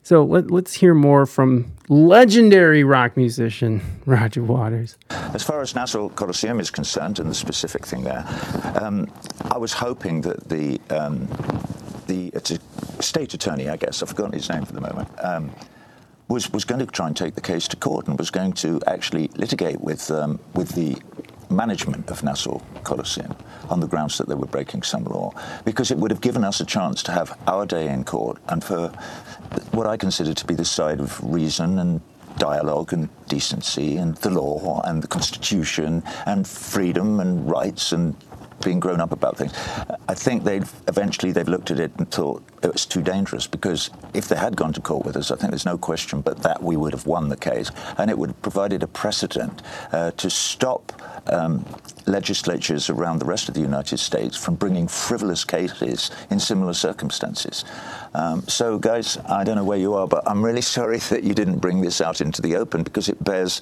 [0.04, 4.98] So let, us hear more from legendary rock musician Roger Waters.
[5.10, 8.24] As far as Nassau Coliseum is concerned, and the specific thing there,
[8.80, 9.12] um,
[9.50, 11.28] I was hoping that the um,
[12.06, 12.32] the
[13.00, 15.10] state attorney, I guess, I've forgotten his name for the moment.
[15.24, 15.52] Um,
[16.28, 18.82] was, was going to try and take the case to court and was going to
[18.88, 20.98] actually litigate with um, with the
[21.50, 23.36] management of Nassau Coliseum
[23.70, 26.60] on the grounds that they were breaking some law, because it would have given us
[26.60, 28.90] a chance to have our day in court and for
[29.72, 32.02] what I consider to be the side of reason and
[32.38, 38.16] dialogue and decency and the law and the constitution and freedom and rights and
[38.64, 39.54] being grown up about things.
[40.08, 43.90] I think they've eventually they've looked at it and thought it was too dangerous because
[44.14, 46.62] if they had gone to court with us, I think there's no question but that
[46.62, 49.62] we would have won the case and it would have provided a precedent
[49.92, 50.92] uh, to stop
[51.28, 51.66] um,
[52.06, 57.66] legislatures around the rest of the United States from bringing frivolous cases in similar circumstances.
[58.14, 61.34] Um, so, guys, I don't know where you are, but I'm really sorry that you
[61.34, 63.62] didn't bring this out into the open because it bears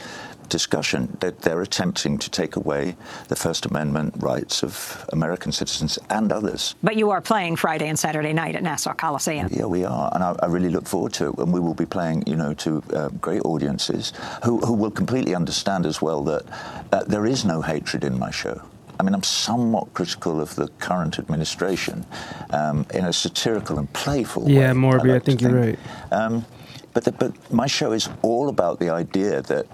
[0.49, 2.95] discussion that they're attempting to take away
[3.27, 6.75] the First Amendment rights of American citizens and others.
[6.83, 9.49] But you are playing Friday and Saturday night at Nassau Coliseum.
[9.51, 11.37] Yeah, we are, and I, I really look forward to it.
[11.37, 14.13] And we will be playing, you know, to uh, great audiences
[14.43, 16.43] who, who will completely understand as well that
[16.91, 18.61] uh, there is no hatred in my show.
[18.99, 22.05] I mean, I'm somewhat critical of the current administration
[22.51, 24.65] um, in a satirical and playful yeah, way.
[24.65, 25.79] Yeah, Morby, I, like I think, you're right.
[26.11, 26.45] Um,
[26.93, 29.65] but, the, but my show is all about the idea that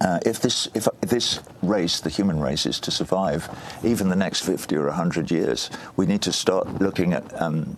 [0.00, 3.48] uh, if this if this race, the human race, is to survive
[3.82, 7.76] even the next 50 or 100 years, we need to start looking at um,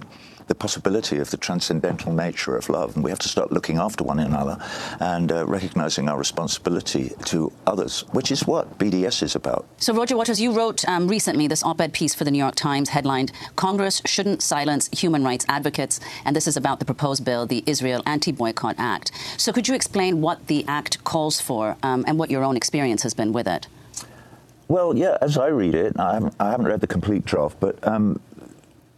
[0.48, 2.96] the possibility of the transcendental nature of love.
[2.96, 4.58] And we have to start looking after one another
[4.98, 9.66] and uh, recognizing our responsibility to others, which is what BDS is about.
[9.76, 12.54] So, Roger Waters, you wrote um, recently this op ed piece for the New York
[12.54, 16.00] Times headlined Congress Shouldn't Silence Human Rights Advocates.
[16.24, 19.12] And this is about the proposed bill, the Israel Anti Boycott Act.
[19.36, 23.02] So, could you explain what the act calls for um, and what your own experience
[23.02, 23.68] has been with it?
[24.68, 27.86] Well, yeah, as I read it, I haven't, I haven't read the complete draft, but
[27.88, 28.20] um,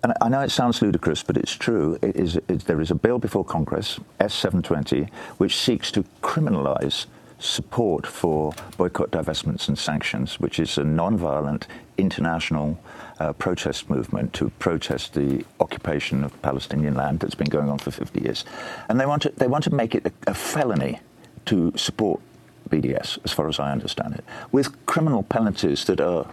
[0.03, 1.99] and I know it sounds ludicrous, but it's true.
[2.03, 7.07] It is, it, there is a bill before Congress, S720, which seeks to criminalize
[7.39, 11.67] support for boycott, divestments, and sanctions, which is a non-violent
[11.99, 12.79] international
[13.19, 17.91] uh, protest movement to protest the occupation of Palestinian land that's been going on for
[17.91, 18.45] 50 years.
[18.89, 21.01] And they want to, they want to make it a, a felony
[21.47, 22.21] to support
[22.69, 26.27] BDS, as far as I understand it, with criminal penalties that are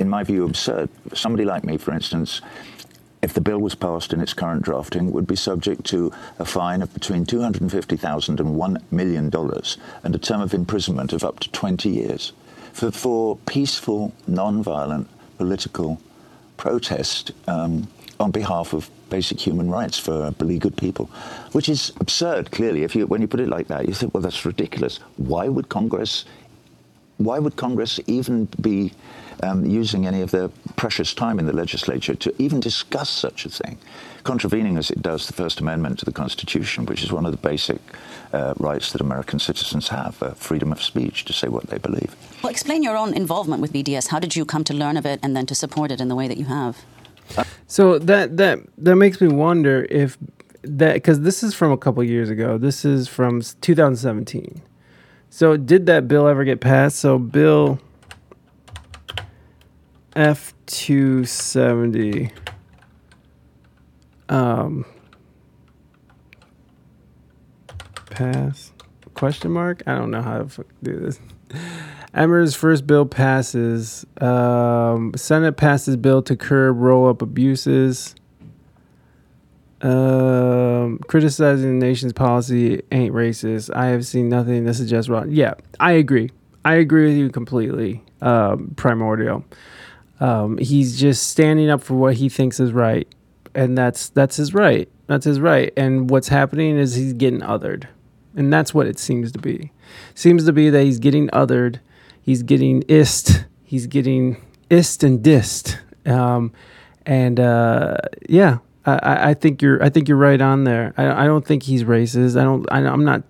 [0.00, 0.88] in my view, absurd.
[1.14, 2.40] Somebody like me, for instance,
[3.22, 6.80] if the bill was passed in its current drafting, would be subject to a fine
[6.80, 9.30] of between $250,000 and $1 million
[10.02, 12.32] and a term of imprisonment of up to 20 years
[12.72, 15.06] for, for peaceful, non-violent
[15.36, 16.00] political
[16.56, 21.06] protest um, on behalf of basic human rights for beleaguered people,
[21.52, 22.50] which is absurd.
[22.50, 24.98] Clearly, if you when you put it like that, you think, well, that's ridiculous.
[25.16, 26.24] Why would Congress?
[27.16, 28.92] Why would Congress even be
[29.42, 33.48] um, using any of their precious time in the legislature to even discuss such a
[33.48, 33.78] thing,
[34.24, 37.38] contravening as it does the First Amendment to the Constitution, which is one of the
[37.38, 37.80] basic
[38.32, 42.14] uh, rights that American citizens have uh, freedom of speech to say what they believe.
[42.42, 44.08] Well, explain your own involvement with BDS.
[44.08, 46.14] How did you come to learn of it and then to support it in the
[46.14, 46.84] way that you have?
[47.68, 50.18] So that that that makes me wonder if
[50.62, 52.58] that because this is from a couple years ago.
[52.58, 54.60] This is from 2017.
[55.30, 56.98] So did that bill ever get passed?
[56.98, 57.78] So Bill
[60.16, 62.32] F two seventy.
[64.28, 64.84] Um.
[68.10, 68.72] Pass?
[69.14, 69.82] Question mark?
[69.86, 71.20] I don't know how to do this.
[72.12, 74.04] Emmer's first bill passes.
[74.20, 78.14] Um, Senate passes bill to curb roll up abuses.
[79.80, 83.74] Um, criticizing the nation's policy ain't racist.
[83.74, 85.30] I have seen nothing that suggests wrong.
[85.30, 86.30] Yeah, I agree.
[86.64, 88.02] I agree with you completely.
[88.20, 89.44] Um, primordial.
[90.20, 93.08] Um, he's just standing up for what he thinks is right,
[93.54, 94.88] and that's that's his right.
[95.06, 95.72] That's his right.
[95.76, 97.86] And what's happening is he's getting othered,
[98.36, 99.72] and that's what it seems to be.
[100.14, 101.80] Seems to be that he's getting othered
[102.22, 104.36] he's getting ist, he's getting
[104.68, 106.52] ist and dist, um,
[107.06, 107.96] and uh,
[108.28, 110.94] yeah, I, I, think you're I think you're right on there.
[110.96, 112.40] I, I don't think he's racist.
[112.40, 112.66] I don't.
[112.70, 113.24] I, I'm not.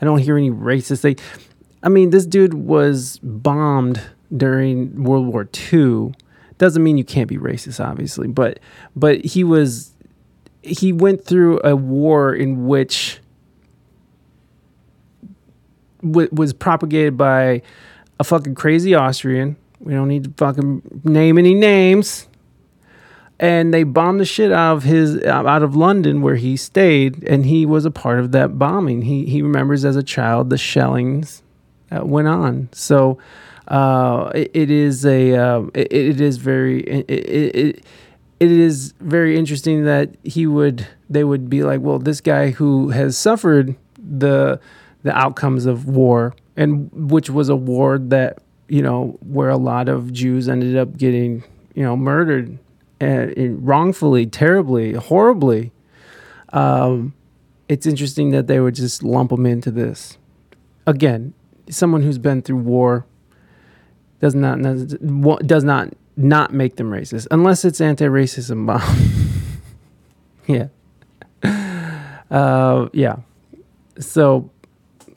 [0.00, 1.16] I don't hear any racist thing.
[1.82, 4.00] I mean, this dude was bombed
[4.36, 6.14] during World War II.
[6.58, 8.58] Doesn't mean you can't be racist, obviously, but
[8.96, 9.94] but he was
[10.62, 13.20] he went through a war in which
[16.02, 17.62] w- was propagated by
[18.18, 19.56] a fucking crazy Austrian.
[19.80, 22.26] We don't need to fucking name any names.
[23.40, 27.46] And they bombed the shit out of his out of London where he stayed, and
[27.46, 29.02] he was a part of that bombing.
[29.02, 31.44] He he remembers as a child the shellings
[31.90, 32.68] that went on.
[32.72, 33.18] So
[33.68, 37.84] uh, it, it is a uh, it, it is very it, it,
[38.40, 42.90] it is very interesting that he would they would be like, well, this guy who
[42.90, 44.58] has suffered the
[45.02, 48.38] the outcomes of war and which was a war that
[48.68, 52.58] you know where a lot of Jews ended up getting you know murdered
[53.00, 55.72] and, and wrongfully, terribly, horribly.
[56.52, 57.14] Um,
[57.68, 60.16] it's interesting that they would just lump them into this.
[60.86, 61.34] Again,
[61.68, 63.04] someone who's been through war
[64.20, 64.60] does not
[65.46, 68.82] does not not make them racist unless it's anti-racism bomb.
[70.46, 70.68] yeah.
[72.30, 73.16] Uh, yeah.
[74.00, 74.50] So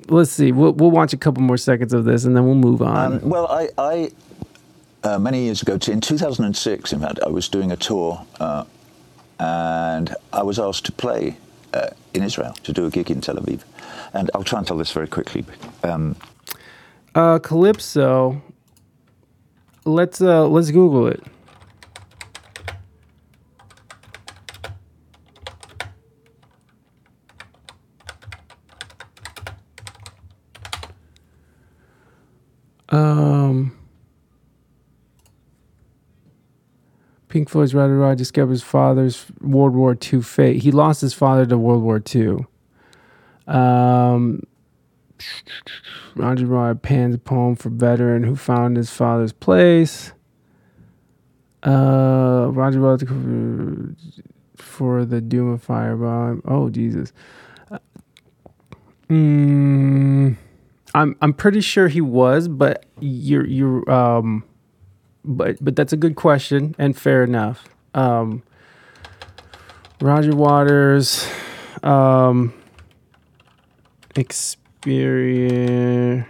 [0.07, 0.51] let's see.
[0.51, 3.13] We'll, we'll watch a couple more seconds of this and then we'll move on.
[3.13, 4.11] Um, well, I, I
[5.03, 8.65] uh, many years ago, in 2006, in fact, I was doing a tour uh,
[9.39, 11.37] and I was asked to play
[11.73, 13.61] uh, in Israel to do a gig in Tel Aviv.
[14.13, 15.45] And I'll try and tell this very quickly.
[15.83, 16.15] Um,
[17.15, 18.41] uh, Calypso.
[19.83, 21.23] Let's uh, let's Google it.
[32.89, 33.77] Um,
[37.29, 40.61] Pink Floyd's Roger Rod discovers father's World War II fate.
[40.61, 42.45] He lost his father to World War II.
[43.47, 44.43] Um,
[46.15, 50.13] Roger Rod pans a poem for veteran who found his father's place.
[51.63, 53.03] Uh, Roger Rod
[54.55, 56.39] for the Doom of Fireball.
[56.45, 57.13] Oh Jesus.
[57.69, 57.79] Uh,
[59.09, 60.35] mm,
[60.93, 64.43] I'm I'm pretty sure he was, but you're you're um,
[65.23, 67.67] but but that's a good question and fair enough.
[67.93, 68.43] Um,
[70.01, 71.27] Roger Waters,
[71.83, 72.53] um,
[74.81, 76.25] experience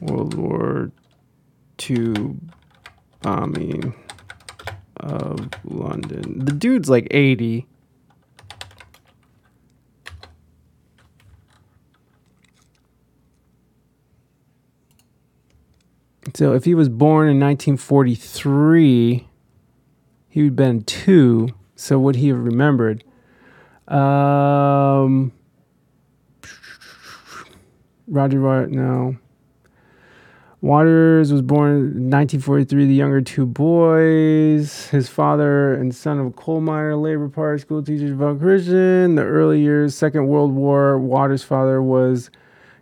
[0.00, 0.90] World War
[1.90, 2.36] II
[3.20, 3.94] bombing
[4.96, 6.38] of London.
[6.42, 7.66] The dude's like eighty.
[16.34, 19.28] So if he was born in 1943,
[20.28, 21.48] he would have been two.
[21.76, 23.04] So would he have remembered?
[23.88, 25.32] Um,
[28.08, 29.16] Roger Wyatt, no.
[30.62, 34.88] Waters was born in 1943, the younger two boys.
[34.88, 39.16] His father and son of a coal miner, Labor Party school teacher, devout Christian.
[39.16, 42.30] The early years, Second World War, Waters' father was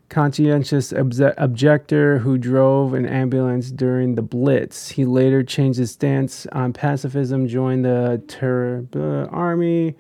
[0.09, 4.91] conscientious obje- objector who drove an ambulance during the Blitz.
[4.91, 9.97] He later changed his stance on pacifism, joined the terror uh, army.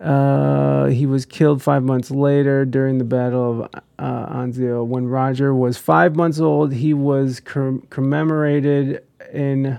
[0.00, 4.84] Uh, he was killed five months later during the Battle of uh, Anzio.
[4.84, 9.78] When Roger was five months old, he was com- commemorated in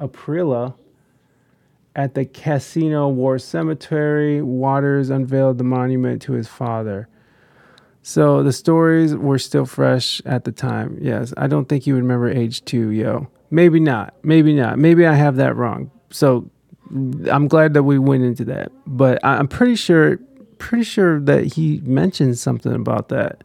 [0.00, 0.74] Aprilia
[1.94, 4.42] at the Cassino War Cemetery.
[4.42, 7.08] Waters unveiled the monument to his father.
[8.02, 10.98] So the stories were still fresh at the time.
[11.00, 13.28] Yes, I don't think you would remember age two, yo.
[13.50, 14.14] Maybe not.
[14.22, 14.78] Maybe not.
[14.78, 15.90] Maybe I have that wrong.
[16.10, 16.50] So
[17.30, 18.70] I'm glad that we went into that.
[18.86, 20.18] But I'm pretty sure,
[20.58, 23.42] pretty sure that he mentioned something about that.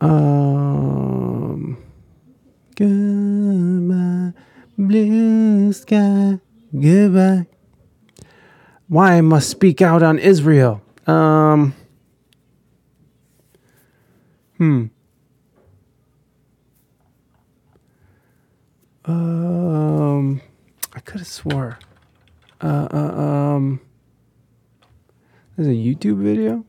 [0.00, 1.76] Um,
[2.74, 4.32] goodbye,
[4.78, 6.38] blue sky,
[6.78, 7.46] goodbye.
[8.88, 10.82] Why I must speak out on Israel?
[11.06, 11.74] Um,
[14.56, 14.86] hmm.
[19.04, 20.40] Um,
[20.94, 21.78] I could have swore.
[22.62, 23.80] Uh, uh, um,
[25.56, 26.64] there's a YouTube video.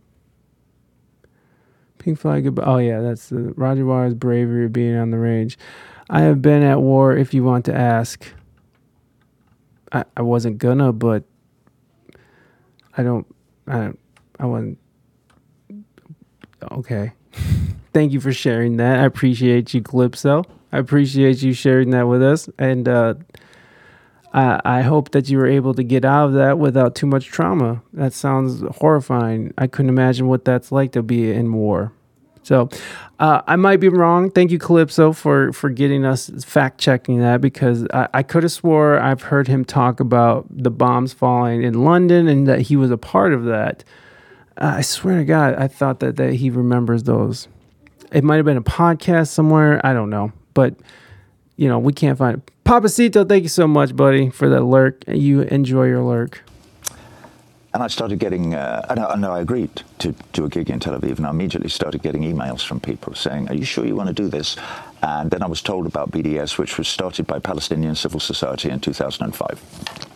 [1.97, 2.51] Pink flag.
[2.63, 5.57] Oh yeah, that's the Roger Waters' bravery of being on the range.
[6.09, 7.15] I have been at war.
[7.15, 8.26] If you want to ask,
[9.91, 11.23] I, I wasn't gonna, but
[12.97, 13.27] I don't.
[13.68, 13.91] I.
[14.39, 14.80] I wasn't.
[16.72, 17.13] Okay.
[17.93, 18.99] Thank you for sharing that.
[18.99, 20.43] I appreciate you, Calypso.
[20.72, 23.15] I appreciate you sharing that with us, and uh,
[24.33, 27.25] I, I hope that you were able to get out of that without too much
[27.25, 27.81] trauma.
[27.93, 29.53] That sounds horrifying.
[29.57, 31.91] I couldn't imagine what that's like to be in war.
[32.43, 32.69] So
[33.19, 34.31] uh, I might be wrong.
[34.31, 38.51] Thank you, Calypso, for for getting us fact checking that because I, I could have
[38.51, 42.89] swore I've heard him talk about the bombs falling in London and that he was
[42.89, 43.83] a part of that.
[44.57, 47.47] Uh, I swear to God, I thought that that he remembers those.
[48.11, 49.79] It might have been a podcast somewhere.
[49.85, 50.75] I don't know, but
[51.57, 52.52] you know we can't find it.
[52.65, 55.03] Papacito, thank you so much, buddy, for that lurk.
[55.07, 56.44] You enjoy your lurk.
[57.73, 60.69] And I started getting, uh, I, know, I know I agreed to do a gig
[60.69, 63.86] in Tel Aviv, and I immediately started getting emails from people saying, Are you sure
[63.86, 64.57] you want to do this?
[65.02, 68.82] And then I was told about BDS, which was started by Palestinian civil society in
[68.82, 70.10] 2005.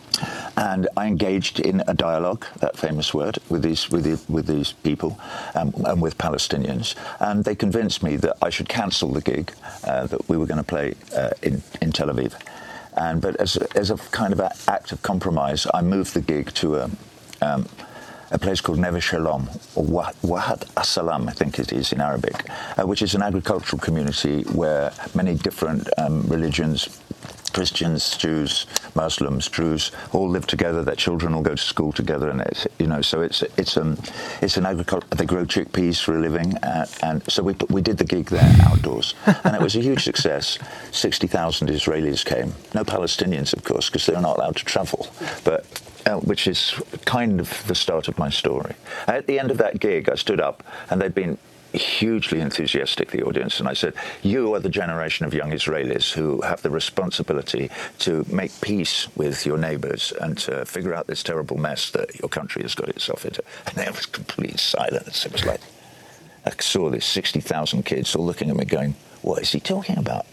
[0.56, 4.72] And I engaged in a dialogue, that famous word, with these with, the, with these
[4.72, 5.18] people
[5.54, 6.94] um, and with Palestinians.
[7.20, 9.52] And they convinced me that I should cancel the gig
[9.84, 12.34] uh, that we were going to play uh, in, in Tel Aviv.
[12.96, 16.22] And but as a, as a kind of a act of compromise, I moved the
[16.22, 16.90] gig to a
[17.42, 17.68] um,
[18.30, 22.86] a place called Neve Shalom, or Wahat al-Salam, I think it is in Arabic, uh,
[22.86, 27.00] which is an agricultural community where many different um, religions
[27.56, 30.84] Christians, Jews, Muslims, Druze all live together.
[30.84, 33.96] Their children all go to school together, and it's you know so it's it's um
[34.42, 35.06] it's an agriculture.
[35.08, 38.56] They grow chickpeas for a living, uh, and so we we did the gig there
[38.64, 40.58] outdoors, and it was a huge success.
[40.92, 45.08] Sixty thousand Israelis came, no Palestinians, of course, because they're not allowed to travel,
[45.42, 45.64] but.
[46.06, 48.76] Uh, which is kind of the start of my story.
[49.08, 51.36] At the end of that gig, I stood up, and they'd been
[51.72, 56.40] hugely enthusiastic, the audience, and I said, You are the generation of young Israelis who
[56.42, 57.70] have the responsibility
[58.00, 62.28] to make peace with your neighbors and to figure out this terrible mess that your
[62.28, 63.42] country has got itself into.
[63.66, 65.26] And there was complete silence.
[65.26, 65.60] It was like,
[66.44, 70.26] I saw this 60,000 kids all looking at me going, What is he talking about?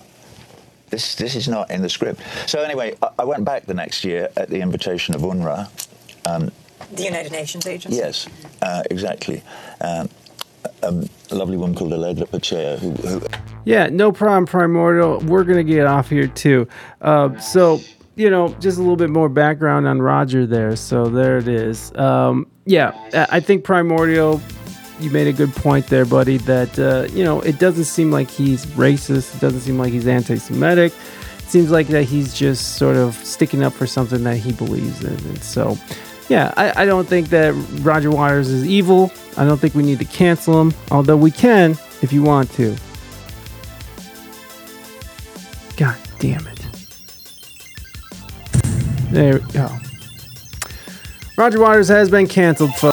[0.89, 2.22] This, this is not in the script.
[2.45, 5.69] So, anyway, I, I went back the next year at the invitation of UNRWA.
[6.26, 6.51] Um,
[6.91, 7.97] the United Nations agency?
[7.97, 8.27] Yes,
[8.61, 9.41] uh, exactly.
[9.81, 10.10] Um,
[10.81, 13.22] a lovely woman called Allegra Pacheco who, who
[13.65, 15.19] Yeah, no problem, Primordial.
[15.19, 16.68] We're gonna get off here too.
[17.02, 17.80] Uh, so
[18.15, 20.76] you know, just a little bit more background on Roger there.
[20.76, 21.94] So there it is.
[21.95, 22.91] Um, yeah,
[23.31, 24.41] I think Primordial.
[24.99, 26.38] You made a good point there, buddy.
[26.38, 29.35] That uh, you know, it doesn't seem like he's racist.
[29.35, 30.94] It doesn't seem like he's anti-Semitic.
[30.94, 35.03] It seems like that he's just sort of sticking up for something that he believes
[35.03, 35.14] in.
[35.14, 35.77] And so,
[36.30, 39.12] yeah, I, I don't think that Roger Waters is evil.
[39.38, 42.76] I don't think we need to cancel him, although we can if you want to.
[45.78, 46.60] God damn it.
[49.12, 49.70] There we go.
[51.38, 52.93] Roger Waters has been canceled, folks.